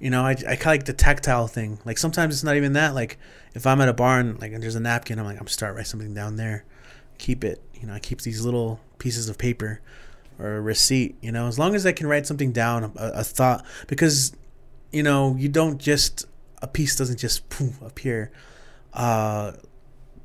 [0.00, 1.78] you know, I, I kind of like the tactile thing.
[1.84, 2.94] Like sometimes it's not even that.
[2.94, 3.18] Like
[3.54, 5.86] if I'm at a barn, like and there's a napkin, I'm like, I'm start write
[5.86, 6.64] something down there,
[7.18, 7.62] keep it.
[7.74, 9.80] You know, I keep these little pieces of paper
[10.38, 11.16] or a receipt.
[11.20, 14.32] You know, as long as I can write something down, a, a thought, because
[14.92, 16.26] you know, you don't just
[16.62, 18.30] a piece doesn't just poof, appear.
[18.92, 19.52] Uh,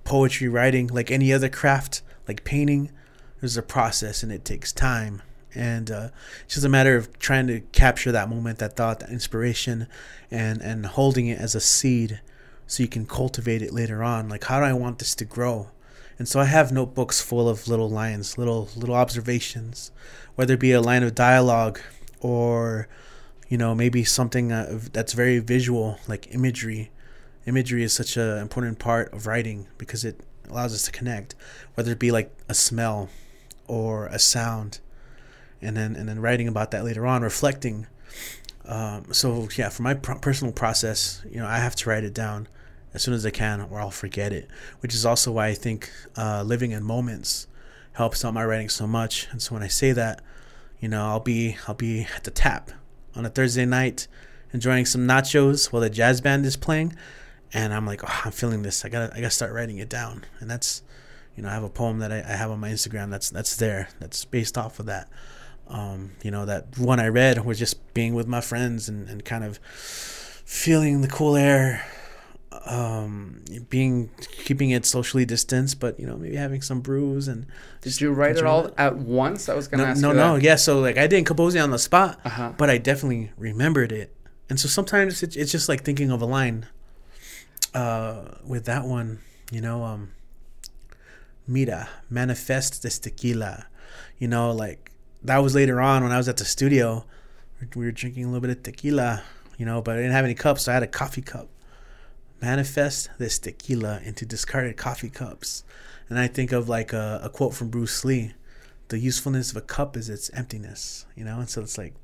[0.04, 2.92] poetry writing, like any other craft, like painting,
[3.40, 5.22] there's a process and it takes time.
[5.56, 6.10] And uh,
[6.46, 9.88] it's just a matter of trying to capture that moment, that thought, that inspiration,
[10.32, 12.22] and and holding it as a seed,
[12.66, 14.30] so you can cultivate it later on.
[14.30, 15.70] Like, how do I want this to grow?
[16.18, 19.92] And so I have notebooks full of little lines, little little observations,
[20.36, 21.80] whether it be a line of dialogue
[22.20, 22.88] or,
[23.48, 26.92] you know, maybe something uh, that's very visual, like imagery
[27.46, 31.36] imagery is such an important part of writing because it allows us to connect,
[31.76, 33.10] whether it be like a smell
[33.68, 34.80] or a sound,
[35.62, 37.88] and then and then writing about that later on, reflecting.
[38.66, 42.48] Um, so yeah, for my personal process, you know, I have to write it down
[42.94, 44.48] as soon as I can, or I'll forget it.
[44.80, 47.48] Which is also why I think uh, living in moments
[47.94, 49.28] helps out my writing so much.
[49.32, 50.22] And so when I say that,
[50.80, 52.72] you know, I'll be I'll be at the tap
[53.16, 54.08] on a Thursday night,
[54.54, 56.96] enjoying some nachos while the jazz band is playing
[57.54, 58.84] and I'm like, oh, I'm feeling this.
[58.84, 60.26] I gotta, I gotta start writing it down.
[60.40, 60.82] And that's,
[61.36, 63.12] you know, I have a poem that I, I have on my Instagram.
[63.12, 63.90] That's that's there.
[64.00, 65.10] That's based off of that.
[65.68, 69.24] Um, you know, that one I read was just being with my friends and, and
[69.24, 71.86] kind of feeling the cool air,
[72.66, 77.46] um, being keeping it socially distanced, but you know, maybe having some brews and.
[77.82, 79.48] Did you write it all at once?
[79.48, 80.02] I was gonna no, ask.
[80.02, 80.56] No, no, yeah.
[80.56, 82.54] So like, I didn't compose it on the spot, uh-huh.
[82.58, 84.16] but I definitely remembered it.
[84.50, 86.68] And so sometimes it's, it's just like thinking of a line
[87.74, 89.20] uh, with that one,
[89.52, 90.12] you know, um,
[91.48, 93.68] mira, manifest this tequila.
[94.18, 94.92] You know, like
[95.24, 97.06] that was later on when I was at the studio.
[97.76, 99.24] We were drinking a little bit of tequila,
[99.58, 101.48] you know, but I didn't have any cups, so I had a coffee cup.
[102.42, 105.64] Manifest this tequila into discarded coffee cups.
[106.10, 108.34] And I think of like a, a quote from Bruce Lee
[108.94, 111.40] the usefulness of a cup is its emptiness, you know?
[111.40, 111.96] And so it's like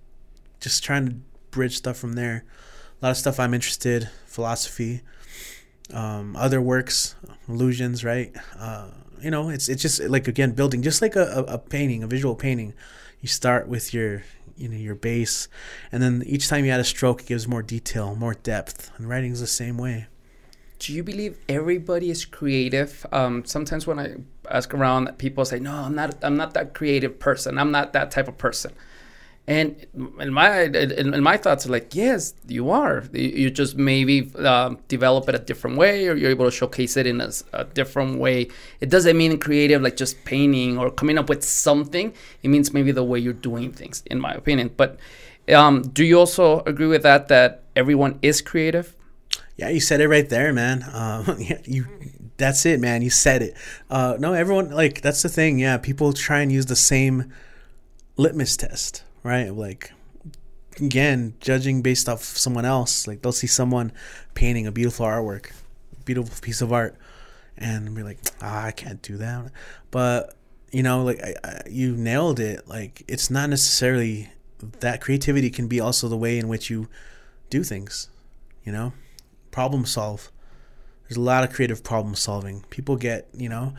[0.60, 1.16] just trying to
[1.52, 2.46] bridge stuff from there.
[3.00, 5.02] A lot of stuff I'm interested, philosophy,
[5.94, 7.16] um, other works,
[7.48, 8.36] illusions, right?
[8.58, 8.90] Uh,
[9.22, 12.36] you know, it's it's just like again building, just like a, a, painting, a visual
[12.36, 12.74] painting.
[13.22, 14.24] You start with your
[14.56, 15.48] you know your base,
[15.92, 18.92] and then each time you add a stroke, it gives more detail, more depth.
[18.98, 20.08] And writing is the same way.
[20.80, 23.06] Do you believe everybody is creative?
[23.12, 24.16] Um, sometimes when I
[24.50, 26.16] ask around, people say, "No, I'm not.
[26.24, 27.58] I'm not that creative person.
[27.58, 28.72] I'm not that type of person."
[29.50, 29.84] And
[30.20, 33.04] in my in, my thoughts are like, yes, you are.
[33.14, 37.08] You just maybe uh, develop it a different way, or you're able to showcase it
[37.08, 38.50] in a, a, different way.
[38.80, 42.14] It doesn't mean creative like just painting or coming up with something.
[42.44, 44.70] It means maybe the way you're doing things, in my opinion.
[44.78, 45.00] But
[45.52, 47.28] um, do you also agree with that?
[47.30, 48.96] That everyone is creative.
[49.58, 50.86] Yeah, you said it right there, man.
[50.94, 51.36] Uh,
[51.66, 51.88] you
[52.38, 53.02] that's it, man.
[53.02, 53.56] You said it.
[53.90, 55.58] Uh, no, everyone like that's the thing.
[55.58, 57.34] Yeah, people try and use the same
[58.16, 59.54] litmus test right?
[59.54, 59.92] Like
[60.80, 63.92] again, judging based off someone else, like they'll see someone
[64.34, 65.52] painting a beautiful artwork,
[66.06, 66.96] beautiful piece of art,
[67.58, 69.52] and be like, ah, I can't do that.
[69.92, 70.36] But
[70.72, 72.68] you know, like I, I, you nailed it.
[72.68, 74.30] Like it's not necessarily
[74.80, 76.88] that creativity can be also the way in which you
[77.50, 78.10] do things.
[78.64, 78.94] You know,
[79.52, 80.32] problem solve.
[81.08, 82.62] There's a lot of creative problem solving.
[82.70, 83.74] People get, you know,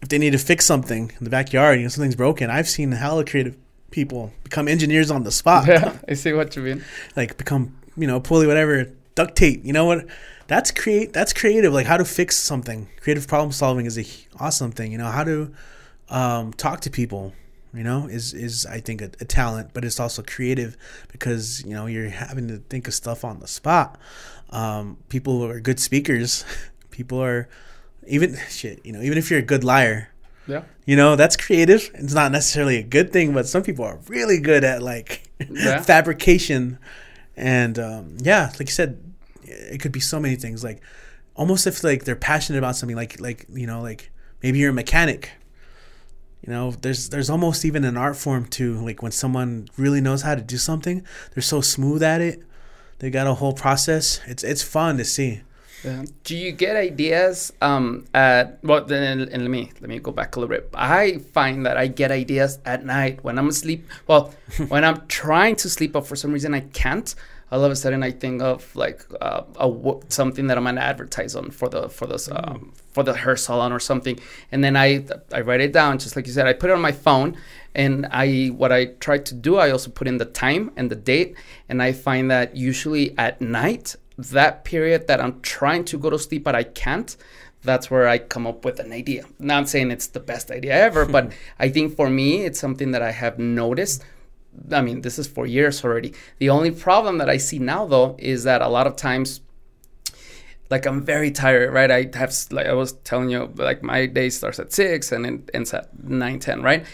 [0.00, 2.48] if they need to fix something in the backyard, you know, something's broken.
[2.48, 3.56] I've seen hella creative
[3.92, 5.68] people become engineers on the spot.
[5.68, 6.84] Yeah, I see what you mean.
[7.14, 9.64] Like become, you know, pulley whatever, duct tape.
[9.64, 10.06] You know what?
[10.48, 11.12] That's create.
[11.12, 11.72] That's creative.
[11.72, 12.88] Like how to fix something.
[13.00, 14.04] Creative problem solving is a
[14.42, 14.92] awesome thing.
[14.92, 15.52] You know how to
[16.08, 17.32] um, talk to people.
[17.72, 20.76] You know is is I think a, a talent, but it's also creative
[21.10, 23.98] because you know you're having to think of stuff on the spot.
[24.50, 26.44] Um, people are good speakers.
[26.90, 27.48] people are
[28.06, 28.84] even shit.
[28.84, 30.11] You know even if you're a good liar
[30.46, 30.62] yeah.
[30.86, 31.90] You know, that's creative.
[31.94, 35.80] It's not necessarily a good thing, but some people are really good at like yeah.
[35.80, 36.78] fabrication.
[37.36, 39.00] And um, yeah, like you said,
[39.44, 40.64] it could be so many things.
[40.64, 40.82] Like
[41.34, 44.10] almost if like they're passionate about something, like like you know, like
[44.42, 45.30] maybe you're a mechanic.
[46.44, 50.22] You know, there's there's almost even an art form to like when someone really knows
[50.22, 52.42] how to do something, they're so smooth at it.
[52.98, 54.20] They got a whole process.
[54.26, 55.42] It's it's fun to see.
[55.84, 56.04] Yeah.
[56.24, 58.84] Do you get ideas um, at well?
[58.84, 60.68] Then and let me let me go back a little bit.
[60.74, 63.88] I find that I get ideas at night when I'm asleep.
[64.06, 64.32] Well,
[64.68, 67.14] when I'm trying to sleep, but for some reason I can't.
[67.50, 69.70] All of a sudden, I think of like uh, a,
[70.08, 73.72] something that I'm gonna advertise on for the for this um, for the hair salon
[73.72, 74.18] or something,
[74.50, 75.04] and then I
[75.34, 76.46] I write it down just like you said.
[76.46, 77.36] I put it on my phone,
[77.74, 80.96] and I what I try to do, I also put in the time and the
[80.96, 81.36] date,
[81.68, 86.18] and I find that usually at night that period that I'm trying to go to
[86.18, 87.16] sleep but I can't,
[87.62, 89.24] that's where I come up with an idea.
[89.38, 93.02] Not saying it's the best idea ever, but I think for me, it's something that
[93.02, 94.04] I have noticed.
[94.70, 96.12] I mean, this is for years already.
[96.38, 99.40] The only problem that I see now, though, is that a lot of times,
[100.70, 101.90] like I'm very tired, right?
[101.90, 105.50] I have, like I was telling you, like my day starts at six and it
[105.54, 106.84] ends at nine, ten, right?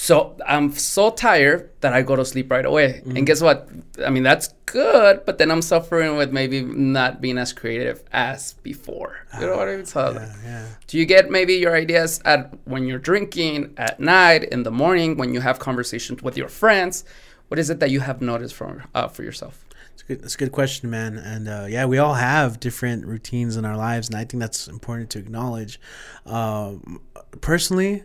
[0.00, 3.02] So I'm so tired that I go to sleep right away.
[3.02, 3.16] Mm-hmm.
[3.16, 3.68] And guess what?
[4.06, 8.52] I mean, that's good, but then I'm suffering with maybe not being as creative as
[8.62, 9.26] before.
[9.40, 9.86] You know what I mean?
[9.86, 10.66] So, yeah, yeah.
[10.86, 15.16] do you get maybe your ideas at when you're drinking, at night, in the morning,
[15.16, 17.04] when you have conversations with your friends?
[17.48, 19.64] What is it that you have noticed for uh, for yourself?
[19.94, 20.22] It's good.
[20.22, 21.18] That's a good question, man.
[21.18, 24.68] And uh, yeah, we all have different routines in our lives, and I think that's
[24.68, 25.80] important to acknowledge.
[26.24, 27.00] Um,
[27.40, 28.04] personally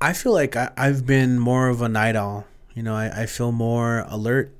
[0.00, 2.46] I feel like I, have been more of a night owl.
[2.74, 4.54] You know, I, I feel more alert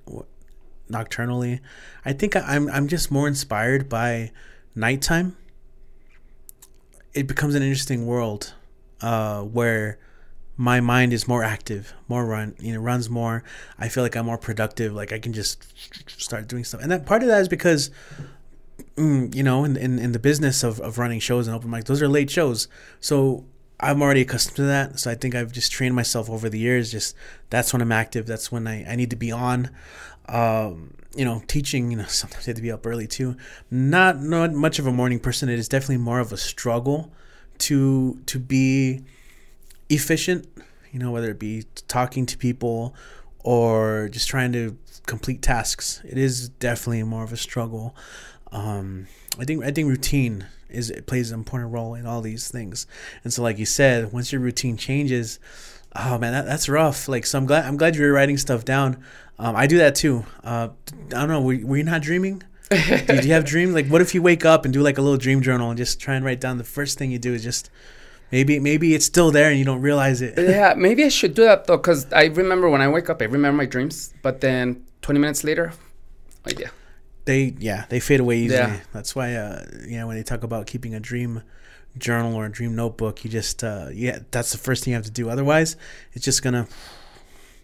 [0.89, 1.61] nocturnally.
[2.05, 4.33] I think I, am I'm just more inspired by
[4.75, 5.37] nighttime.
[7.13, 8.55] It becomes an interesting world
[9.01, 9.99] uh, where
[10.57, 13.45] my mind is more active, more run, you know, runs more.
[13.79, 14.95] I feel like I'm more productive.
[14.95, 15.63] Like I can just
[16.19, 17.91] start doing stuff, and that part of that is because,
[18.97, 21.85] mm, you know, in, in in the business of of running shows and open mics,
[21.85, 22.69] those are late shows.
[23.01, 23.45] So
[23.79, 24.99] I'm already accustomed to that.
[24.99, 26.91] So I think I've just trained myself over the years.
[26.91, 27.15] Just
[27.51, 28.27] that's when I'm active.
[28.27, 29.71] That's when I, I need to be on.
[30.29, 33.37] Um, you know, teaching, you know, sometimes have to be up early too.
[33.71, 35.49] Not not much of a morning person.
[35.49, 37.13] It is definitely more of a struggle
[37.59, 39.05] to to be
[39.89, 40.47] efficient,
[40.93, 42.95] you know, whether it be talking to people
[43.41, 44.77] or just trying to
[45.07, 46.03] complete tasks.
[46.05, 47.97] It is definitely more of a struggle.
[48.53, 49.07] Um,
[49.39, 52.87] I think I think routine is it plays an important role in all these things.
[53.25, 55.39] And so, like you said, once your routine changes,
[55.95, 57.09] oh man, that, that's rough.
[57.09, 59.03] Like, so I'm glad I'm glad you're writing stuff down.
[59.39, 60.25] Um, I do that too.
[60.43, 60.69] Uh,
[61.09, 61.43] I don't know.
[61.43, 62.43] Were, were you not dreaming?
[62.71, 63.75] Did you have dreams?
[63.75, 66.01] Like, what if you wake up and do like a little dream journal and just
[66.01, 67.71] try and write down the first thing you do is just
[68.33, 70.35] maybe maybe it's still there and you don't realize it.
[70.37, 73.27] yeah, maybe I should do that though, because I remember when I wake up, I
[73.27, 75.73] remember my dreams, but then 20 minutes later,
[76.47, 76.71] idea.
[77.27, 78.59] they yeah they fade away easily.
[78.59, 78.81] Yeah.
[78.93, 81.43] That's why uh you know when they talk about keeping a dream
[81.97, 85.05] journal or a dream notebook, you just uh yeah that's the first thing you have
[85.05, 85.31] to do.
[85.31, 85.77] Otherwise,
[86.13, 86.67] it's just gonna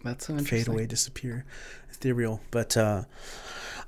[0.05, 1.43] That's so fade away, disappear,
[1.91, 2.39] ethereal.
[2.51, 3.03] But uh,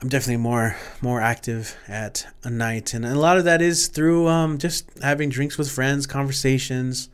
[0.01, 4.27] I'm definitely more more active at a night, and a lot of that is through
[4.27, 7.09] um, just having drinks with friends, conversations.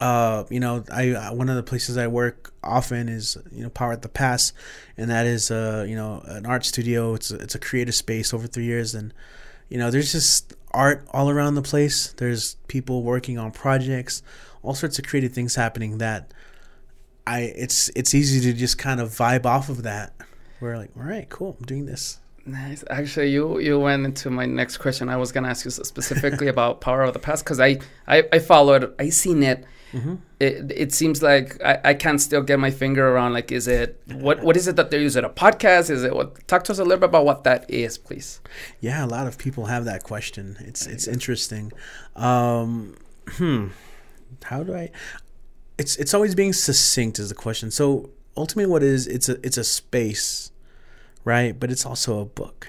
[0.00, 3.92] Uh, you know, I one of the places I work often is you know Power
[3.92, 4.52] at the Pass,
[4.96, 7.14] and that is uh you know an art studio.
[7.14, 9.14] It's a, it's a creative space over three years, and
[9.68, 12.12] you know there's just art all around the place.
[12.16, 14.22] There's people working on projects,
[14.62, 16.34] all sorts of creative things happening that
[17.26, 20.12] I it's it's easy to just kind of vibe off of that.
[20.60, 22.18] We're like, all right, cool, I'm doing this.
[22.46, 22.84] Nice.
[22.90, 25.08] Actually, you you went into my next question.
[25.08, 28.38] I was gonna ask you specifically about Power at the Pass because I, I I
[28.38, 28.94] followed.
[28.98, 29.64] I seen it.
[29.94, 30.16] Mm-hmm.
[30.40, 33.32] It it seems like I, I can't still get my finger around.
[33.32, 35.24] Like, is it what what is it that they're using?
[35.24, 35.88] A podcast?
[35.88, 36.46] Is it what?
[36.46, 38.40] Talk to us a little bit about what that is, please.
[38.80, 40.56] Yeah, a lot of people have that question.
[40.60, 41.72] It's it's interesting.
[42.16, 42.96] Um,
[43.28, 43.68] hmm,
[44.42, 44.90] how do I?
[45.78, 47.70] It's it's always being succinct is the question.
[47.70, 50.50] So ultimately, what is it's a it's a space,
[51.24, 51.58] right?
[51.58, 52.68] But it's also a book.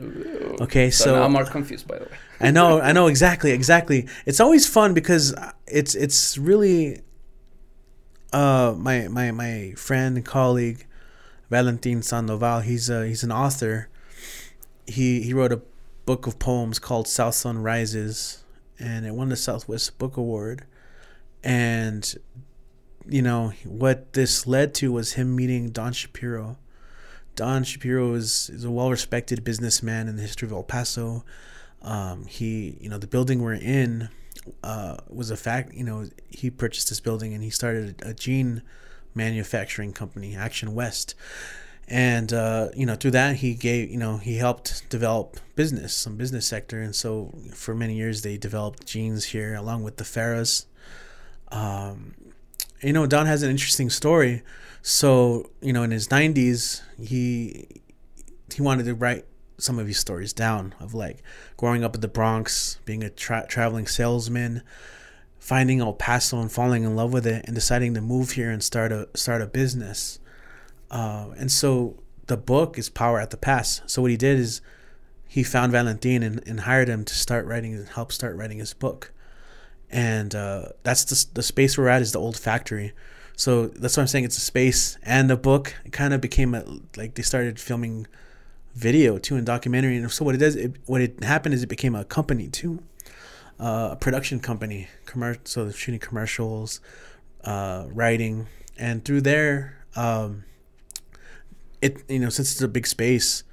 [0.00, 1.88] Okay, So, so, I'm more confused.
[1.88, 2.10] By the way.
[2.40, 4.06] I know, I know exactly, exactly.
[4.26, 5.34] It's always fun because
[5.66, 7.02] it's it's really
[8.32, 10.86] uh my my my friend and colleague
[11.50, 12.60] Valentin Sandoval.
[12.60, 13.88] He's a he's an author.
[14.86, 15.62] He he wrote a
[16.06, 18.44] book of poems called South Sun Rises,
[18.78, 20.64] and it won the Southwest Book Award.
[21.42, 22.14] And
[23.08, 26.58] you know what this led to was him meeting Don Shapiro.
[27.38, 31.24] Don Shapiro is, is a well respected businessman in the history of El Paso.
[31.82, 34.08] Um, he, you know, the building we're in
[34.64, 35.72] uh, was a fact.
[35.72, 38.62] You know, he purchased this building and he started a jean
[39.14, 41.14] manufacturing company, Action West.
[41.86, 46.16] And uh, you know, through that, he gave, you know, he helped develop business, some
[46.16, 50.66] business sector, and so for many years they developed jeans here along with the Farahs.
[51.52, 52.16] Um,
[52.82, 54.42] you know, Don has an interesting story.
[54.82, 57.66] So, you know, in his 90s, he
[58.54, 59.26] he wanted to write
[59.58, 61.22] some of his stories down of like
[61.56, 64.62] growing up in the Bronx, being a tra- traveling salesman,
[65.38, 68.62] finding El Paso and falling in love with it, and deciding to move here and
[68.62, 70.20] start a start a business.
[70.90, 71.96] Uh, and so
[72.26, 73.82] the book is Power at the Pass.
[73.86, 74.60] So what he did is
[75.26, 78.72] he found Valentin and, and hired him to start writing and help start writing his
[78.72, 79.12] book.
[79.90, 82.92] And uh, that's the, the space we're at is the old factory.
[83.38, 85.72] So that's why I'm saying it's a space and a book.
[85.84, 86.64] It kind of became a,
[86.96, 88.08] like they started filming
[88.74, 89.96] video too and documentary.
[89.96, 92.82] And so what it does, it, what it happened is it became a company too,
[93.60, 94.88] uh, a production company.
[95.06, 96.80] Commer- so they're shooting commercials,
[97.44, 100.42] uh, writing, and through there, um,
[101.80, 103.44] it you know since it's a big space,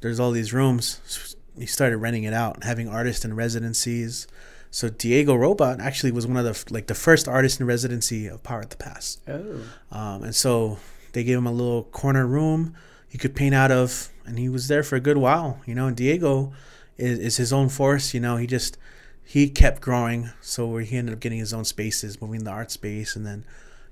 [0.00, 1.36] there's all these rooms.
[1.56, 4.26] He started renting it out, having artists in residencies.
[4.72, 8.42] So Diego Robot actually was one of the like the first artists in residency of
[8.42, 9.18] Power at the Pass.
[9.28, 9.60] Oh.
[9.92, 10.78] Um, and so
[11.12, 12.74] they gave him a little corner room
[13.12, 15.60] he could paint out of, and he was there for a good while.
[15.66, 16.54] You know, and Diego
[16.96, 18.14] is, is his own force.
[18.14, 18.78] You know, he just
[19.22, 23.14] he kept growing, so he ended up getting his own spaces, moving the art space,
[23.14, 23.44] and then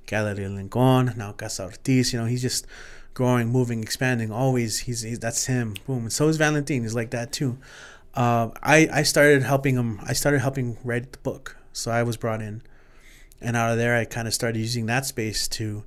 [0.07, 2.15] Galleria Lincoln, now Casa Ortiz.
[2.15, 2.67] You know, he's just
[3.13, 4.33] growing, moving, expanding.
[4.33, 5.75] Always, he's, he's that's him.
[5.87, 6.81] Boom, and so is Valentin.
[6.81, 7.59] He's like that too.
[8.15, 10.01] Uh, I I started helping him.
[10.03, 12.63] I started helping write the book, so I was brought in,
[13.41, 15.85] and out of there, I kind of started using that space to,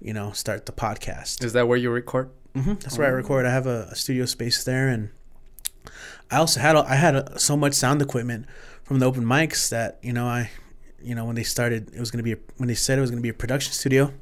[0.00, 1.44] you know, start the podcast.
[1.44, 2.30] Is that where you record?
[2.54, 3.44] hmm That's where I record.
[3.46, 5.10] I have a, a studio space there, and
[6.30, 8.46] I also had a, I had a, so much sound equipment
[8.82, 10.50] from the open mics that you know I,
[11.02, 13.10] you know when they started it was gonna be a, when they said it was
[13.10, 14.12] gonna be a production studio,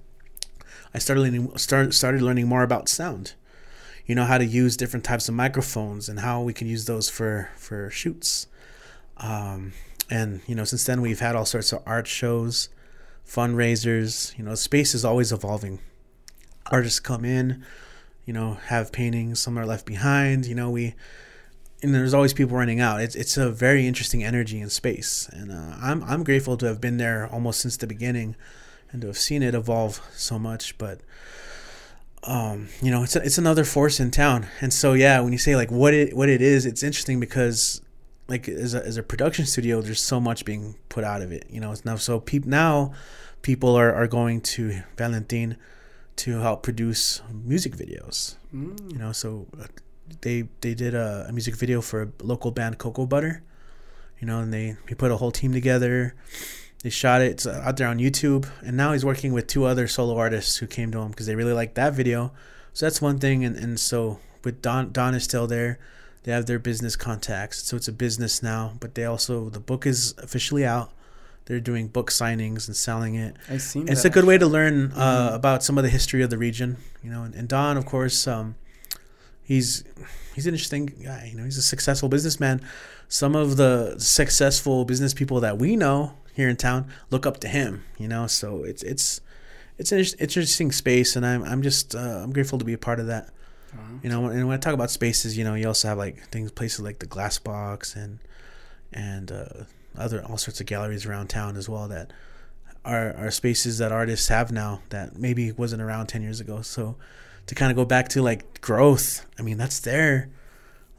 [0.93, 3.35] I started learning started started learning more about sound,
[4.09, 7.09] you know how to use different types of microphones and how we can use those
[7.09, 8.49] for for shoots,
[9.19, 9.73] um,
[10.11, 12.69] and you know since then we've had all sorts of art shows,
[13.25, 14.37] fundraisers.
[14.37, 15.79] You know space is always evolving.
[16.67, 17.65] Artists come in
[18.29, 19.41] you know, have paintings.
[19.41, 20.45] Some are left behind.
[20.45, 20.95] You know, we
[21.83, 23.01] and there's always people running out.
[23.01, 26.79] It's it's a very interesting energy in space, and uh, I'm I'm grateful to have
[26.79, 28.37] been there almost since the beginning,
[28.93, 30.77] and to have seen it evolve so much.
[30.77, 31.01] But
[32.25, 35.39] um, you know, it's a, it's another force in town, and so yeah, when you
[35.39, 37.81] say like what it what it is, it's interesting because
[38.29, 41.47] like as a, as a production studio, there's so much being put out of it.
[41.51, 42.93] You know, it's now so peop now
[43.43, 45.57] people are are going to Valentin
[46.17, 48.37] to help produce music videos.
[48.55, 48.93] Mm.
[48.93, 49.67] You know, so uh,
[50.21, 53.43] they they did a, a, music video for a local band Cocoa Butter.
[54.19, 56.15] You know, and they he put a whole team together.
[56.83, 57.33] They shot it.
[57.33, 60.67] It's out there on YouTube, and now he's working with two other solo artists who
[60.67, 62.33] came to him because they really liked that video.
[62.73, 65.79] So that's one thing, and and so with Don Don is still there.
[66.23, 68.75] They have their business contacts, so it's a business now.
[68.79, 70.93] But they also the book is officially out.
[71.47, 73.35] They're doing book signings and selling it.
[73.49, 75.35] I seen It's a good way to learn uh, Mhm.
[75.35, 77.23] about some of the history of the region, you know.
[77.23, 78.55] And, and Don, of course, um,
[79.43, 79.83] he's
[80.35, 81.29] he's an interesting guy.
[81.33, 82.61] You know, he's a successful businessman.
[83.09, 87.49] Some of the successful business people that we know here in town look up to
[87.49, 87.85] him.
[87.99, 89.21] You know, so it's it's
[89.77, 93.01] it's an interesting space, and I'm I'm just uh, I'm grateful to be a part
[93.01, 93.31] of that.
[93.77, 93.83] Wow.
[94.05, 96.53] You know, and when I talk about spaces, you know, you also have like things,
[96.53, 98.21] places like the Glass Box and
[98.93, 99.65] and uh,
[99.99, 102.13] other all sorts of galleries around town as well that
[102.85, 106.63] are are spaces that artists have now that maybe wasn't around ten years ago.
[106.63, 106.95] So
[107.47, 110.31] to kind of go back to like growth, I mean, that's there.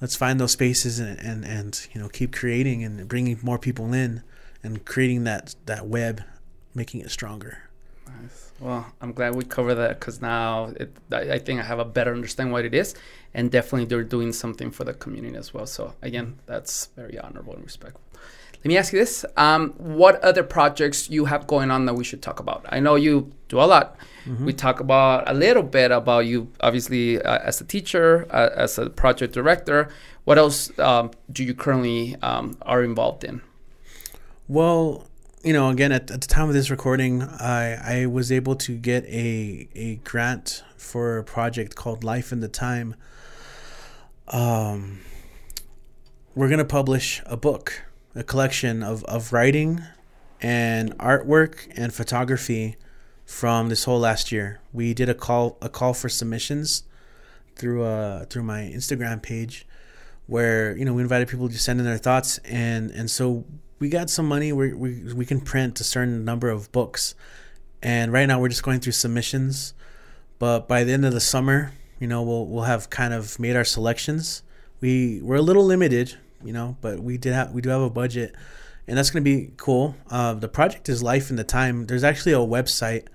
[0.02, 3.94] Let's find those spaces and and and you know keep creating and bringing more people
[3.94, 4.22] in
[4.64, 6.24] and creating that that web,
[6.74, 7.70] making it stronger.
[8.08, 8.52] Nice.
[8.60, 11.86] Well, I'm glad we covered that because now it, I, I think I have a
[11.86, 12.96] better understanding what it is,
[13.34, 15.66] and definitely they're doing something for the community as well.
[15.66, 18.02] So again, that's very honorable and respectful.
[18.58, 22.04] Let me ask you this: um, What other projects you have going on that we
[22.04, 22.66] should talk about?
[22.70, 23.96] I know you do a lot.
[24.46, 28.78] We talk about a little bit about you, obviously, uh, as a teacher, uh, as
[28.78, 29.90] a project director.
[30.26, 33.42] What else um, do you currently um, are involved in?
[34.50, 35.06] Well,
[35.44, 38.76] you know, again, at, at the time of this recording, I, I was able to
[38.76, 42.96] get a, a grant for a project called Life in the Time.
[44.30, 45.02] Um,
[46.34, 47.84] we're going to publish a book,
[48.16, 49.84] a collection of, of writing
[50.42, 52.76] and artwork and photography
[53.26, 54.62] from this whole last year.
[54.74, 56.86] We did a call a call for submissions
[57.56, 59.68] through uh through my Instagram page
[60.26, 63.44] where you know we invited people to send in their thoughts and and so
[63.80, 67.16] we got some money we we we can print a certain number of books.
[67.82, 69.74] And right now we're just going through submissions.
[70.38, 73.56] But by the end of the summer you know we'll we'll have kind of made
[73.56, 74.44] our selections.
[74.82, 77.90] We we're a little limited you know but we did have we do have a
[77.90, 78.36] budget.
[78.88, 79.96] And that's going to be cool.
[80.10, 81.86] Uh, the project is life in the time.
[81.86, 83.06] There's actually a website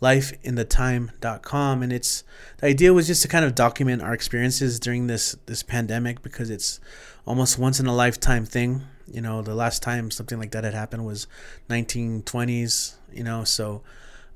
[0.00, 2.24] lifeinthetime.com and it's
[2.58, 6.50] the idea was just to kind of document our experiences during this this pandemic because
[6.50, 6.78] it's
[7.26, 10.74] almost once in a lifetime thing you know the last time something like that had
[10.74, 11.26] happened was
[11.68, 13.82] 1920s you know so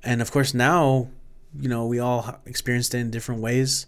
[0.03, 1.09] and of course now
[1.59, 3.86] you know we all experienced it in different ways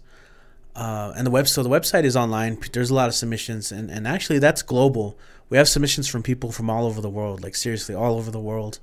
[0.75, 3.89] uh, and the web so the website is online there's a lot of submissions and,
[3.91, 5.17] and actually that's global
[5.49, 8.39] we have submissions from people from all over the world like seriously all over the
[8.39, 8.79] world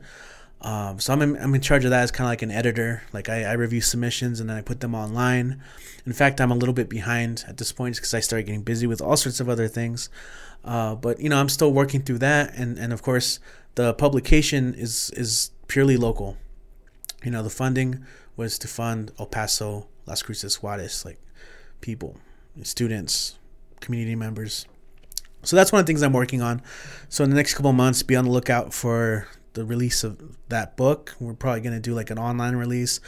[0.61, 3.03] um, so I'm in, I'm in charge of that as kind of like an editor.
[3.13, 5.63] Like I, I review submissions and then I put them online.
[6.05, 8.87] In fact, I'm a little bit behind at this point because I started getting busy
[8.87, 10.09] with all sorts of other things.
[10.69, 13.41] Uh, but you know, I'm still working through that, and and of course,
[13.77, 16.37] the publication is is purely local.
[17.25, 18.05] You know, the funding
[18.37, 21.19] was to fund El Paso, Las Cruces, Juarez, like
[21.81, 22.19] people,
[22.63, 23.39] students,
[23.81, 24.67] community members.
[25.43, 26.61] So that's one of the things I'm working on.
[27.09, 30.21] So in the next couple months, be on the lookout for the release of
[30.51, 31.17] that book.
[31.19, 33.01] We're probably going to do like an online release,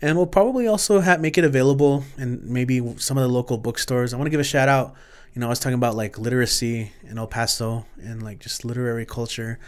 [0.00, 4.14] and we'll probably also have make it available in maybe some of the local bookstores.
[4.14, 4.94] I want to give a shout out.
[5.38, 9.06] You know, I was talking about like literacy in El Paso and like just literary
[9.06, 9.60] culture.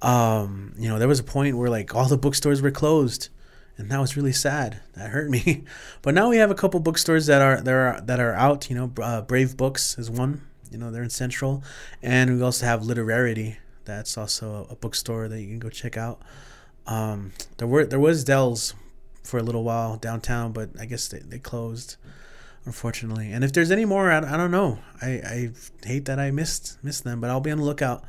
[0.00, 3.28] Um, you know, there was a point where like all the bookstores were closed,
[3.76, 4.80] and that was really sad.
[4.94, 5.64] That hurt me.
[6.02, 8.70] But now we have a couple bookstores that are that are that are out.
[8.70, 10.42] You know, uh, Brave Books is one.
[10.70, 11.64] You know, they're in Central,
[12.00, 13.58] and we also have Literarity.
[13.86, 16.22] That's also a, a bookstore that you can go check out.
[16.86, 18.72] Um, there were there was Dell's
[19.24, 21.96] for a little while downtown, but I guess they, they closed,
[22.64, 23.32] unfortunately.
[23.32, 24.78] And if there's any more, I, I don't know.
[25.00, 25.50] I, I
[25.84, 28.04] hate that I missed missed them, but I'll be on the lookout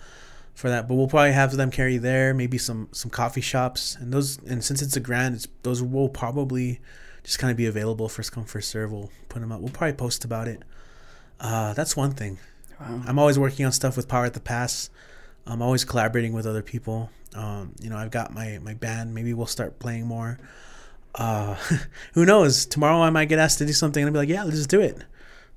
[0.53, 0.87] for that.
[0.87, 4.37] But we'll probably have them carry there, maybe some some coffee shops, and those.
[4.43, 6.79] And since it's a grant, it's, those will probably
[7.23, 8.91] just kind of be available first come first serve.
[8.91, 9.61] We'll put them up.
[9.61, 10.63] We'll probably post about it.
[11.39, 12.37] Uh, that's one thing.
[12.79, 13.01] Wow.
[13.07, 14.89] I'm always working on stuff with Power at the Pass.
[15.45, 17.09] I'm always collaborating with other people.
[17.35, 19.13] Um, you know, I've got my my band.
[19.13, 20.39] Maybe we'll start playing more.
[21.15, 21.55] Uh,
[22.13, 22.65] who knows?
[22.65, 24.69] Tomorrow I might get asked to do something and I'll be like, yeah, let's just
[24.69, 24.97] do it.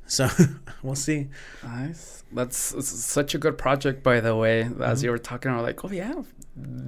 [0.07, 0.29] So
[0.83, 1.29] we'll see.
[1.63, 2.25] Nice.
[2.33, 2.57] That's
[2.87, 4.63] such a good project, by the way.
[4.63, 5.05] As Mhm.
[5.05, 6.15] you were talking, I was like, oh yeah,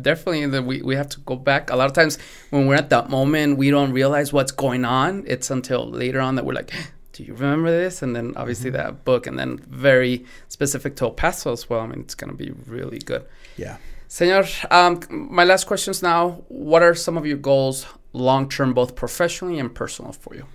[0.00, 0.46] definitely.
[0.46, 1.70] That we we have to go back.
[1.70, 2.18] A lot of times
[2.50, 5.24] when we're at that moment, we don't realize what's going on.
[5.26, 6.72] It's until later on that we're like,
[7.12, 8.02] do you remember this?
[8.02, 8.74] And then obviously Mhm.
[8.74, 11.80] that book, and then very specific to El Paso as well.
[11.80, 13.24] I mean, it's gonna be really good.
[13.56, 13.76] Yeah.
[14.08, 16.42] Senor, um, my last questions now.
[16.48, 17.84] What are some of your goals
[18.14, 20.46] long term, both professionally and personal for you?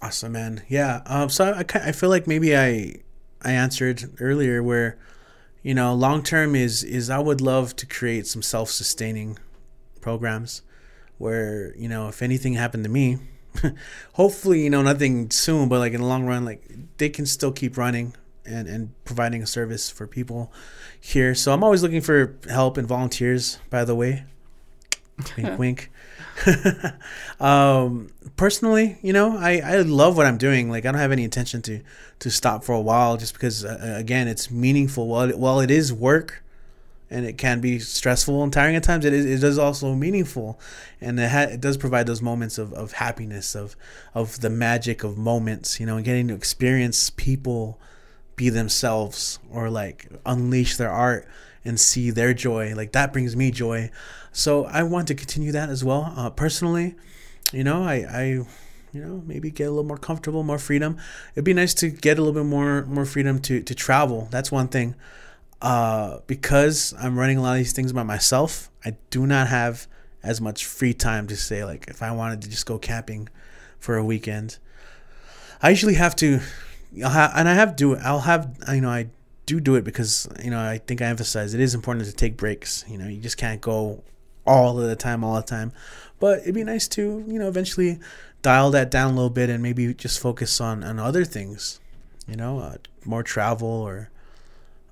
[0.00, 0.62] Awesome, man.
[0.68, 1.02] Yeah.
[1.06, 2.94] Um, so I, I, feel like maybe I
[3.42, 4.96] I answered earlier where,
[5.62, 9.38] you know, long term is is I would love to create some self sustaining
[10.00, 10.62] programs
[11.18, 13.18] where you know if anything happened to me,
[14.14, 16.62] hopefully, you know, nothing soon, but like in the long run, like
[16.98, 18.14] they can still keep running
[18.44, 20.52] and, and providing a service for people
[21.00, 21.34] here.
[21.34, 24.24] So I'm always looking for help and volunteers, by the way.
[25.36, 25.90] Wink, wink.
[27.40, 30.70] um, personally, you know, I, I love what I'm doing.
[30.70, 31.80] Like, I don't have any intention to,
[32.20, 35.08] to stop for a while just because, uh, again, it's meaningful.
[35.08, 36.42] While it, while it is work,
[37.10, 39.04] and it can be stressful and tiring at times.
[39.04, 40.60] It is, it is also meaningful,
[41.00, 43.76] and it, ha- it does provide those moments of, of happiness, of
[44.14, 45.80] of the magic of moments.
[45.80, 47.80] You know, and getting to experience people
[48.36, 51.26] be themselves or like unleash their art
[51.68, 52.74] and see their joy.
[52.74, 53.90] Like that brings me joy.
[54.32, 56.12] So I want to continue that as well.
[56.16, 56.96] Uh, personally,
[57.52, 58.22] you know, I I
[58.92, 60.96] you know maybe get a little more comfortable, more freedom.
[61.34, 64.28] It'd be nice to get a little bit more more freedom to to travel.
[64.30, 64.94] That's one thing
[65.60, 69.86] uh, because I'm running a lot of these things by myself, I do not have
[70.22, 73.28] as much free time to say like if I wanted to just go camping
[73.78, 74.58] for a weekend.
[75.62, 76.40] I usually have to,
[76.92, 79.08] and I have do I'll have you know I
[79.48, 82.36] do do it because you know I think I emphasize it is important to take
[82.36, 82.84] breaks.
[82.86, 84.02] You know you just can't go
[84.46, 85.72] all of the time all the time,
[86.20, 87.98] but it'd be nice to you know eventually
[88.42, 91.80] dial that down a little bit and maybe just focus on on other things.
[92.28, 92.76] You know, uh,
[93.06, 94.10] more travel or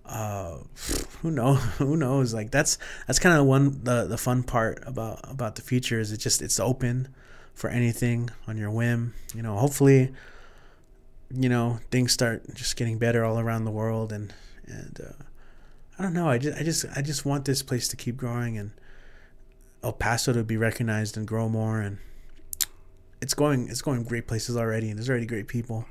[0.06, 0.56] uh,
[1.20, 5.20] who knows who knows like that's that's kind of one the the fun part about
[5.30, 7.08] about the future is it just it's open
[7.54, 10.12] for anything on your whim you know hopefully
[11.30, 14.32] you know things start just getting better all around the world and
[14.66, 15.24] and uh,
[15.98, 16.28] I don't know.
[16.28, 18.72] I just I just I just want this place to keep growing and
[19.82, 21.80] El Paso to be recognized and grow more.
[21.80, 21.98] And
[23.22, 25.86] it's going it's going great places already and there's already great people.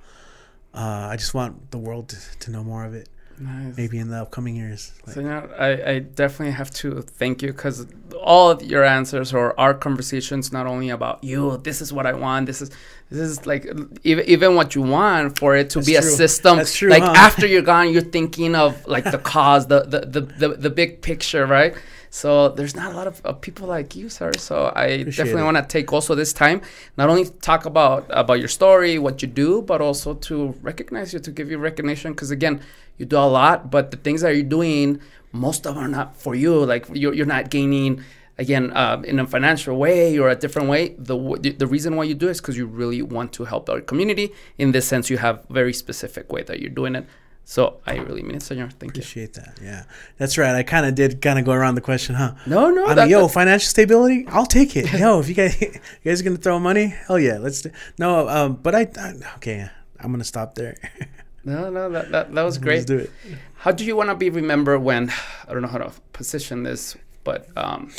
[0.74, 3.76] Uh, I just want the world to, to know more of it Nice.
[3.76, 4.94] Maybe in the upcoming years.
[5.06, 5.16] Like.
[5.16, 7.86] So, know, I, I definitely have to thank you because
[8.22, 12.14] all of your answers or our conversations, not only about you, this is what I
[12.14, 12.72] want, this is
[13.10, 13.68] this is like
[14.04, 16.00] even, even what you want for it to That's be true.
[16.00, 16.58] a system.
[16.58, 16.90] That's true.
[16.90, 17.14] Like huh?
[17.16, 21.02] after you're gone, you're thinking of like the cause, the, the, the, the, the big
[21.02, 21.76] picture, right?
[22.16, 24.32] So there's not a lot of, of people like you, sir.
[24.38, 26.62] So I Appreciate definitely want to take also this time,
[26.96, 31.20] not only talk about about your story, what you do, but also to recognize you,
[31.20, 32.14] to give you recognition.
[32.14, 32.62] Because again,
[32.98, 35.02] you do a lot, but the things that you're doing,
[35.34, 36.64] most of them are not for you.
[36.64, 38.02] Like you're, you're not gaining
[38.38, 41.16] again uh, in a financial way or a different way the
[41.58, 44.34] the reason why you do it is because you really want to help our community
[44.58, 47.06] in this sense you have very specific way that you're doing it
[47.48, 48.72] so I really mean it, senor.
[48.72, 49.44] Thank Appreciate you.
[49.44, 49.64] Appreciate that.
[49.64, 49.84] Yeah,
[50.18, 50.56] that's right.
[50.56, 52.34] I kind of did kind of go around the question, huh?
[52.48, 52.88] No, no.
[52.88, 54.92] I mean, yo, financial stability, I'll take it.
[55.00, 55.72] yo, if you guys, you
[56.04, 57.62] guys are gonna throw money, hell yeah, let's.
[57.62, 57.70] Do,
[58.00, 59.70] no, um, but I, I okay,
[60.00, 60.76] I'm gonna stop there.
[61.46, 62.78] no, no, that that, that was great.
[62.78, 63.12] Let's do it.
[63.58, 65.12] How do you want to be remembered when?
[65.48, 67.92] I don't know how to position this, but um,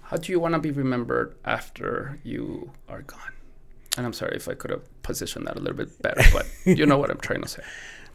[0.00, 3.32] how do you want to be remembered after you are gone?
[3.98, 6.86] And I'm sorry if I could have positioned that a little bit better, but you
[6.86, 7.62] know what I'm trying to say.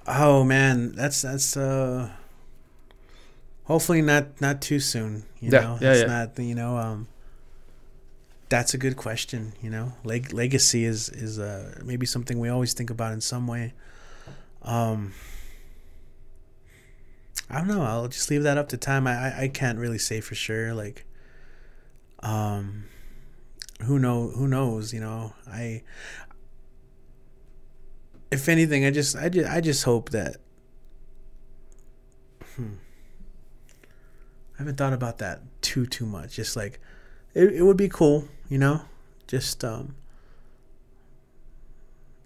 [0.08, 2.10] Oh man, that's that's uh
[3.66, 5.78] hopefully not not too soon, you yeah, know.
[5.82, 6.08] Yeah, it's yeah.
[6.08, 7.08] not you know um
[8.50, 9.94] that's a good question, you know.
[10.04, 13.74] Leg- legacy is is uh maybe something we always think about in some way.
[14.62, 15.14] Um
[17.50, 17.84] I don't know.
[17.84, 19.06] I'll just leave that up to time.
[19.06, 20.74] I, I, I can't really say for sure.
[20.74, 21.06] Like,
[22.22, 22.86] um,
[23.84, 24.30] who know?
[24.30, 24.92] Who knows?
[24.94, 25.84] You know, I
[28.34, 30.38] if anything, I just I just I just hope that.
[32.56, 32.74] Hmm.
[34.56, 36.36] I haven't thought about that too too much.
[36.36, 36.80] Just like,
[37.34, 38.82] it it would be cool, you know.
[39.28, 39.96] Just um.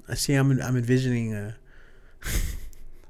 [0.10, 0.34] I see.
[0.34, 1.58] I'm I'm envisioning a.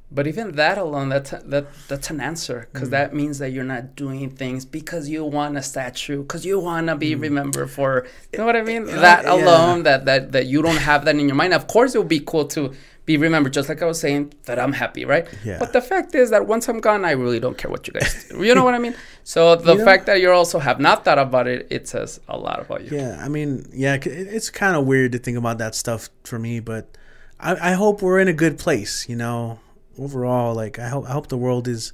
[0.10, 2.92] But even that alone, that's that that's an answer because mm.
[2.92, 6.88] that means that you're not doing things because you want a statue, because you want
[6.88, 7.22] to be mm.
[7.22, 8.08] remembered for.
[8.32, 8.86] You know what I mean?
[8.86, 9.84] That alone, yeah.
[9.84, 11.54] that that that you don't have that in your mind.
[11.54, 12.74] Of course, it would be cool to
[13.06, 15.28] be remembered, just like I was saying that I'm happy, right?
[15.44, 15.60] Yeah.
[15.60, 18.28] But the fact is that once I'm gone, I really don't care what you guys
[18.30, 18.42] do.
[18.44, 18.96] You know what I mean?
[19.26, 22.22] So the you fact know, that you also have not thought about it, it says
[22.30, 22.98] a lot about you.
[22.98, 26.62] Yeah, I mean, yeah, it's kind of weird to think about that stuff for me,
[26.62, 26.98] but
[27.42, 29.10] I, I hope we're in a good place.
[29.10, 29.60] You know
[29.98, 31.94] overall, like I hope I hope the world is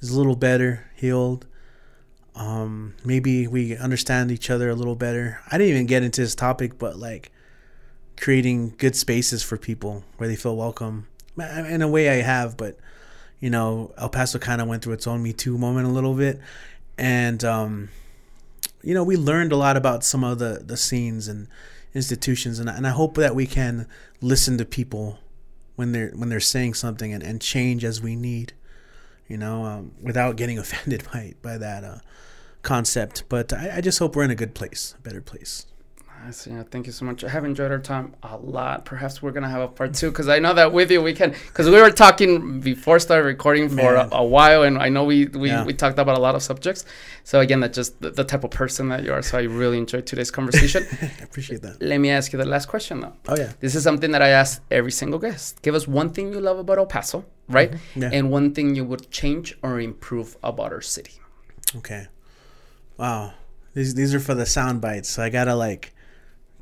[0.00, 1.46] is a little better, healed.
[2.34, 5.40] Um, maybe we understand each other a little better.
[5.50, 7.32] I didn't even get into this topic, but like
[8.18, 11.08] creating good spaces for people where they feel welcome.
[11.38, 12.78] In a way, I have, but
[13.40, 16.14] you know, El Paso kind of went through its own Me Too moment a little
[16.14, 16.40] bit,
[16.98, 17.88] and um,
[18.82, 21.48] you know, we learned a lot about some of the the scenes and
[21.94, 23.86] institutions, and and I hope that we can
[24.20, 25.18] listen to people
[25.76, 28.52] when they're when they're saying something and, and change as we need
[29.28, 31.98] you know um, without getting offended by by that uh,
[32.62, 33.24] concept.
[33.28, 35.66] But I, I just hope we're in a good place a better place
[36.26, 36.46] Nice.
[36.48, 37.22] Yeah, thank you so much.
[37.22, 38.84] I have enjoyed our time a lot.
[38.84, 41.30] Perhaps we're gonna have a part two because I know that with you we can.
[41.30, 45.26] Because we were talking before start recording for a, a while, and I know we
[45.26, 45.64] we, Yeah.
[45.64, 46.84] we talked about a lot of subjects.
[47.22, 49.22] So again, that's just the, the type of person that you are.
[49.22, 50.84] So I really enjoyed today's conversation.
[51.02, 51.80] I appreciate that.
[51.80, 53.12] Let me ask you the last question though.
[53.28, 53.52] Oh yeah.
[53.60, 55.62] This is something that I ask every single guest.
[55.62, 57.70] Give us one thing you love about El Paso, right?
[57.70, 58.02] Mm-hmm.
[58.02, 58.10] Yeah.
[58.12, 61.12] And one thing you would change or improve about our city.
[61.76, 62.08] Okay.
[62.96, 63.34] Wow.
[63.74, 65.92] These these are for the sound bites, so I gotta like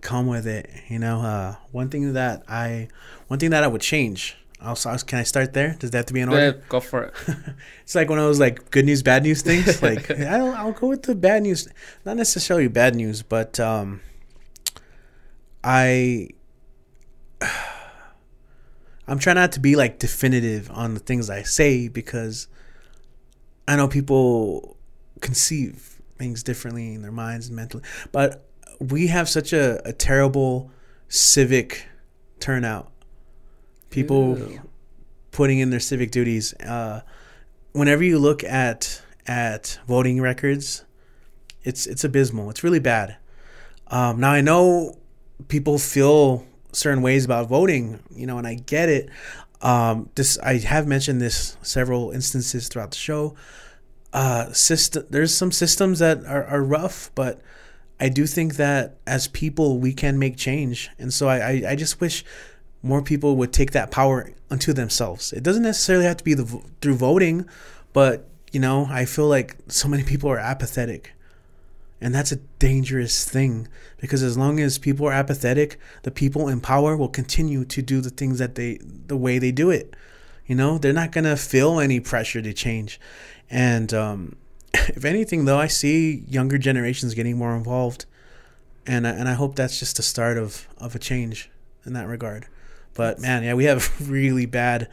[0.05, 0.71] come with it.
[0.89, 2.89] You know, uh, one thing that I
[3.27, 4.37] one thing that I would change.
[4.63, 5.77] Also, can I start there?
[5.79, 6.63] Does that have to be in Yeah, order?
[6.69, 7.15] go for it.
[7.83, 9.83] It's like one of those like good news, bad news things.
[9.89, 11.69] Like I'll, I'll go with the bad news.
[12.07, 14.01] Not necessarily bad news, but um,
[15.63, 16.29] I
[19.07, 22.49] I'm trying not to be like definitive on the things I say because
[23.69, 24.77] I know people
[25.21, 27.83] conceive things differently in their minds and mentally.
[28.13, 28.47] But
[28.91, 30.71] we have such a, a terrible
[31.09, 31.87] civic
[32.41, 32.91] turnout.
[33.91, 34.61] People Ew.
[35.31, 36.55] putting in their civic duties.
[36.55, 37.03] Uh,
[37.73, 40.85] whenever you look at at voting records,
[41.63, 42.51] it's it's abysmal.
[42.51, 43.17] It's really bad.
[43.89, 44.99] Um, now I know
[45.49, 49.09] people feel certain ways about voting, you know, and I get it.
[49.63, 53.35] Um, this I have mentioned this several instances throughout the show.
[54.13, 57.41] Uh, system, there's some systems that are, are rough, but
[58.01, 61.77] I do think that as people we can make change, and so I, I, I
[61.77, 62.25] just wish
[62.83, 65.33] more people would take that power unto themselves.
[65.33, 66.45] It doesn't necessarily have to be the
[66.81, 67.49] through voting,
[67.93, 71.13] but you know, I feel like so many people are apathetic.
[72.01, 73.67] And that's a dangerous thing
[73.99, 78.01] because as long as people are apathetic, the people in power will continue to do
[78.01, 79.95] the things that they the way they do it.
[80.47, 83.01] You know, they're not going to feel any pressure to change.
[83.49, 84.37] And um
[84.89, 88.07] if anything though, I see younger generations getting more involved.
[88.87, 91.51] And I, and I hope that's just the start of of a change
[91.87, 92.47] in that regard.
[92.95, 94.89] But man, yeah, we have really bad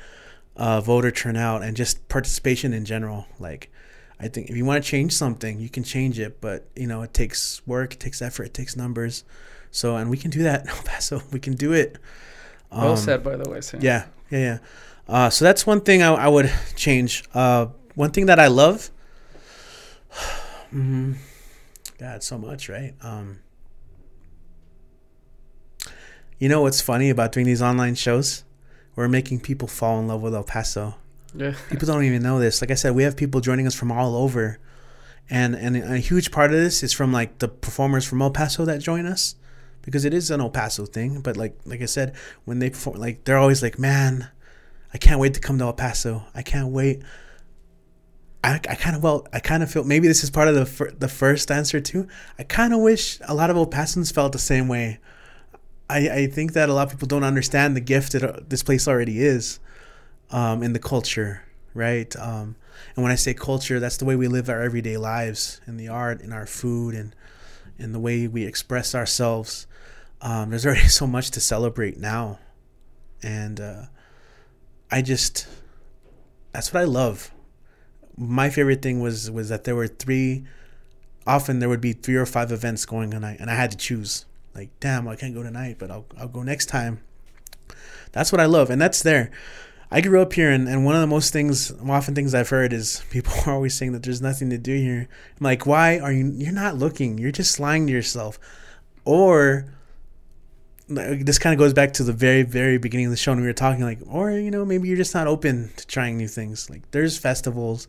[0.55, 3.25] uh, voter turnout and just participation in general.
[3.39, 3.71] Like,
[4.19, 7.01] I think if you want to change something, you can change it, but you know,
[7.01, 9.23] it takes work, it takes effort, it takes numbers.
[9.71, 11.21] So, and we can do that in El Paso.
[11.31, 11.97] We can do it.
[12.71, 13.61] Well Um, said, by the way.
[13.61, 13.81] Sam.
[13.81, 14.57] Yeah, yeah, yeah.
[15.07, 17.23] Uh, so that's one thing I, I would change.
[17.33, 18.89] Uh, one thing that I love.
[20.69, 21.13] Hmm
[21.99, 22.93] God, so much, right?
[23.01, 23.39] Um,
[26.39, 28.43] you know what's funny about doing these online shows?
[28.95, 30.95] We're making people fall in love with El Paso.
[31.35, 31.53] Yeah.
[31.69, 32.61] People don't even know this.
[32.61, 34.59] Like I said, we have people joining us from all over,
[35.29, 38.65] and and a huge part of this is from like the performers from El Paso
[38.65, 39.35] that join us,
[39.83, 41.21] because it is an El Paso thing.
[41.21, 42.15] But like like I said,
[42.45, 44.29] when they perform, like they're always like, "Man,
[44.93, 46.23] I can't wait to come to El Paso.
[46.33, 47.01] I can't wait."
[48.43, 50.65] I, I kind of well I kind of feel maybe this is part of the
[50.65, 52.07] fir- the first answer too.
[52.39, 54.99] I kind of wish a lot of El Pasans felt the same way.
[55.89, 58.63] I, I think that a lot of people don't understand the gift that uh, this
[58.63, 59.59] place already is
[60.31, 61.43] um, in the culture,
[61.73, 62.15] right?
[62.15, 62.55] Um,
[62.95, 65.89] and when I say culture, that's the way we live our everyday lives, in the
[65.89, 67.13] art, in our food, and
[67.77, 69.67] in the way we express ourselves.
[70.21, 72.39] Um, there's already so much to celebrate now,
[73.21, 73.83] and uh,
[74.89, 75.47] I just
[76.53, 77.31] that's what I love.
[78.17, 80.43] My favorite thing was was that there were three.
[81.27, 84.25] Often there would be three or five events going on, and I had to choose.
[84.53, 87.01] Like, damn, I can't go tonight, but I'll I'll go next time.
[88.11, 89.31] That's what I love, and that's there.
[89.93, 92.71] I grew up here, and, and one of the most things, often things I've heard
[92.71, 95.07] is people are always saying that there's nothing to do here.
[95.39, 96.31] I'm like, why are you?
[96.33, 97.17] You're not looking.
[97.17, 98.39] You're just lying to yourself,
[99.05, 99.65] or
[100.95, 103.41] like, this kind of goes back to the very very beginning of the show when
[103.41, 106.27] we were talking like or you know maybe you're just not open to trying new
[106.27, 106.69] things.
[106.69, 107.87] Like there's festivals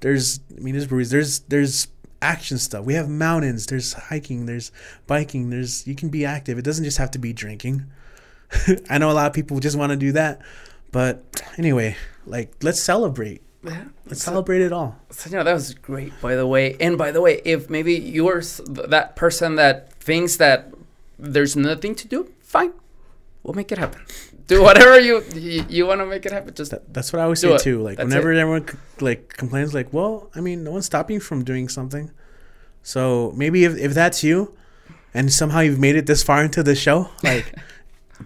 [0.00, 1.88] there's i mean there's breweries there's there's
[2.22, 2.84] action stuff.
[2.84, 4.70] We have mountains there's hiking there's
[5.06, 6.58] biking there's you can be active.
[6.58, 7.84] It doesn't just have to be drinking.
[8.90, 10.40] I know a lot of people just want to do that
[10.92, 11.24] but
[11.58, 11.96] anyway
[12.26, 13.42] like let's celebrate.
[13.64, 13.84] Yeah.
[14.06, 14.96] let's So- celebrate it all.
[15.10, 16.76] Senor, that was great, by the way.
[16.78, 20.72] And by the way, if maybe you're that person that thinks that
[21.18, 22.72] there's nothing to do, fine,
[23.42, 24.00] we'll make it happen.
[24.46, 26.54] Do whatever you you, you want to make it happen.
[26.54, 27.60] Just That, that's what I always say it.
[27.60, 27.82] too.
[27.82, 28.78] Like That's whenever everyone c-
[29.08, 32.10] like complains, like, well, I mean, no one's stopping you from doing something.
[32.82, 34.38] So maybe if if that's you,
[35.12, 36.98] and somehow you've made it this far into the show,
[37.30, 37.46] like,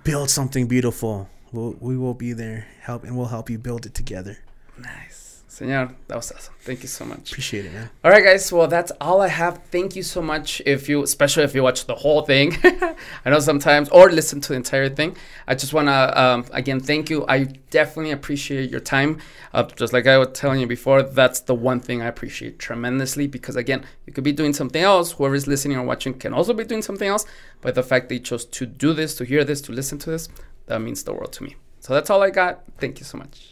[0.04, 1.28] build something beautiful.
[1.52, 4.36] We'll, we will be there, help, and we'll help you build it together.
[4.78, 5.09] nice.
[5.60, 6.54] Senor, that was awesome.
[6.60, 7.32] Thank you so much.
[7.32, 7.90] Appreciate it, man.
[8.02, 8.50] All right, guys.
[8.50, 9.62] Well, that's all I have.
[9.64, 10.62] Thank you so much.
[10.64, 14.48] If you, especially if you watch the whole thing, I know sometimes, or listen to
[14.48, 15.18] the entire thing.
[15.46, 17.26] I just want to, um, again, thank you.
[17.28, 19.18] I definitely appreciate your time.
[19.52, 23.26] Uh, just like I was telling you before, that's the one thing I appreciate tremendously
[23.26, 25.12] because, again, you could be doing something else.
[25.12, 27.26] Whoever is listening or watching can also be doing something else.
[27.60, 30.08] But the fact that you chose to do this, to hear this, to listen to
[30.08, 30.30] this,
[30.68, 31.56] that means the world to me.
[31.80, 32.62] So that's all I got.
[32.78, 33.49] Thank you so much.